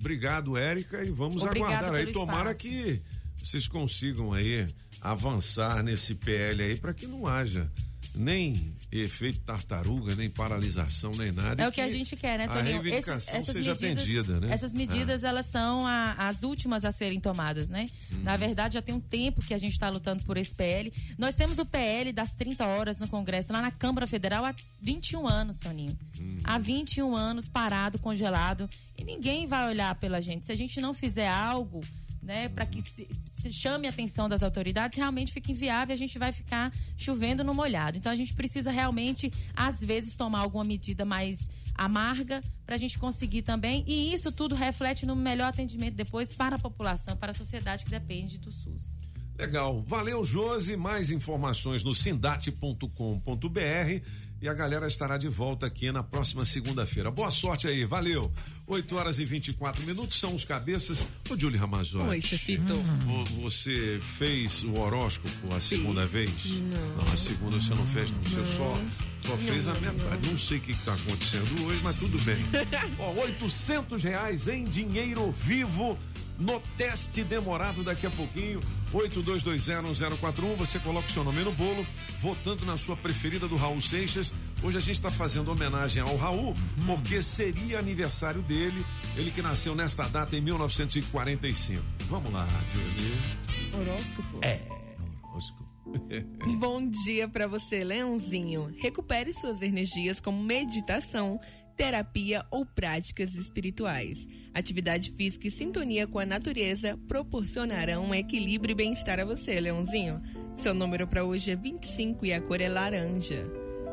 [0.00, 2.06] Obrigado, Érica, e vamos aguardar aí.
[2.06, 2.58] pelo Tomara espaço.
[2.58, 3.00] que
[3.36, 4.66] vocês consigam aí
[5.00, 7.70] avançar nesse PL aí para que não haja
[8.16, 11.62] nem efeito tartaruga, nem paralisação, nem nada.
[11.62, 12.80] É o que a gente quer, né, A Toninho?
[12.80, 14.52] reivindicação Esses- essas seja medidas- atendida, né?
[14.54, 17.86] Essas medidas, elas são a- as últimas a serem tomadas, né?
[18.12, 18.22] Uhum.
[18.22, 20.92] Na verdade, já tem um tempo que a gente está lutando por esse PL.
[21.18, 25.26] Nós temos o PL das 30 horas no Congresso, lá na Câmara Federal, há 21
[25.26, 25.96] anos, Toninho.
[26.20, 26.38] Uhum.
[26.44, 28.68] Há 21 anos parado, congelado.
[28.96, 30.46] E ninguém vai olhar pela gente.
[30.46, 31.80] Se a gente não fizer algo
[32.24, 35.98] né, para que se, se chame a atenção das autoridades, realmente fica inviável e a
[35.98, 37.98] gente vai ficar chovendo no molhado.
[37.98, 42.98] Então a gente precisa realmente, às vezes, tomar alguma medida mais amarga para a gente
[42.98, 43.84] conseguir também.
[43.86, 47.90] E isso tudo reflete no melhor atendimento depois para a população, para a sociedade que
[47.90, 49.00] depende do SUS.
[49.36, 49.82] Legal.
[49.82, 50.76] Valeu, Josi.
[50.76, 52.88] Mais informações no sindate.com.br
[54.42, 57.10] e a galera estará de volta aqui na próxima segunda-feira.
[57.10, 58.30] Boa sorte aí, valeu.
[58.66, 61.06] 8 horas e 24 minutos são os cabeças.
[61.30, 62.08] Ô, Julie Ramazotti.
[62.08, 62.74] Oi, chefito.
[62.74, 66.30] vo- Você fez o horóscopo a segunda vez?
[66.60, 67.12] Não.
[67.12, 68.20] a segunda você não fez, não.
[68.22, 68.80] Você só,
[69.30, 70.28] só fez a metade.
[70.30, 72.36] Não sei o que está acontecendo hoje, mas tudo bem.
[72.98, 75.98] Ó, 800 reais em dinheiro vivo
[76.38, 78.60] no teste demorado daqui a pouquinho.
[78.92, 80.56] 82201041.
[80.56, 81.86] Você coloca o seu nome no bolo,
[82.20, 84.32] votando na sua preferida do Raul Seixas.
[84.62, 86.54] Hoje a gente está fazendo homenagem ao Raul,
[86.86, 88.84] porque seria aniversário dele,
[89.16, 91.82] ele que nasceu nesta data em 1945.
[92.08, 93.90] Vamos lá, Julie.
[93.90, 94.38] Horóscopo?
[94.42, 94.60] É,
[95.22, 95.64] horóscopo.
[96.58, 98.72] Bom dia pra você, Leãozinho.
[98.80, 101.38] Recupere suas energias com meditação,
[101.76, 104.26] terapia ou práticas espirituais.
[104.52, 110.22] Atividade física e sintonia com a natureza proporcionarão um equilíbrio e bem-estar a você, Leãozinho.
[110.54, 113.44] Seu número para hoje é 25 e a cor é laranja.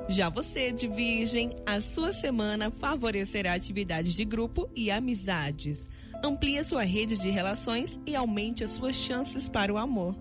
[0.08, 5.90] Já você, de Virgem, a sua semana favorecerá atividades de grupo e amizades.
[6.24, 10.16] Amplie a sua rede de relações e aumente as suas chances para o amor.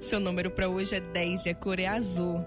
[0.00, 2.44] Seu número para hoje é 10 e a cor é azul.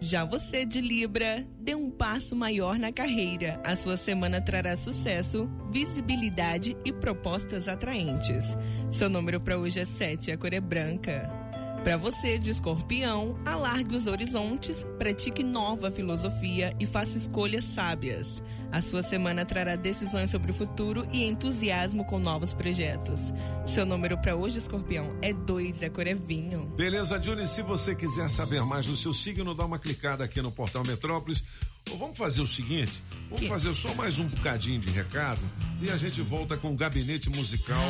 [0.00, 3.60] Já você de Libra, dê um passo maior na carreira.
[3.64, 8.56] A sua semana trará sucesso, visibilidade e propostas atraentes.
[8.88, 11.47] Seu número para hoje é 7 e a cor é branca.
[11.84, 18.42] Para você de Escorpião, alargue os horizontes, pratique nova filosofia e faça escolhas sábias.
[18.70, 23.32] A sua semana trará decisões sobre o futuro e entusiasmo com novos projetos.
[23.64, 26.66] Seu número para hoje, Escorpião, é 2 e a cor é vinho.
[26.76, 30.50] Beleza, Julie, se você quiser saber mais do seu signo, dá uma clicada aqui no
[30.52, 31.42] Portal Metrópolis.
[31.96, 35.40] Vamos fazer o seguinte, vamos fazer só mais um bocadinho de recado
[35.80, 37.82] e a gente volta com o gabinete musical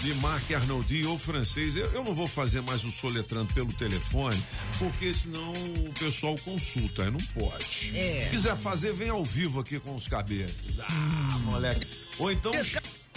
[0.00, 1.76] de Marc Arnoldi ou francês.
[1.76, 4.40] Eu, eu não vou fazer mais o soletrando pelo telefone,
[4.78, 7.96] porque senão o pessoal consulta, não pode.
[7.96, 8.24] É.
[8.24, 10.78] Se quiser fazer, vem ao vivo aqui com os cabeças.
[10.78, 11.86] Ah, moleque.
[12.18, 12.52] Ou então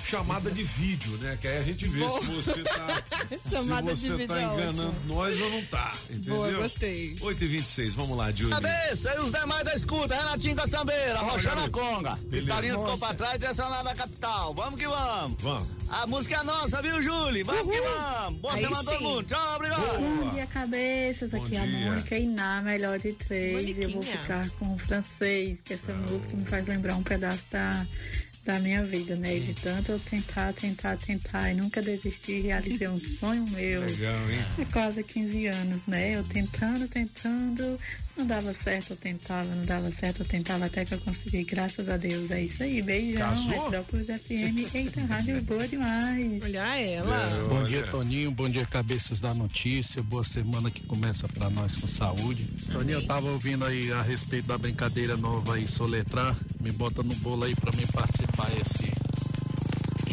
[0.05, 1.37] chamada de vídeo, né?
[1.41, 3.03] Que aí a gente vê se você tá
[3.45, 5.13] se Chamada você tá é enganando ótimo.
[5.15, 6.35] nós ou não tá, entendeu?
[6.35, 7.17] Boa, gostei.
[7.21, 8.53] 8 e 26 vamos lá, Júlio.
[8.55, 11.71] Cabeça e os demais da escuta, Renatinho da Sambeira, Rochana garoto.
[11.71, 12.19] Conga.
[12.31, 14.53] Estalinho ficou pra trás, direção lá da capital.
[14.53, 15.41] Vamos que vamos.
[15.41, 15.75] Vamos.
[15.87, 17.45] A música é nossa, viu, Júlio?
[17.45, 18.39] Vamos que vamos.
[18.39, 19.03] Boa Aí semana a todo sim.
[19.03, 19.23] mundo.
[19.23, 19.99] Tchau, obrigado.
[19.99, 21.29] Bom dia, cabeças.
[21.31, 21.85] Bom Aqui é a dia.
[21.91, 23.77] Mônica Iná, melhor de três.
[23.77, 27.85] Eu vou ficar com o francês, que essa música me faz lembrar um pedaço da,
[28.45, 29.39] da minha vida, né?
[29.39, 33.81] De tanto eu tentar, tentar, tentar e nunca desistir, realizei um sonho meu.
[33.81, 34.45] Legal, hein?
[34.61, 36.15] Há quase 15 anos, né?
[36.15, 37.79] Eu tentando, tentando,
[38.17, 41.89] não dava certo, eu tentava, não dava certo, eu tentava até que eu consegui, graças
[41.89, 42.31] a Deus.
[42.31, 43.63] É isso aí, beijão, Casou?
[43.63, 44.73] Metrópolis FM.
[44.73, 46.41] Eita, rádio boa demais.
[46.43, 46.63] Olha
[47.49, 48.31] Bom dia, Toninho.
[48.31, 50.01] Bom dia, cabeças da notícia.
[50.01, 52.45] Boa semana que começa pra nós com saúde.
[52.71, 56.35] Toninho, eu tava ouvindo aí a respeito da brincadeira nova aí, soletrar.
[56.61, 58.91] Me bota no bolo aí pra mim participar esse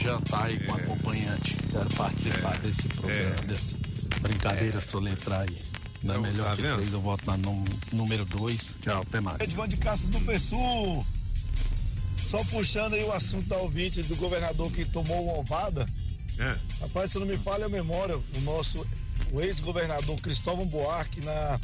[0.03, 1.57] jantar aí com acompanhante.
[1.71, 3.77] Quero participar desse programa, dessa
[4.21, 5.73] brincadeira soletrar aí.
[6.03, 6.77] Na melhor tá de vendo?
[6.77, 8.71] três, eu voto na num- número dois.
[8.83, 9.41] Tchau, até mais.
[9.41, 11.07] Edvan de Castro do Pessul.
[12.23, 15.87] Só puxando aí o assunto da ouvinte do governador que tomou uma ovada.
[16.39, 16.57] É.
[16.81, 18.87] Rapaz, se não me falha a memória, o nosso
[19.33, 21.59] o ex-governador Cristóvão Buarque, na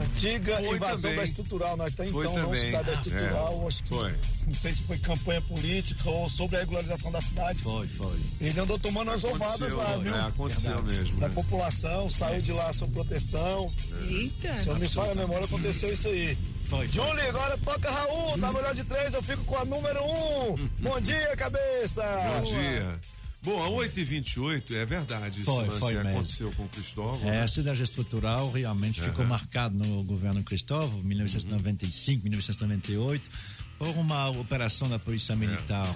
[0.00, 1.16] Antiga Foi invasão também.
[1.16, 3.66] da estrutural, nós até Foi então não cidade da estrutural, É.
[3.68, 4.14] acho que Foi.
[4.46, 7.60] não sei se foi campanha política ou sobre a regularização da cidade.
[7.62, 8.18] Foi, foi.
[8.40, 10.14] Ele andou tomando as roubadas lá, viu?
[10.14, 10.98] é, aconteceu Verdade.
[10.98, 11.34] mesmo, Da né?
[11.34, 13.72] população, saiu de lá sob proteção.
[14.02, 14.58] Eita.
[14.58, 16.38] Se eu me falha a memória, aconteceu isso aí.
[16.66, 17.06] Foi, foi.
[17.06, 20.54] Julie, agora toca Raul, tá melhor de três, eu fico com a número um.
[20.80, 22.02] Bom dia, cabeça!
[22.36, 23.00] Bom dia.
[23.42, 26.08] Bom, a 8h28, é verdade, Foi, lance foi mesmo.
[26.10, 27.28] aconteceu com o Cristóvão.
[27.28, 27.42] É, né?
[27.42, 29.28] a cidade estrutural realmente ficou Aham.
[29.30, 33.30] marcada no governo Cristóvão, 1995, 1998,
[33.78, 35.88] por uma operação da Polícia Militar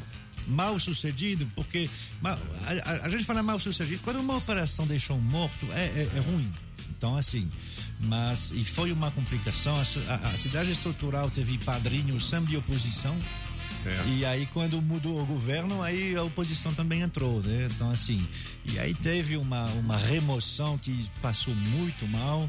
[0.46, 1.88] mal sucedido, porque
[2.20, 6.10] mal- a, a- gente fala mal sucedido, quando uma operação deixou um morto, é, é-
[6.16, 6.50] é ruim.
[6.90, 7.48] Então, assim,
[8.00, 9.80] mas, e foi uma complicação, a,
[10.14, 13.16] a- a cidade estrutural teve padrinho sempre de oposição,
[13.84, 14.04] É.
[14.08, 17.68] e aí, quando mudou o governo, aí a oposição também entrou, né?
[17.74, 18.26] Então, assim,
[18.64, 22.48] e aí teve uma, uma remoção que passou muito mal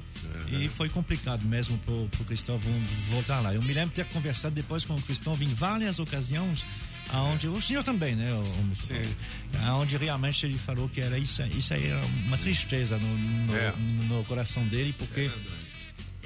[0.63, 2.71] e foi complicado mesmo pro, pro Cristóvão
[3.09, 3.53] voltar lá.
[3.53, 6.65] Eu me lembro de ter conversado depois com o Cristóvão em várias ocasiões,
[7.09, 8.31] aonde o senhor também, né?
[8.33, 13.17] O, o, aonde realmente ele falou que era isso, isso aí era uma tristeza no,
[13.17, 13.71] no, É.
[13.75, 15.29] no- no coração dele, porque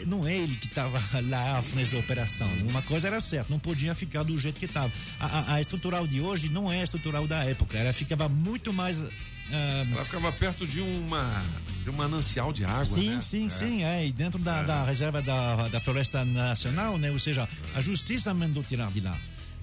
[0.05, 2.47] não é ele que estava lá à frente da operação.
[2.69, 4.91] Uma coisa era certa, não podia ficar do jeito que estava.
[5.19, 8.71] A, a- a estrutural de hoje não é a estrutural da época, ela ficava muito
[8.73, 9.03] mais.
[9.03, 11.43] ah, Ela ficava perto de uma
[11.83, 13.21] de um manancial de água, sim, né?
[13.21, 13.49] sim, É.
[13.49, 14.05] sim, é.
[14.07, 17.09] E dentro da, da reserva da, da Floresta Nacional, né?
[17.11, 19.17] Ou seja, a justiça mandou tirar de lá.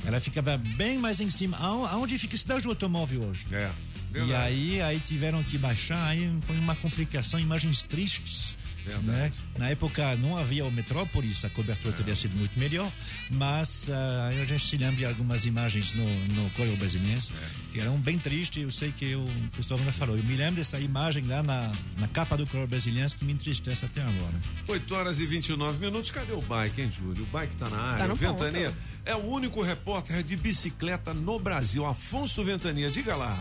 [0.06, 1.56] Ela ficava bem mais em cima.
[1.58, 3.46] Aon- Aonde fica a cidade do automóvel hoje?
[3.52, 3.70] É.
[4.14, 8.56] E aí, aí tiveram que baixar, aí foi uma complicação, imagens tristes.
[9.02, 9.32] Né?
[9.58, 12.90] Na época não havia o Metrópolis, a cobertura teria sido muito melhor,
[13.30, 16.04] mas ah, a gente se lembra de algumas imagens no,
[16.34, 17.32] no Correio Brasiliense
[17.72, 18.62] que eram bem tristes.
[18.62, 20.16] Eu sei que o Cristóvão já falou.
[20.16, 23.84] Eu me lembro dessa imagem lá na, na capa do Correio Brasiliense que me entristece
[23.84, 24.34] até agora.
[24.68, 26.10] 8 horas e 29 minutos.
[26.10, 27.24] Cadê o bike, hein, Júlio?
[27.24, 28.08] O bike tá na área.
[28.08, 28.44] no o ponto.
[28.44, 28.72] Ventania
[29.04, 31.84] é o único repórter de bicicleta no Brasil.
[31.86, 33.36] Afonso Ventania, diga lá.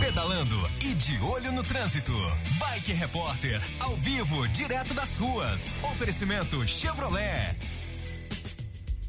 [0.00, 2.12] Pedalando e de olho no trânsito.
[2.58, 5.78] Bike Repórter, ao vivo, direto das ruas.
[5.82, 7.56] Oferecimento Chevrolet.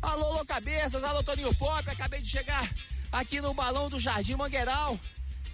[0.02, 1.90] Alô, alô, cabeças, alô, Toninho Pop.
[1.90, 2.68] Acabei de chegar
[3.12, 5.00] aqui no balão do Jardim Mangueiral.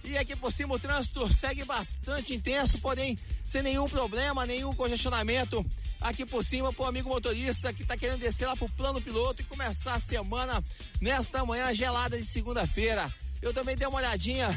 [0.04, 5.66] E aqui por cima o trânsito segue bastante intenso, porém sem nenhum problema, nenhum congestionamento.
[6.02, 9.46] Aqui por cima, pro amigo motorista que tá querendo descer lá pro plano piloto e
[9.46, 10.64] começar a semana
[11.00, 13.12] nesta manhã gelada de segunda-feira.
[13.42, 14.50] Eu também dei uma olhadinha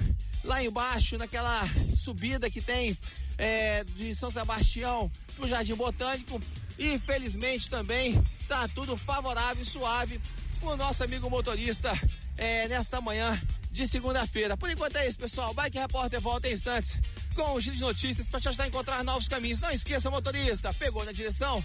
[0.44, 1.62] lá embaixo, naquela
[1.96, 2.96] subida que tem
[3.38, 6.40] é, de São Sebastião pro Jardim Botânico.
[6.78, 10.20] E felizmente também tá tudo favorável e suave
[10.60, 11.92] pro nosso amigo motorista
[12.36, 13.40] é, nesta manhã
[13.70, 14.56] de segunda-feira.
[14.56, 15.52] Por enquanto é isso, pessoal.
[15.54, 16.98] Bike Repórter volta em instantes
[17.34, 19.60] com o giro de notícias para te ajudar a encontrar novos caminhos.
[19.60, 21.64] Não esqueça, motorista, pegou na direção?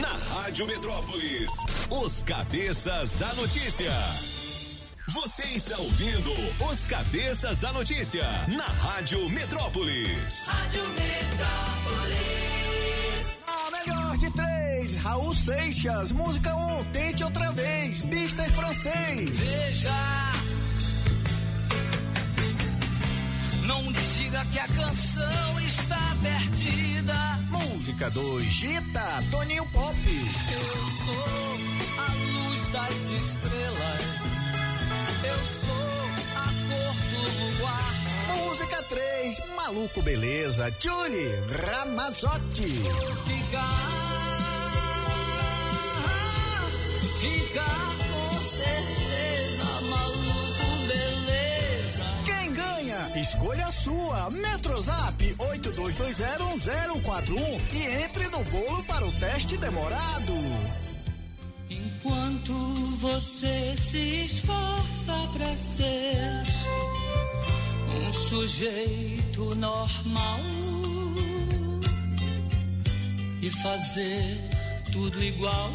[0.00, 1.52] Na Rádio Metrópolis,
[1.90, 3.92] os cabeças da notícia.
[5.08, 6.32] Você está ouvindo
[6.70, 10.46] os cabeças da notícia na Rádio Metrópolis.
[10.46, 12.22] Rádio Metrópolis.
[13.46, 16.12] A melhor de três, Raul Seixas.
[16.12, 18.04] Música um, tente outra vez.
[18.04, 19.28] Mister Francês.
[19.36, 20.32] Veja.
[23.66, 27.31] Não diga que a canção está perdida.
[27.82, 29.96] Música 2, Gita, Toninho Pop.
[30.06, 31.26] Eu sou
[31.98, 32.06] a
[32.38, 34.20] luz das estrelas.
[35.24, 35.74] Eu sou
[36.36, 37.90] a cor do luar.
[38.36, 42.68] Música 3, Maluco Beleza, Julie Ramazotti.
[43.26, 43.74] Ficar,
[47.18, 47.91] ficar
[53.34, 54.28] Escolha sua.
[54.30, 60.34] Metrozap 82201041 e entre no bolo para o teste demorado.
[61.70, 66.42] Enquanto quanto você se esforça pra ser
[67.88, 70.40] um sujeito normal
[73.40, 74.50] e fazer
[74.92, 75.70] tudo igual.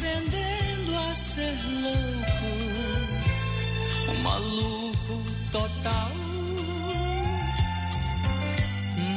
[0.00, 2.46] Aprendendo a ser louco,
[4.08, 5.22] um maluco
[5.52, 6.10] total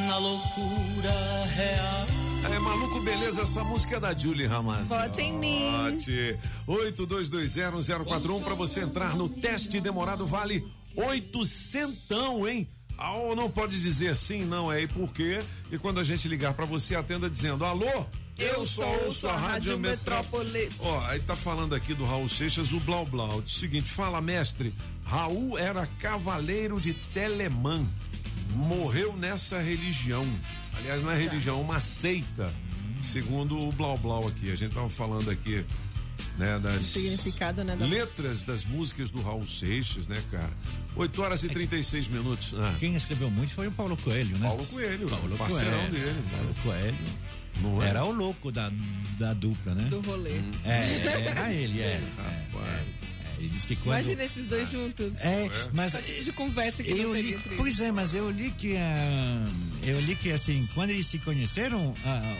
[0.09, 2.05] na loucura real.
[2.53, 3.43] É maluco, beleza?
[3.43, 4.89] Essa música é da Julie Ramaz.
[4.89, 5.71] Vote em mim.
[5.89, 6.37] Vote.
[6.67, 12.67] 82201041 para você entrar no teste demorado vale oitocentão, hein?
[12.97, 15.41] Ah, ou não pode dizer sim, não é e por quê?
[15.71, 18.05] E quando a gente ligar para você, atenda dizendo: Alô,
[18.43, 20.75] eu só ouço a Rádio Metrópolis.
[20.79, 23.41] Ó, aí tá falando aqui do Raul Seixas, o Blau Blau.
[23.41, 27.85] Diz o seguinte: fala, mestre, Raul era cavaleiro de Telemã.
[28.55, 30.27] Morreu nessa religião.
[30.77, 32.53] Aliás, não é religião, é uma seita.
[33.01, 34.51] Segundo o Blau Blau aqui.
[34.51, 35.65] A gente tava falando aqui,
[36.37, 40.51] né, das né, da letras das músicas do Raul Seixas, né, cara?
[40.95, 42.53] 8 horas e 36 minutos.
[42.57, 42.75] Ah.
[42.79, 44.47] Quem escreveu muito foi o Paulo Coelho, né?
[44.47, 45.91] Paulo Coelho, Paulo parceirão Coelho.
[45.91, 46.23] dele.
[46.31, 47.42] Paulo Coelho.
[47.81, 47.89] É?
[47.89, 48.71] Era o louco da,
[49.19, 49.83] da dupla, né?
[49.89, 50.41] Do rolê.
[50.65, 51.99] É, era ele, é.
[52.19, 52.83] é, é.
[53.43, 53.97] Ele disse que quando...
[53.99, 55.17] Imagina esses dois juntos.
[55.19, 58.51] É, mas Só tipo de conversa que eu não li, pois é, mas eu li
[58.51, 59.45] que ah,
[59.83, 62.35] eu li que assim quando eles se conheceram ah,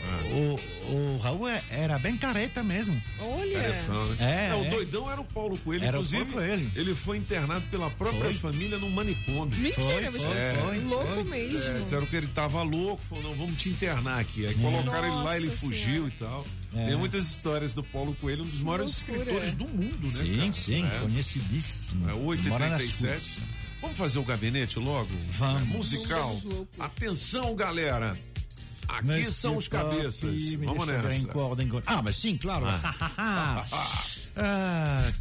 [0.88, 3.00] o, o Raul é- era bem careta mesmo.
[3.20, 3.60] Olha.
[3.62, 4.18] Caretão, né?
[4.20, 4.70] É, É, o é.
[4.70, 5.84] doidão era o Paulo Coelho.
[5.84, 6.72] Era o Inclusive, Paulo Coelho.
[6.74, 8.34] ele foi internado pela própria Foi.
[8.36, 9.58] família no manicômio.
[9.60, 11.24] Mentira, Foi, foi, foi, louco foi.
[11.26, 11.76] mesmo.
[11.78, 14.46] É, disseram que ele tava louco, falou, não, vamos te internar aqui.
[14.46, 16.46] Aí colocaram ele lá, ele Nossa fugiu e tal.
[16.76, 16.88] É.
[16.88, 19.18] Tem muitas histórias do Paulo Coelho, um dos maiores loucura.
[19.30, 20.12] escritores do mundo, né?
[20.12, 20.54] Sim, cara?
[20.54, 21.00] sim, É.
[21.00, 22.10] conhecidíssimo.
[22.10, 23.42] É 8 Mora na h 37 Suíça.
[23.82, 25.10] Vamos fazer o gabinete logo?
[25.30, 25.62] Vamos.
[25.62, 26.36] É, musical.
[26.38, 26.68] Vamos.
[26.80, 28.18] Atenção, galera.
[28.88, 30.54] Aqui Monsieur são os cabeças.
[30.54, 31.28] Vamos ver em nessa.
[31.28, 31.86] corda, em corda.
[31.90, 32.66] Ah, mas sim, claro.
[32.68, 33.66] ah,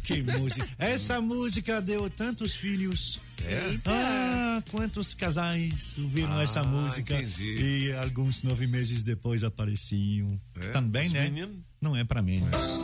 [0.03, 0.67] que música.
[0.79, 3.19] Essa música deu tantos filhos.
[3.45, 3.77] É?
[3.85, 7.87] Ah, quantos casais ouviram Ah, essa música entendi.
[7.89, 10.39] e alguns nove meses depois apareciam.
[10.55, 10.67] É?
[10.69, 11.23] Também, Os né?
[11.25, 11.57] meninos?
[11.81, 12.81] Não é pra menos.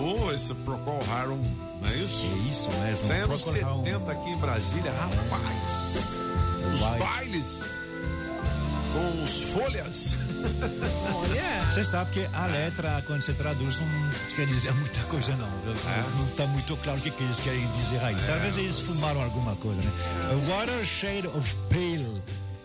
[0.00, 1.40] Oh, esse Procol Harum,
[1.80, 2.26] não é isso?
[2.26, 3.02] É isso mesmo.
[3.02, 3.84] Isso é anos Procol Harum.
[3.84, 6.18] 70 aqui em Brasília, rapaz.
[6.74, 7.62] Os bailes
[8.92, 10.14] com os folhas.
[11.70, 13.86] Você sabe que a letra, quando você traduz, não
[14.34, 15.50] quer dizer muita coisa, não.
[16.16, 18.16] Não está muito claro o que, que eles querem dizer aí.
[18.26, 19.92] Talvez eles fumaram alguma coisa, né?
[20.30, 22.22] A Watershed of Pale.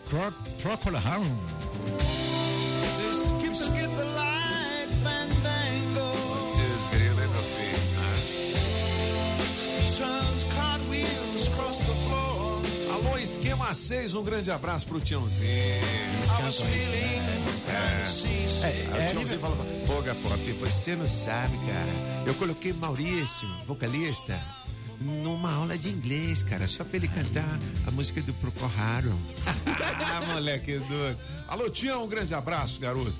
[0.08, 0.32] Cro
[0.62, 1.36] Procol Harum.
[3.12, 6.16] Skip, skip the light, fandango.
[6.52, 7.78] Putz, grilo, hein, meu filho?
[9.96, 12.43] Turns cartwheels across the floor.
[12.94, 15.50] Alô, Esquema 6, um grande abraço pro Tiãozinho.
[15.50, 17.20] Eles feeling
[17.66, 18.64] fancy.
[18.64, 22.24] Aí o Tiãozinho fala, pô, Gapote, você não sabe, cara.
[22.24, 24.40] Eu coloquei Maurício, vocalista,
[25.00, 29.18] numa aula de inglês, cara, só pra ele cantar a música do Procol Harum.
[29.44, 31.18] ah, moleque doido.
[31.48, 33.12] Alô, Tião, um grande abraço, garoto.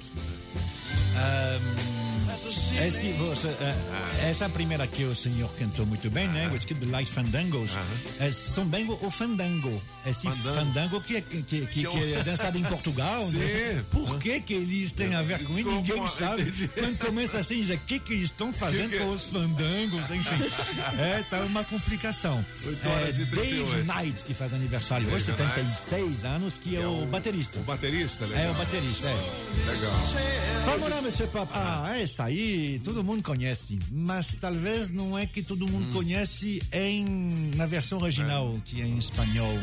[2.35, 6.49] Esse, você, eh, essa primeira que o senhor cantou muito bem, né?
[6.53, 7.77] O Skip the Light Fandangos.
[8.19, 9.81] É São Bengo ou Fandango.
[10.05, 10.55] Esse Fandango.
[10.59, 13.23] fandango, que, é- que, que, que, é dançado em Portugal.
[13.23, 13.39] Sim.
[13.39, 13.85] né?
[13.91, 15.71] Por que que eles têm a ver com isso?
[15.71, 16.43] Ninguém sabe.
[16.43, 16.69] Entendi.
[16.69, 20.11] Quando começa assim, diz, o que que estão fazendo Que que- com os fandangos?
[20.11, 22.45] Enfim, é, tá uma complicação.
[22.67, 23.71] Oito horas É, e 38.
[23.71, 27.59] Dave Knight, que faz aniversário hoje, Dave 76 anos, que é o baterista.
[27.61, 28.51] O baterista, É, legal.
[28.51, 29.71] o baterista, é.
[29.71, 30.65] Legal.
[30.67, 31.51] Vamos lá, Monsieur Pop.
[31.55, 37.51] Ah, essa aí todo mundo conhece, mas talvez não é que todo mundo conhece em
[37.57, 39.59] na versão original, que é em espanhol.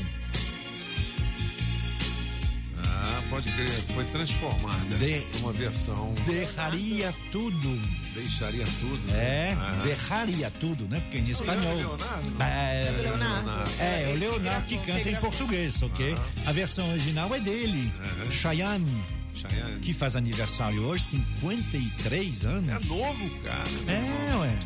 [2.83, 6.13] Ah, pode crer, foi transformada De- numa versão.
[6.27, 7.79] Derraria tudo.
[8.13, 9.01] Deixaria tudo.
[9.15, 9.83] É, Aham.
[9.83, 10.99] derraria tudo, né?
[10.99, 11.75] Porque em espanhol.
[11.77, 12.43] Leonardo?
[12.43, 13.49] É, Leonardo.
[13.79, 16.15] é, o Leonardo que canta em português, ok?
[16.45, 17.91] A versão original é dele,
[18.29, 19.01] Cheyenne,
[19.49, 19.79] Cheyenne.
[19.81, 22.69] que faz aniversário hoje, 53 anos.
[22.69, 23.69] É novo, cara.
[23.87, 24.57] É, ué.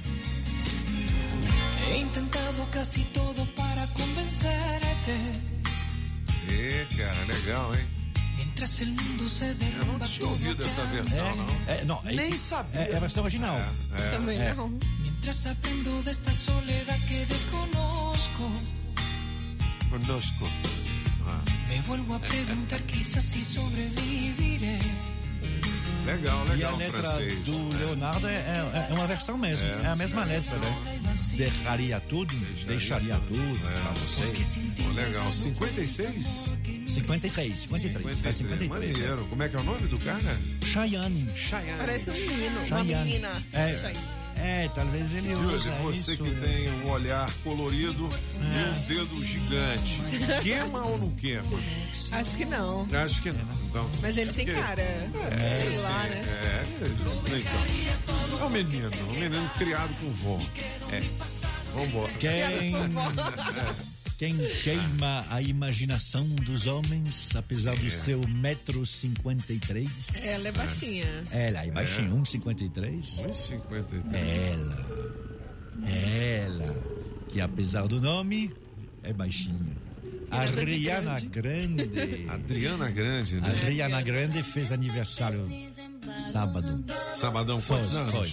[1.87, 5.11] He intentado casi todo para convencerte.
[6.49, 7.85] É, cara, legal, hein?
[8.37, 11.45] Mientras el mundo se Eu não derrumba tinha ouvido essa versão, não.
[11.67, 12.81] É, não, Nem é, sabia.
[12.81, 13.55] É, é a versão original.
[13.57, 14.09] É.
[14.11, 14.53] Também É.
[14.53, 14.69] não.
[14.99, 18.51] Mientras aprendo de esta soledad que desconozco,
[19.89, 20.49] Conosco.
[21.27, 24.44] Ah, me vuelvo a preguntar quizás si sobreviviré.
[26.05, 27.39] Legal, E a legal, letra francês.
[27.45, 29.67] do Leonardo é, é- é uma versão mesmo.
[29.83, 30.99] É, a mesma letra, né?
[31.35, 32.33] Derraria tudo,
[32.65, 34.81] deixaria tudo pra você.
[34.83, 35.31] Pô, legal.
[35.33, 36.53] 56?
[36.87, 38.19] 53, 53.
[38.19, 38.69] Faz 53.
[38.97, 39.25] Maneiro.
[39.29, 40.37] Como é que é o nome do cara?
[40.63, 41.27] Cheyenne.
[41.35, 41.77] Cheyenne.
[41.77, 42.95] Parece um menino, uma Cheyenne.
[43.05, 43.43] menina.
[43.51, 43.99] É, Cheyenne.
[44.37, 46.23] É, talvez ele Júlio, usa você isso.
[46.23, 50.01] que tem um olhar colorido e um dedo gigante.
[50.43, 51.43] Queima ou não queima?
[52.11, 52.87] Acho que não.
[53.03, 53.55] Acho que não.
[53.69, 54.81] Então, Mas ele tem Porque- cara.
[54.81, 56.21] É, sei sim, lá, né?
[56.43, 56.63] é.
[57.37, 58.39] Então.
[58.41, 60.39] É um menino, um menino criado com vó.
[60.91, 61.01] É.
[61.73, 62.11] Vambora.
[62.13, 63.94] Quem, É.
[64.17, 70.25] quem queima a imaginação dos homens, apesar do seu metro cinquenta e três.
[70.25, 71.23] Ela é baixinha.
[71.31, 73.25] Ela é baixinha, 1,53.
[73.25, 74.13] 1,53.
[74.13, 74.85] Ela.
[75.89, 76.75] Ela.
[77.29, 78.53] Que apesar do nome,
[79.03, 79.75] é baixinha.
[80.31, 82.25] É de Adriana Grande.
[82.29, 83.49] Adriana Grande, né?
[83.49, 85.47] Adriana Grande fez aniversário
[86.17, 86.83] sábado.
[87.13, 88.11] Sabadão, Foi, quantos anos?
[88.13, 88.31] foi.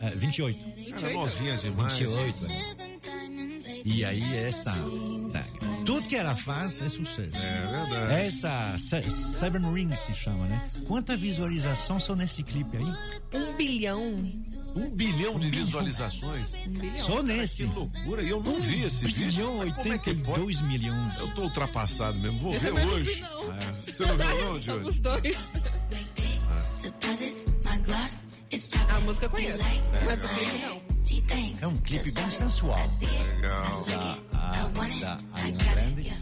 [0.00, 0.58] É, 28.
[1.00, 1.98] Cara, novinha demais.
[1.98, 2.85] 28.
[3.88, 4.72] E aí essa.
[5.84, 7.36] Tudo que ela faz é sucesso.
[7.36, 8.12] É verdade.
[8.14, 10.66] Essa Se- Seven Rings se chama, né?
[10.88, 13.40] Quanta visualização só nesse clipe aí?
[13.40, 14.02] Um bilhão.
[14.74, 16.52] Um bilhão de visualizações?
[16.96, 17.66] Só nesse.
[17.68, 18.22] Que loucura.
[18.22, 19.26] E eu não vi esse vídeo.
[19.28, 21.18] bilhão, Mas como é que 82 milhões.
[21.20, 22.40] Eu tô ultrapassado mesmo.
[22.40, 23.20] Vou Eu ver hoje.
[23.22, 23.52] não.
[23.52, 23.72] É.
[23.72, 24.86] Você não viu, não, Júlio?
[24.88, 25.36] Os dois.
[28.88, 29.58] A música eu conheço,
[30.04, 30.26] mas o
[30.68, 30.95] não.
[31.60, 32.78] É um clipe bem sensual.
[33.00, 33.84] Legal.
[33.84, 34.68] Da, a,
[35.00, 36.12] da Ariana Grande.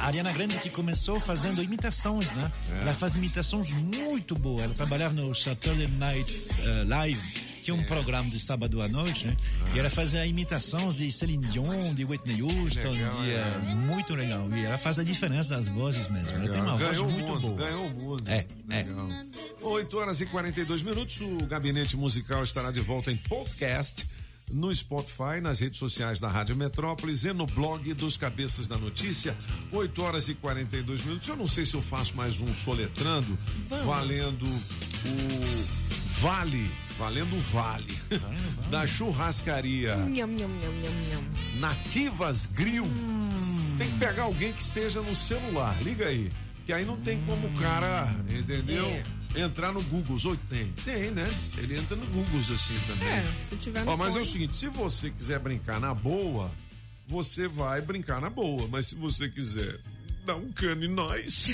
[0.00, 2.52] A Ariana Grande que começou fazendo imitações, né?
[2.82, 4.62] Ela faz imitações muito boas.
[4.62, 7.20] Ela trabalhava no Saturday Night eh, Live,
[7.62, 9.36] que é um programa de sábado à noite, né?
[9.74, 14.46] E ela fazia imitações de Celine Dion, de Whitney Houston, Legal, de, eh, muito legal.
[14.52, 16.30] E ela faz a diferença das vozes mesmo.
[16.32, 17.56] Ela tem uma Ganhou voz muito mundo, boa.
[17.56, 18.24] ganhou o mundo.
[18.28, 18.82] É, é.
[18.82, 19.08] Legal.
[19.62, 21.18] 8 horas e 42 minutos.
[21.22, 24.06] O Gabinete Musical estará de volta em podcast
[24.50, 29.36] no Spotify, nas redes sociais da Rádio Metrópolis e no blog dos Cabeças da Notícia.
[29.72, 31.28] 8 horas e 42 minutos.
[31.28, 33.38] Eu não sei se eu faço mais um soletrando,
[33.68, 33.84] Vamos.
[33.84, 35.84] valendo o
[36.20, 37.92] Vale, valendo o Vale
[38.70, 41.24] da churrascaria Nham, nham, nham.
[41.58, 42.86] Nativas Grill.
[43.76, 45.76] Tem que pegar alguém que esteja no celular.
[45.82, 46.30] Liga aí.
[46.64, 49.02] Que aí não tem como o cara, entendeu?
[49.36, 50.16] Entrar no Google.
[50.24, 50.72] Oi, tem.
[50.84, 51.26] Tem, né?
[51.58, 53.08] Ele entra no Google assim também.
[53.08, 54.26] É, se tiver no Ó, mas é o fone.
[54.32, 56.50] seguinte: se você quiser brincar na boa,
[57.08, 58.68] você vai brincar na boa.
[58.68, 59.78] Mas se você quiser
[60.24, 61.48] dar um cano em nós,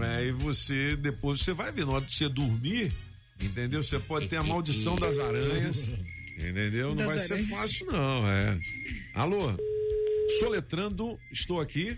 [0.00, 1.84] aí você depois você vai ver.
[1.84, 2.92] Na hora de você dormir,
[3.40, 3.82] entendeu?
[3.82, 5.92] Você pode ter a maldição das aranhas.
[6.38, 6.90] Entendeu?
[6.90, 7.50] Não Das vai ser aranhas.
[7.50, 8.58] fácil, não, é.
[9.14, 9.54] Alô?
[10.38, 11.96] Soletrando, estou aqui.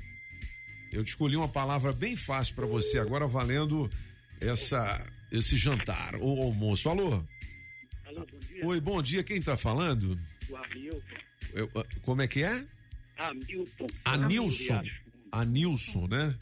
[0.92, 3.90] Eu te escolhi uma palavra bem fácil para você agora, valendo
[4.40, 6.88] essa, esse jantar ou almoço.
[6.88, 7.24] Alô?
[8.06, 8.66] Alô, bom dia.
[8.66, 9.22] Oi, bom dia.
[9.22, 10.18] Quem tá falando?
[10.48, 11.00] O Hamilton.
[11.54, 12.64] Eu, ah, como é que é?
[13.16, 13.86] Hamilton.
[14.04, 14.82] Anilson.
[15.32, 16.34] Anilson, né?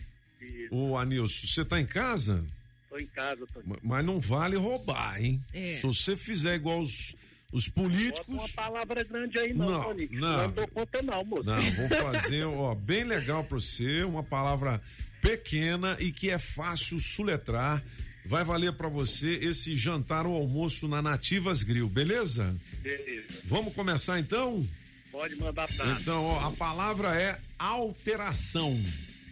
[0.70, 2.44] Ô, Anilson, você tá em casa?
[2.84, 3.60] Estou em casa, tô.
[3.64, 5.42] Ma- Mas não vale roubar, hein?
[5.52, 5.76] É.
[5.76, 7.14] Se você fizer igual os,
[7.52, 8.26] os políticos.
[8.26, 10.08] Bota uma palavra grande aí, não, Não, Tony.
[10.12, 10.36] não.
[10.38, 11.44] Não dou conta, não, moço.
[11.44, 14.80] Não, vou fazer, ó, bem legal pra você, uma palavra
[15.26, 17.82] pequena e que é fácil suletrar.
[18.24, 22.56] Vai valer pra você esse jantar ou almoço na Nativas Grill, beleza?
[22.80, 23.42] Beleza.
[23.44, 24.62] Vamos começar então?
[25.10, 28.76] Pode mandar pra Então, ó, a palavra é alteração.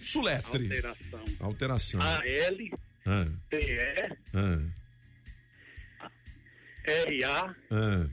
[0.02, 0.64] Suletre.
[0.64, 1.24] alteração.
[1.40, 2.00] Alteração.
[2.02, 2.72] A-L,
[3.06, 4.60] Ah, T-E, ah,
[6.86, 8.06] R-A, ah,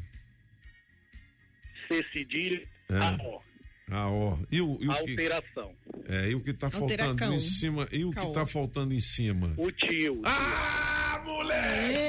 [1.87, 3.09] C cedilha, ah.
[3.09, 3.41] A-O.
[3.93, 4.37] Ah, ó.
[4.49, 5.75] E o, e o que, Alteração.
[6.11, 7.87] É, e o que tá faltando em cima?
[7.89, 8.33] E o que Caô.
[8.33, 9.53] tá faltando em cima?
[9.55, 10.21] O tio.
[10.25, 12.01] Ah, moleque!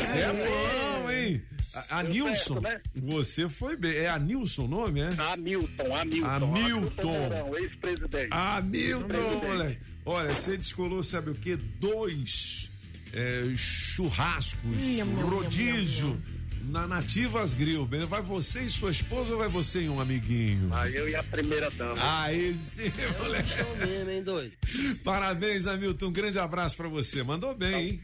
[0.00, 1.42] Você é bom, hein?
[1.74, 2.80] A, a Nilson, certo, né?
[2.94, 3.94] você foi bem.
[3.94, 5.10] É a Nilson o nome, é?
[5.18, 6.26] Hamilton, Hamilton.
[6.26, 7.56] Hamilton.
[7.58, 8.28] Ex-presidente.
[8.30, 9.80] Hamilton, moleque.
[10.06, 11.56] Olha, você descolou, sabe o quê?
[11.56, 12.70] Dois
[13.12, 16.18] é, churrascos, nham, rodízio
[16.66, 17.86] na Nativas Grill.
[17.86, 20.72] Bem, Vai você e sua esposa ou vai você e um amiguinho?
[20.74, 21.96] Aí eu e a primeira dama.
[22.22, 22.90] Aí sim,
[23.20, 23.50] moleque.
[23.86, 24.52] mesmo, hein, doido?
[25.04, 26.06] Parabéns, Hamilton.
[26.06, 27.22] Um grande abraço pra você.
[27.22, 28.00] Mandou bem, hein?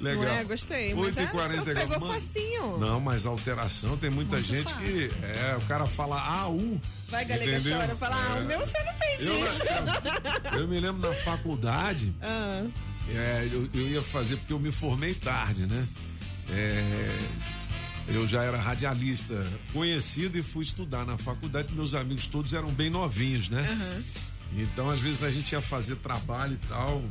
[0.00, 0.22] Legal.
[0.22, 0.44] Não é?
[0.44, 2.78] Gostei, mas é, 8h40 só pegou Mano, facinho.
[2.78, 5.10] Não, mas alteração tem muita Muito gente que.
[5.24, 6.80] É, o cara fala AU.
[7.08, 7.78] Vai, galega, entendeu?
[7.78, 7.96] chora.
[7.96, 8.40] Fala, ah, É.
[8.42, 10.56] o meu você não fez Eu, isso.
[10.60, 12.14] Eu me lembro na faculdade.
[12.22, 12.64] Ah.
[13.10, 15.88] É, eu, eu ia fazer porque eu me formei tarde, né?
[16.50, 17.10] É,
[18.08, 21.72] eu já era radialista conhecido e fui estudar na faculdade.
[21.74, 23.66] Meus amigos todos eram bem novinhos, né?
[24.56, 27.02] Então, às vezes, a gente ia fazer trabalho e tal.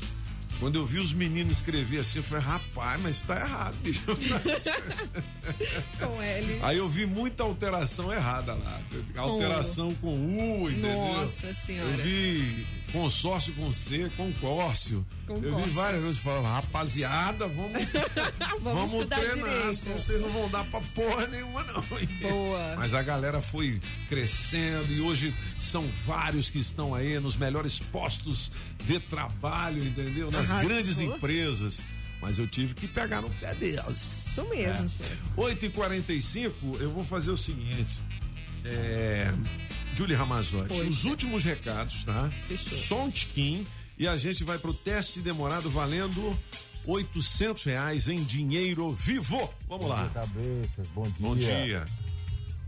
[0.60, 4.02] Quando eu vi os meninos escrever assim, eu falei, rapaz, mas tá errado, bicho.
[6.00, 6.60] Com L.
[6.64, 8.82] Aí eu vi muita alteração errada lá.
[9.16, 10.92] Alteração com U, entendeu?
[10.92, 11.90] Nossa senhora.
[11.92, 15.06] Eu vi consórcio com C, concórcio.
[15.28, 15.74] Eu vi Concórcio.
[15.74, 17.84] várias vezes falando, rapaziada, vamos,
[18.64, 19.74] vamos, estudar treinar, direito.
[19.74, 21.84] senão vocês não vão dar pra porra nenhuma, não.
[22.30, 22.76] Boa.
[22.80, 28.52] Mas a galera foi crescendo e hoje são vários que estão aí nos melhores postos
[28.86, 30.32] de trabalho, entendeu?
[30.32, 30.69] Nas Arrasou.
[30.69, 31.82] grandes empresas.
[32.19, 34.28] Mas eu tive que pegar no pé deles.
[34.28, 34.90] Isso mesmo, É.
[34.90, 35.18] chefe.
[35.36, 38.02] 8h45, eu vou fazer o seguinte.
[38.65, 39.32] É.
[39.95, 40.88] Julie Ramazotti, Oi.
[40.88, 42.32] os últimos recados, tá?
[42.48, 42.72] Fechou.
[42.78, 43.65] Só um tiquinho
[43.98, 46.38] e a gente vai pro teste demorado valendo
[46.86, 49.49] 800 reais em dinheiro vivo.
[49.68, 50.10] Vamos lá.
[50.14, 51.14] Cabeças, bom dia.
[51.19, 51.86] Bom dia.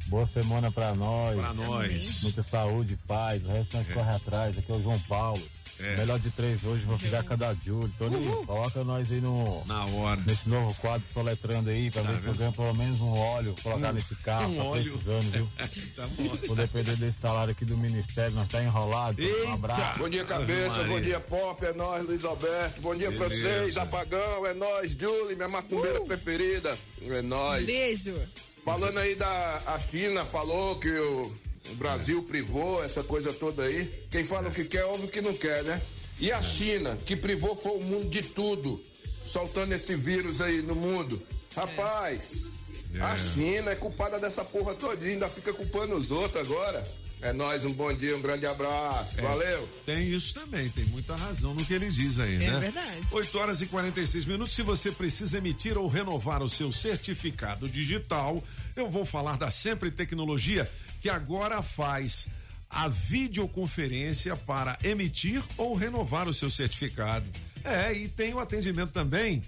[0.08, 1.36] Boa semana pra nós.
[1.38, 2.24] Pra nós.
[2.24, 3.44] Muita saúde, paz.
[3.46, 3.94] O resto nós É.
[3.94, 4.58] corre atrás.
[4.58, 5.42] Aqui é o João Paulo.
[5.80, 5.96] É.
[5.98, 7.90] Melhor de três hoje, vou ficar com a da Júlio.
[7.98, 9.64] Toninho, coloca nós aí no.
[9.66, 10.22] Na hora.
[10.28, 13.56] Nesse novo quadro soletrando aí, pra Tá ver se eu ganho pelo menos um óleo,
[13.64, 14.92] colocar Um- nesse carro, um tá óleo.
[14.92, 15.50] precisando, viu?
[15.96, 16.38] tá bom.
[16.48, 19.18] Vou depender desse salário aqui do Ministério, nós tá enrolado.
[19.48, 20.00] Um abraço.
[20.00, 20.84] Bom dia, cabeça.
[20.84, 21.66] Bom dia, Pop.
[21.66, 22.82] É nóis, Luiz Alberto.
[22.82, 23.30] Bom dia, Beleza.
[23.30, 23.78] francês.
[23.78, 24.46] Apagão.
[24.46, 26.78] É nóis, Julie, minha macumbeira preferida.
[27.04, 27.66] É nóis.
[27.66, 28.16] Beijo.
[28.66, 31.34] Falando aí da a China, falou que o,
[31.72, 33.90] o Brasil privou essa coisa toda aí.
[34.10, 35.82] Quem fala o que quer, ouve o que não quer, né?
[36.20, 38.82] E a China, que privou foi o mundo de tudo,
[39.26, 41.22] soltando esse vírus aí no mundo.
[41.56, 42.46] Rapaz,
[43.00, 46.84] a China é culpada dessa porra todinha, ainda fica culpando os outros agora.
[47.22, 49.20] É nóis, um bom dia, um grande abraço.
[49.20, 49.68] É, Valeu.
[49.86, 52.60] Tem isso também, tem muita razão no que ele diz aí, É né?
[52.62, 53.02] verdade.
[53.12, 54.56] 8 horas e 46 minutos.
[54.56, 58.42] Se você precisa emitir ou renovar o seu certificado digital,
[58.74, 62.28] eu vou falar da Sempre Tecnologia, que agora faz
[62.70, 67.30] a videoconferência para emitir ou renovar o seu certificado.
[67.64, 69.44] É, e tem o atendimento também,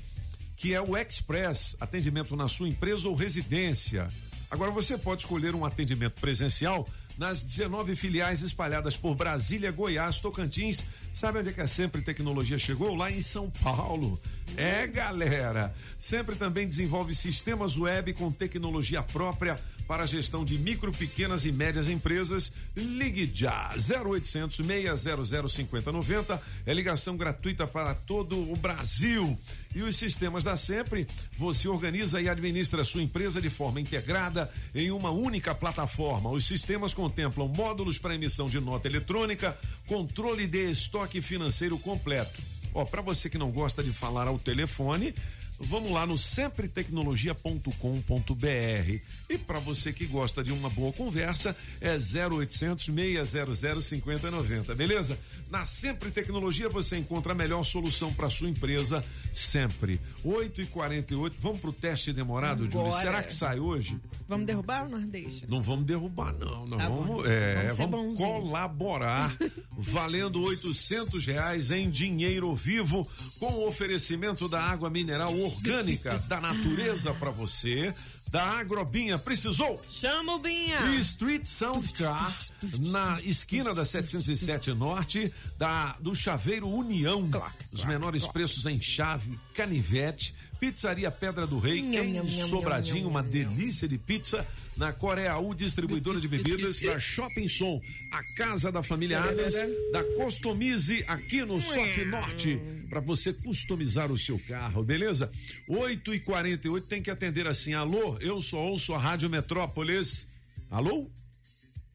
[0.57, 4.07] que é o Express, atendimento na sua empresa ou residência.
[4.49, 6.87] Agora você pode escolher um atendimento presencial
[7.17, 10.83] nas 19 filiais espalhadas por Brasília, Goiás, Tocantins.
[11.13, 12.95] Sabe onde é que a Sempre Tecnologia chegou?
[12.95, 14.19] Lá em São Paulo.
[14.57, 15.73] É, galera.
[15.99, 21.51] Sempre também desenvolve sistemas web com tecnologia própria para a gestão de micro, pequenas e
[21.51, 22.51] médias empresas.
[22.75, 26.41] Ligue já 0800 600 5090.
[26.65, 29.37] É ligação gratuita para todo o Brasil.
[29.75, 31.07] E os sistemas da Sempre,
[31.37, 36.29] você organiza e administra a sua empresa de forma integrada em uma única plataforma.
[36.29, 39.57] Os sistemas contemplam módulos para emissão de nota eletrônica,
[39.87, 42.41] controle de estoque financeiro completo.
[42.73, 45.13] Ó, para você que não gosta de falar ao telefone,
[45.59, 49.01] vamos lá no sempretecnologia.com.br.
[49.31, 55.17] E para você que gosta de uma boa conversa, é 0800 600 5090, beleza?
[55.49, 59.01] Na Sempre Tecnologia você encontra a melhor solução para sua empresa
[59.33, 60.01] sempre.
[60.25, 62.89] 8 e 48 vamos pro teste demorado, Júlio?
[62.89, 63.01] Bora.
[63.01, 63.97] Será que sai hoje?
[64.27, 65.45] Vamos derrubar ou nós deixa?
[65.47, 66.67] Não vamos derrubar, não.
[66.67, 69.33] Nós Tá vamos, é, Vamos vamos colaborar,
[69.71, 73.07] valendo 800 reais em dinheiro vivo,
[73.39, 77.93] com o oferecimento da água mineral orgânica da natureza para você.
[78.31, 79.81] Da Agrobinha, precisou?
[79.89, 80.79] Chama o Binha!
[80.93, 82.33] E Street Sound Car,
[82.79, 87.29] na esquina da 707 Norte, da, do Chaveiro União.
[87.73, 93.09] Os menores preços em chave, canivete, Pizzaria Pedra do Rei, Nham, em nham, Sobradinho, nham,
[93.09, 94.45] uma delícia de pizza.
[94.77, 97.81] Na Coreia U, distribuidora de bebidas, da Shopping Som,
[98.11, 99.55] a casa da família Adams,
[99.91, 105.31] da Customize aqui no Sof Norte, para você customizar o seu carro, beleza?
[105.67, 107.73] 8 e 48 tem que atender assim.
[107.73, 110.27] Alô, eu só ouço a Rádio Metrópolis.
[110.69, 111.09] Alô?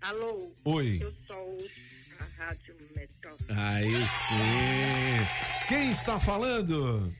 [0.02, 0.52] Alô?
[0.64, 0.98] Oi.
[1.00, 1.70] Eu só ouço
[2.18, 3.58] a Rádio Metrópole.
[3.58, 5.66] Aí sim.
[5.68, 7.14] Quem está falando?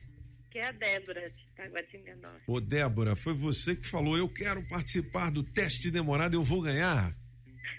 [0.57, 2.41] Que é a Débora de Taguatinga Norte.
[2.47, 7.15] Ô, Débora, foi você que falou: eu quero participar do teste demorado, eu vou ganhar?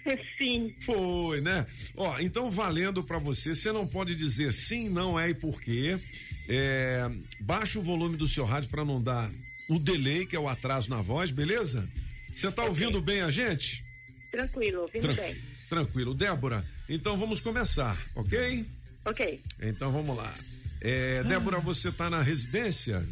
[0.39, 0.73] Sim.
[0.79, 1.67] Foi, né?
[1.97, 5.99] Ó, então valendo pra você, você não pode dizer sim, não é e por quê.
[6.47, 7.01] É,
[7.41, 9.29] baixa o volume do seu rádio pra não dar
[9.69, 11.85] o delay, que é o atraso na voz, beleza?
[12.33, 13.83] Você tá ouvindo bem a gente?
[14.31, 15.35] Tranquilo, ouvindo Tran- bem.
[15.67, 16.13] Tranquilo.
[16.13, 18.65] Débora, então vamos começar, ok?
[19.03, 19.41] Ok.
[19.61, 20.33] Então vamos lá.
[20.81, 23.05] É, Débora, você tá na residência?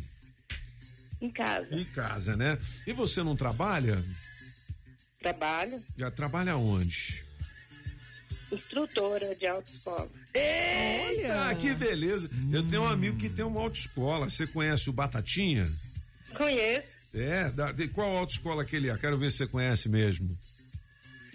[1.22, 1.68] Em casa.
[1.76, 2.58] Em casa, né?
[2.86, 4.04] E você não trabalha?
[5.20, 5.84] Trabalho.
[5.98, 7.24] Já trabalha onde?
[8.52, 10.10] Instrutora de autoescola.
[10.34, 12.30] Eita, que beleza.
[12.52, 14.30] Eu tenho um amigo que tem uma autoescola.
[14.30, 15.70] Você conhece o Batatinha?
[16.36, 16.88] Conheço.
[17.14, 18.98] É, da- de qual autoescola que ele é?
[18.98, 20.38] Quero ver se você conhece mesmo.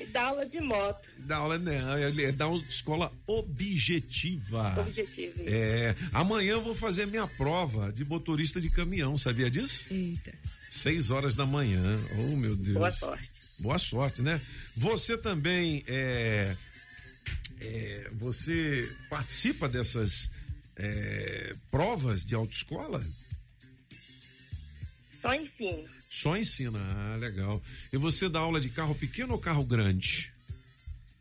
[0.07, 1.09] Dá aula de moto.
[1.19, 4.74] Dá aula, não, ele é da escola objetiva.
[4.81, 5.43] Objetivo.
[5.47, 9.87] É, amanhã eu vou fazer minha prova de motorista de caminhão, sabia disso?
[9.91, 10.33] Eita.
[10.69, 12.01] Seis horas da manhã.
[12.19, 12.77] Oh, meu Deus.
[12.77, 13.31] Boa sorte.
[13.59, 14.41] Boa sorte, né?
[14.77, 16.57] Você também é,
[17.61, 20.31] é, você participa dessas
[20.77, 23.05] é, provas de autoescola?
[25.20, 25.89] Só ensino.
[26.12, 27.62] Só ensina, ah, legal.
[27.90, 30.30] E você dá aula de carro pequeno ou carro grande?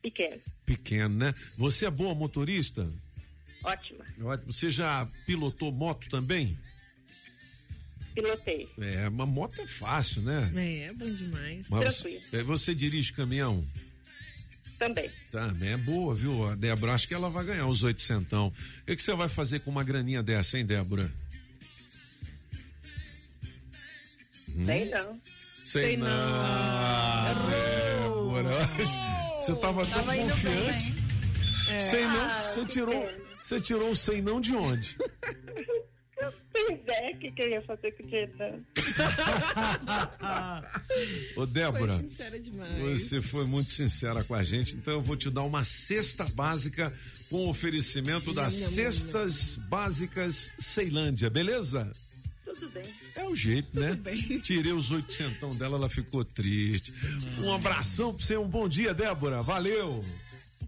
[0.02, 0.42] Pequeno.
[0.66, 1.34] Pequeno, né?
[1.58, 2.92] Você é boa motorista?
[3.64, 4.04] Ótima.
[4.22, 4.52] Ótimo.
[4.52, 6.60] Você já pilotou moto também?
[8.14, 8.68] Pilotei.
[8.82, 10.52] É, uma moto é fácil, né?
[10.54, 11.66] É, é bom demais.
[11.70, 12.26] Mas Tranquilo.
[12.26, 13.66] você, é, você dirige caminhão?
[14.78, 15.10] Também.
[15.32, 16.50] Também é boa, viu?
[16.50, 18.48] A Débora, acho que ela vai ganhar os oitocentão.
[18.48, 21.10] O que, que você vai fazer com uma graninha dessa, hein, Débora?
[24.66, 25.22] Sei não.
[25.64, 26.08] Sei, Sei não.
[26.08, 27.50] não.
[27.50, 28.58] Débora.
[29.40, 30.94] Você tava, tão Tava confiante.
[31.70, 31.80] É.
[31.80, 33.10] Sei não, Ah, você tirou,
[33.42, 34.98] você tirou o sei não de onde?
[36.54, 38.32] Pois é, o que, que eu ia fazer com o dinheiro?
[41.36, 41.98] Ô, Débora.
[41.98, 43.02] Foi sincera demais.
[43.02, 46.94] Você foi muito sincera com a gente, então eu vou te dar uma cesta básica
[47.30, 51.92] com oferecimento das cestas básicas Ceilândia, beleza?
[52.54, 52.84] Tudo bem.
[53.16, 53.98] É o jeito, né?
[54.44, 56.94] Tirei os oitocentão dela, ela ficou triste.
[57.40, 59.42] Um abração pra você, um bom dia, Débora.
[59.42, 60.04] Valeu!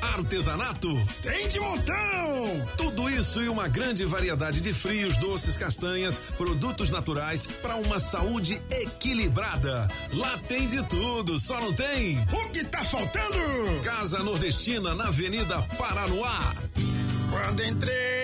[0.00, 0.88] Artesanato
[1.22, 2.66] tem de montão!
[2.76, 8.60] Tudo isso e uma grande variedade de frios, doces, castanhas, produtos naturais para uma saúde
[8.70, 9.88] equilibrada.
[10.12, 12.18] Lá tem de tudo, só não tem.
[12.32, 13.38] O que tá faltando?
[13.82, 16.54] Casa Nordestina na Avenida Paranoá.
[17.30, 18.19] Quando entrei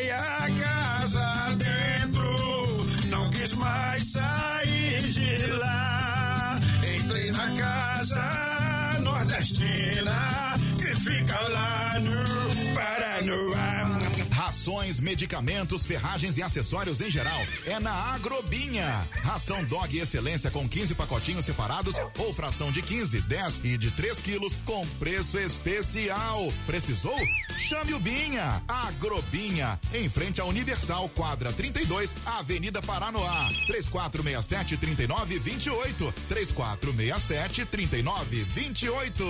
[15.26, 17.40] medicamentos, ferragens e acessórios em geral.
[17.66, 18.12] É na
[18.46, 19.08] Agrobinha.
[19.24, 24.20] Ração Dog Excelência com 15 pacotinhos separados ou fração de 15, 10 e de 3
[24.20, 26.52] quilos com preço especial.
[26.64, 27.18] Precisou?
[27.58, 28.62] Chame o Binha.
[28.68, 33.48] Agrobinha, em frente à Universal, quadra 32, Avenida Paranoá.
[33.66, 36.14] 3467 3928.
[36.28, 39.24] 3467 3928.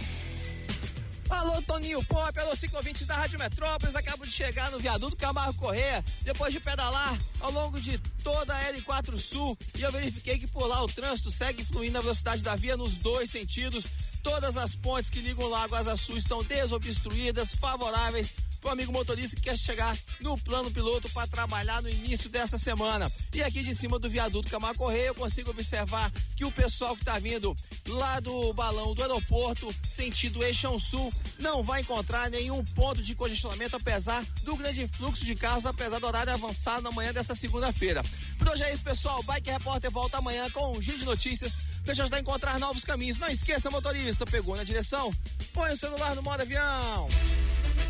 [1.35, 3.93] Alô, Toninho Pop, alô, ciclovintes da Rádio Metrópolis.
[3.93, 8.73] Acabo de chegar no viaduto Camargo Correia, depois de pedalar ao longo de toda a
[8.73, 9.57] L4 Sul.
[9.77, 12.95] E eu verifiquei que por lá o trânsito segue fluindo a velocidade da via nos
[12.97, 13.85] dois sentidos.
[14.25, 19.35] Todas as pontes que ligam o Lago Asa estão desobstruídas, favoráveis para o amigo motorista
[19.35, 23.11] que quer chegar no plano piloto para trabalhar no início dessa semana.
[23.35, 27.03] E aqui de cima do viaduto Camargo Correia eu consigo observar que o pessoal que
[27.03, 27.55] está vindo
[27.87, 33.75] lá do balão do aeroporto, sentido Eixão Sul, não vai encontrar nenhum ponto de congestionamento,
[33.75, 38.01] apesar do grande fluxo de carros, apesar do horário avançado na manhã dessa segunda-feira.
[38.39, 39.19] Por hoje é isso, pessoal.
[39.19, 42.59] O Bike Repórter volta amanhã com um giro de notícias para te ajudar a encontrar
[42.59, 43.17] novos caminhos.
[43.17, 45.11] Não esqueça, motorista, pegou na direção?
[45.51, 47.09] Põe o celular no modo avião.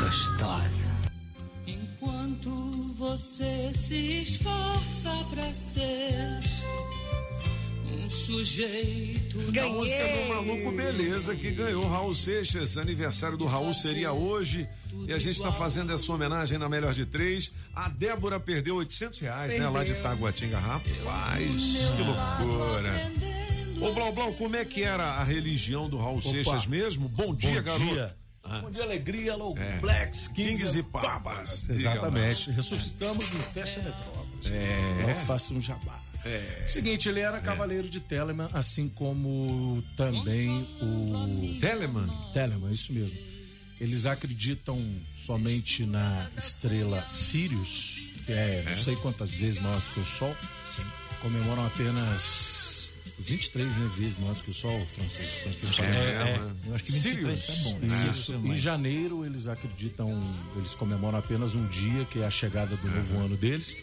[0.00, 0.94] Gostosa.
[1.66, 2.50] Enquanto
[2.96, 6.38] você se esforça pra ser
[7.92, 9.38] um sujeito.
[9.58, 12.76] A música do Maluco Beleza que ganhou Raul Seixas.
[12.76, 14.68] Aniversário do Raul seria hoje.
[15.06, 17.52] E a gente está fazendo essa homenagem na melhor de três.
[17.74, 19.68] A Débora perdeu 800 reais, né?
[19.68, 20.58] Lá de Taguatinga.
[20.58, 23.12] Rapaz, que loucura.
[23.80, 26.28] Ô, Blau Blau, como é que era a religião do Raul Opa.
[26.30, 27.08] Seixas mesmo?
[27.08, 27.84] Bom dia, Bom garoto.
[27.86, 28.23] dia.
[28.44, 28.60] Ah.
[28.60, 29.78] Bom dia, alegria, low É.
[29.78, 31.68] blacks, kings, Kings e papas.
[31.70, 32.40] Exatamente.
[32.44, 32.52] Diga.
[32.56, 34.50] Ressuscitamos em Festa Metrópolis.
[34.50, 35.02] É.
[35.06, 35.98] Logo faça um jabá.
[36.26, 36.64] É.
[36.66, 40.50] Seguinte, ele era cavaleiro de Telemann, assim como também
[40.80, 41.58] o.
[41.60, 42.06] Telemann?
[42.32, 43.18] Telemann, isso mesmo.
[43.80, 44.80] Eles acreditam
[45.14, 50.34] somente na estrela Sirius, que é, não sei quantas vezes maior do que o Sol.
[51.20, 52.63] Comemoram apenas
[53.18, 55.34] 23 né, vezes maior do que o Sol, francês.
[55.36, 56.50] francês É, é.
[56.66, 57.86] Eu acho que 23 tá bom, né?
[57.86, 58.22] Isso.
[58.24, 60.20] Sirius é Em janeiro eles acreditam,
[60.56, 63.76] eles comemoram apenas um dia, que é a chegada do novo ano deles.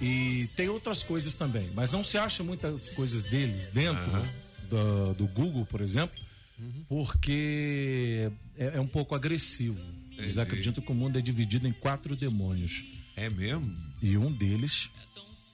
[0.00, 4.28] E tem outras coisas também, mas não se acha muitas coisas deles dentro Aham.
[4.70, 6.16] do, do Google, por exemplo,
[6.88, 9.78] porque é, é um pouco agressivo.
[10.12, 10.40] Eles Entendi.
[10.40, 12.84] acreditam que o mundo é dividido em quatro demônios.
[13.16, 13.74] É mesmo?
[14.00, 14.90] E um deles.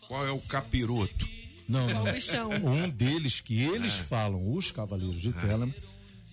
[0.06, 1.28] Qual é o capiroto?
[1.68, 2.04] Não, É não.
[2.72, 4.02] Um deles que eles É.
[4.02, 5.72] falam, os cavaleiros de Telemann,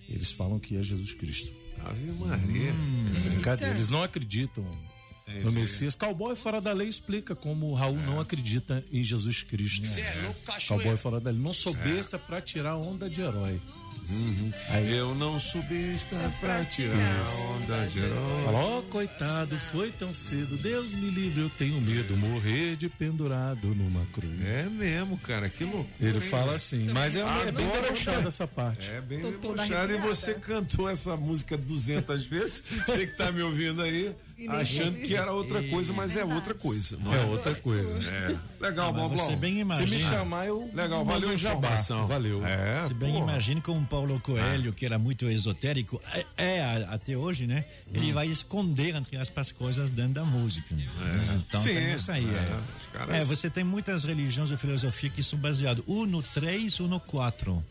[0.08, 1.52] eles falam que é Jesus Cristo.
[1.84, 2.70] Ave Maria.
[2.70, 3.74] É brincadeira.
[3.74, 4.64] Eles não acreditam
[5.26, 5.44] Entendi.
[5.44, 5.94] no Messias.
[5.96, 8.06] Cowboy Fora da Lei explica como o Raul É.
[8.06, 9.86] não acredita em Jesus Cristo.
[9.86, 10.40] Cê é louco.
[10.68, 11.40] Cowboy Fora da Lei.
[11.40, 12.18] Não sou É.
[12.18, 13.60] pra tirar onda de herói.
[14.90, 16.94] Eu não sou besta pra tirar
[17.56, 18.44] onda de herói.
[18.48, 20.56] Ó, coitado, foi tão cedo.
[20.56, 22.16] Deus me livre, eu tenho medo.
[22.16, 24.32] Morrer de pendurado numa cruz.
[24.44, 25.86] É mesmo, cara, que loucura.
[26.00, 28.90] Ele hein, fala assim, mas é, é bem debochado essa parte.
[28.90, 29.92] É bem debochado.
[29.92, 32.64] E você cantou essa música 200 vezes.
[32.86, 34.14] Você que tá me ouvindo aí,
[34.48, 36.96] achando que era outra coisa, mas é outra coisa.
[37.02, 37.98] Não É outra coisa.
[37.98, 38.36] É.
[38.60, 39.24] Legal, Ah, Boblão.
[39.26, 39.86] você bem imagina.
[39.88, 41.58] Se me chamar, eu Legal, valeu a jabá.
[41.58, 42.06] informação.
[42.06, 42.44] Valeu.
[42.46, 43.24] É, Se bem porra.
[43.24, 47.64] imagine como Paulo Coelho, que era muito esotérico, é, é até hoje, né?
[47.92, 48.14] Ele Hum.
[48.14, 50.74] vai esconder, entre aspas, coisas dentro da música.
[50.74, 50.86] né?
[51.48, 52.26] Então Sim, tem isso aí.
[52.26, 53.12] é.
[53.12, 53.18] É.
[53.18, 57.00] É, você tem muitas religiões e filosofia que são baseadas um no 3 ou no
[57.00, 57.64] 4.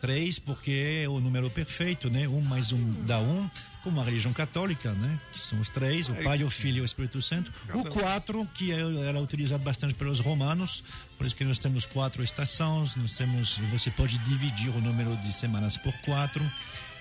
[0.00, 2.26] 3 porque é o número perfeito, né?
[2.26, 3.48] Um mais um dá um,
[3.82, 5.18] como a religião católica, né?
[5.32, 6.22] Que são os três, o É.
[6.22, 7.52] Pai, o Filho e o Espírito Santo.
[7.74, 10.82] O 4, que é- era utilizado bastante pelos romanos,
[11.18, 15.32] por isso que nós temos quatro estações, nós temos, você pode dividir o número de
[15.32, 16.42] semanas por quatro,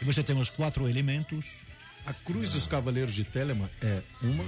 [0.02, 1.62] e você tem os quatro elementos.
[2.06, 4.44] A cruz dos Cavaleiros de Telemann é uma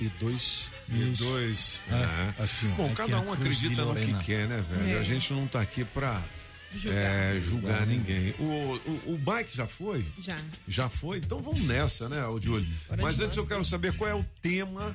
[0.00, 0.68] e dois.
[0.88, 1.80] E dois.
[1.90, 1.94] É,
[2.40, 2.42] é.
[2.42, 2.76] assim, ó.
[2.76, 4.96] Bom, Aqui cada um acredita no que quer, né, velho?
[4.96, 5.00] É.
[5.00, 6.20] A gente não tá aqui pra
[6.78, 7.00] Julgar.
[7.02, 8.34] é, julgar ninguém.
[8.38, 10.04] O, o, o bike já foi?
[10.20, 10.36] Já.
[10.68, 11.18] Já foi?
[11.18, 12.22] Então vamos nessa, né?
[12.22, 14.94] Bora Mas antes eu quero saber qual é o tema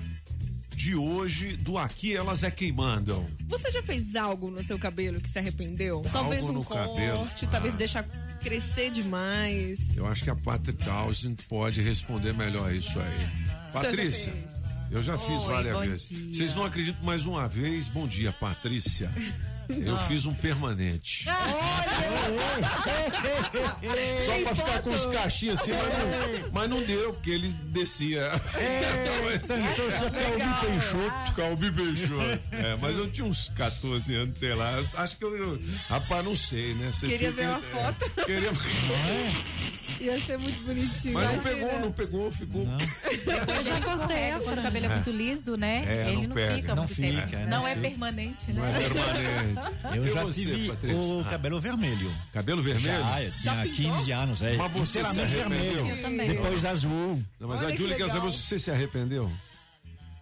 [0.74, 3.30] de hoje do Aqui Elas É Quem Mandam.
[3.48, 6.02] Você já fez algo no seu cabelo que se arrependeu?
[6.12, 7.18] Talvez Algo um no cabelo?
[7.20, 7.78] corte, talvez Ah.
[7.78, 8.04] deixar
[8.42, 9.96] crescer demais.
[9.96, 13.20] Eu acho que a Patrick Townsend pode responder melhor isso aí.
[13.20, 14.34] Já Patrícia,
[14.90, 16.10] eu já fiz Oi, várias vezes.
[16.10, 16.34] dia.
[16.34, 17.88] Vocês não acreditam mais uma vez?
[17.88, 19.12] Bom dia, Patrícia.
[19.78, 20.08] Eu Não.
[20.08, 21.24] fiz um permanente.
[21.24, 21.32] Só
[24.26, 25.88] Só pra ficar com os cachinhos assim, mas
[26.44, 28.22] não, mas não deu, porque ele descia.
[28.58, 31.34] Eita, então você é Calbi Peixoto.
[31.36, 32.42] Calbi Peixoto.
[32.52, 34.72] É, mas eu tinha uns 14 anos, sei lá.
[34.98, 35.36] Acho que eu.
[35.36, 36.92] eu rapaz, não sei, né?
[36.92, 38.12] Você Queria fica- ver uma é, foto.
[38.26, 38.52] Queria.
[40.02, 41.14] Ia ser muito bonitinho.
[41.14, 42.64] Mas não pegou, não pegou, ficou.
[42.66, 44.96] Eu já cortei a Quando o cabelo é É.
[44.96, 45.84] muito liso, né?
[45.86, 47.36] É, Ele não não, fica Não muito fica, tempo.
[47.36, 48.72] é, Não, não é permanente, Não né?
[48.84, 49.61] é permanente.
[49.96, 51.14] Eu E já você, tive Patrícia?
[51.14, 51.24] o Ah.
[51.30, 52.12] cabelo vermelho.
[52.34, 52.86] Cabelo vermelho?
[53.02, 54.42] Já, eu tinha 15 anos.
[54.42, 55.50] É, Mas você se arrependeu?
[55.50, 55.88] vermelho.
[55.88, 56.28] Eu também.
[56.30, 57.24] Depois azul.
[57.40, 59.32] Não, mas Olha a que Júlia quer saber se você se arrependeu.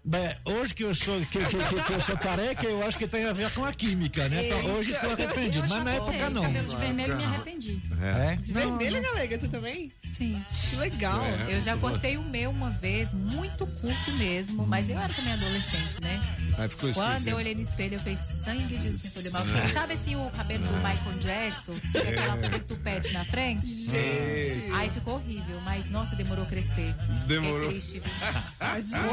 [0.04, 3.06] Bem, hoje que eu sou que, que, que- que eu sou careca, eu acho que
[3.06, 4.48] tem a ver com a química, né?
[4.48, 6.42] Então, hoje estou arrependido, mas na época não.
[6.42, 7.82] Cabelo de vermelho me arrependi.
[8.02, 8.36] É?
[8.38, 9.92] De vermelho, galega, tu também?
[10.14, 10.44] Sim.
[10.70, 11.22] Que legal.
[11.50, 16.02] Eu já cortei o meu uma vez, muito curto mesmo, mas eu era também adolescente,
[16.02, 16.20] né?
[16.58, 17.28] Aí ficou Quando esquisito.
[17.30, 19.46] eu olhei no espelho, eu fiz sangue de cintura de mal.
[19.46, 19.74] Sangue.
[19.74, 20.78] Sabe assim o cabelo do Ah.
[20.90, 21.72] Michael Jackson?
[21.74, 22.46] Que tem aquela, É.
[22.48, 23.68] aquele tupete na frente?
[23.86, 24.72] Gente.
[24.74, 26.96] Aí ficou horrível, mas nossa, demorou a crescer.
[27.28, 27.70] Demorou.
[27.72, 28.02] Fiquei triste.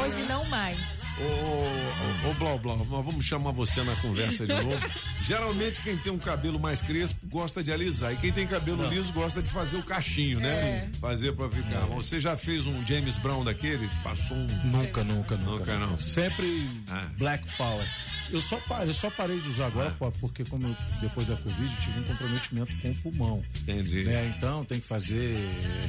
[0.03, 0.76] Hoje não mais.
[1.19, 4.79] Ô, ô, ô, ô, Blau Blau, nós vamos chamar você na conversa de novo.
[5.23, 8.13] Geralmente quem tem um cabelo mais crespo gosta de alisar.
[8.13, 10.49] E quem tem cabelo liso gosta de fazer o cachinho, né?
[10.49, 10.89] É.
[10.99, 11.81] Fazer pra ficar.
[11.87, 13.89] Você já fez um James Brown daquele?
[14.03, 14.47] Passou um.
[14.65, 15.59] Nunca, nunca, nunca.
[15.59, 15.97] Nunca, não.
[15.97, 16.69] Sempre
[17.17, 17.85] Black Power.
[18.29, 21.35] Eu só parei, eu só parei de usar agora pô, porque como eu, depois da
[21.37, 23.43] Covid eu tive um comprometimento com o pulmão.
[23.61, 24.03] Entendi.
[24.03, 24.33] Né?
[24.37, 25.37] Então tem que fazer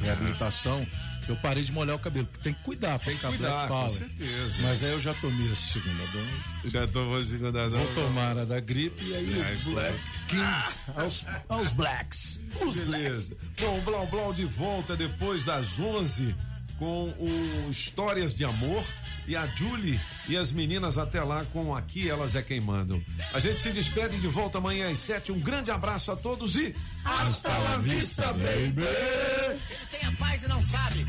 [0.01, 0.85] reabilitação.
[1.29, 3.73] Eu parei de molhar o cabelo, porque tem que cuidar pra ficar cuidar, Black com
[3.75, 3.89] Power.
[3.89, 4.55] certeza.
[4.61, 6.69] Mas aí eu já tomei a segunda dose.
[6.69, 7.77] Já tomou a segunda dose.
[7.77, 12.39] Vou tomar a da gripe e aí o Black Kings aos, aos Blacks.
[12.65, 13.37] Os Beleza.
[13.61, 16.35] Bom, o Blau Blau de volta depois das 11
[16.79, 18.83] com o Histórias de Amor
[19.27, 23.03] e a Julie e as meninas até lá com Aqui Elas é Quem Mandam.
[23.33, 25.31] A gente se despede de volta amanhã às 7.
[25.31, 28.81] Um grande abraço a todos e hasta la vista, baby!
[28.81, 31.07] Ele tem a paz e não sabe.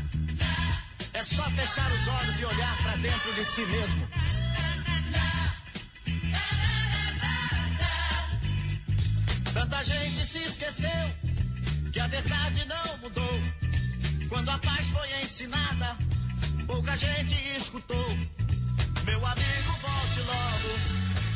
[1.13, 4.07] É só fechar os olhos e olhar pra dentro de si mesmo.
[9.53, 10.89] Tanta gente se esqueceu
[11.91, 13.41] que a verdade não mudou.
[14.29, 15.97] Quando a paz foi ensinada,
[16.71, 18.07] pouca gente escutou.
[19.05, 20.69] Meu amigo, volte logo,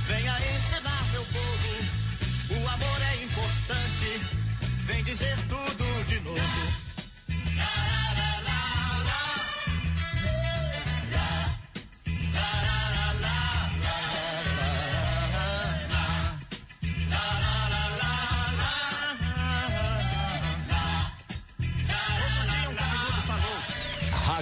[0.07, 2.61] venha ensinar meu povo.
[2.61, 4.21] O amor é importante,
[4.85, 5.84] vem dizer tudo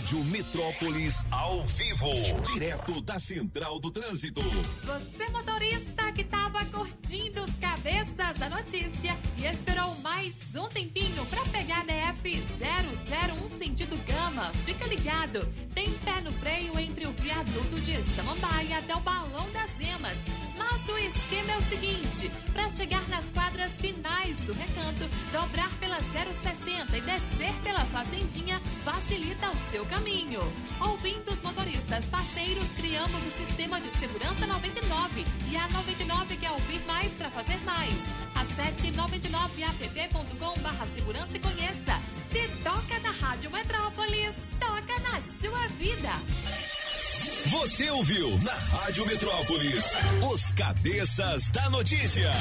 [0.03, 2.09] Rádio Metrópolis ao vivo,
[2.51, 4.41] direto da Central do Trânsito.
[4.41, 11.43] Você motorista que estava curtindo os cabeças da notícia e esperou mais um tempinho para
[11.47, 15.45] pegar DF 001 sentido Gama, fica ligado.
[15.73, 20.17] Tem pé no freio entre o viaduto de Samambaia até o Balão das Emas.
[20.57, 25.99] Mas o esquema é o seguinte: para chegar nas quadras finais do recanto, dobrar pela
[25.99, 30.39] 060 e descer pela Fazendinha facilita o seu caminho.
[30.79, 36.79] Ouvindo os motoristas parceiros, criamos o sistema de segurança 99 e a 99 quer ouvir
[36.85, 38.32] mais para fazer mais.
[38.35, 42.01] Acesse 99app.com/barra segurança e conheça.
[42.29, 46.11] Se toca na Rádio Metrópolis, toca na sua vida.
[47.47, 49.85] Você ouviu na Rádio Metrópolis
[50.31, 52.31] os cabeças da notícia.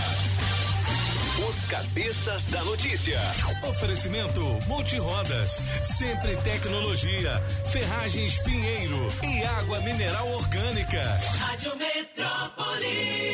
[1.49, 3.21] Os cabeças da notícia.
[3.69, 7.39] Oferecimento Multirodas, Sempre Tecnologia,
[7.71, 11.03] Ferragens Pinheiro e Água Mineral Orgânica.
[11.41, 13.33] Rádio Metrópolis.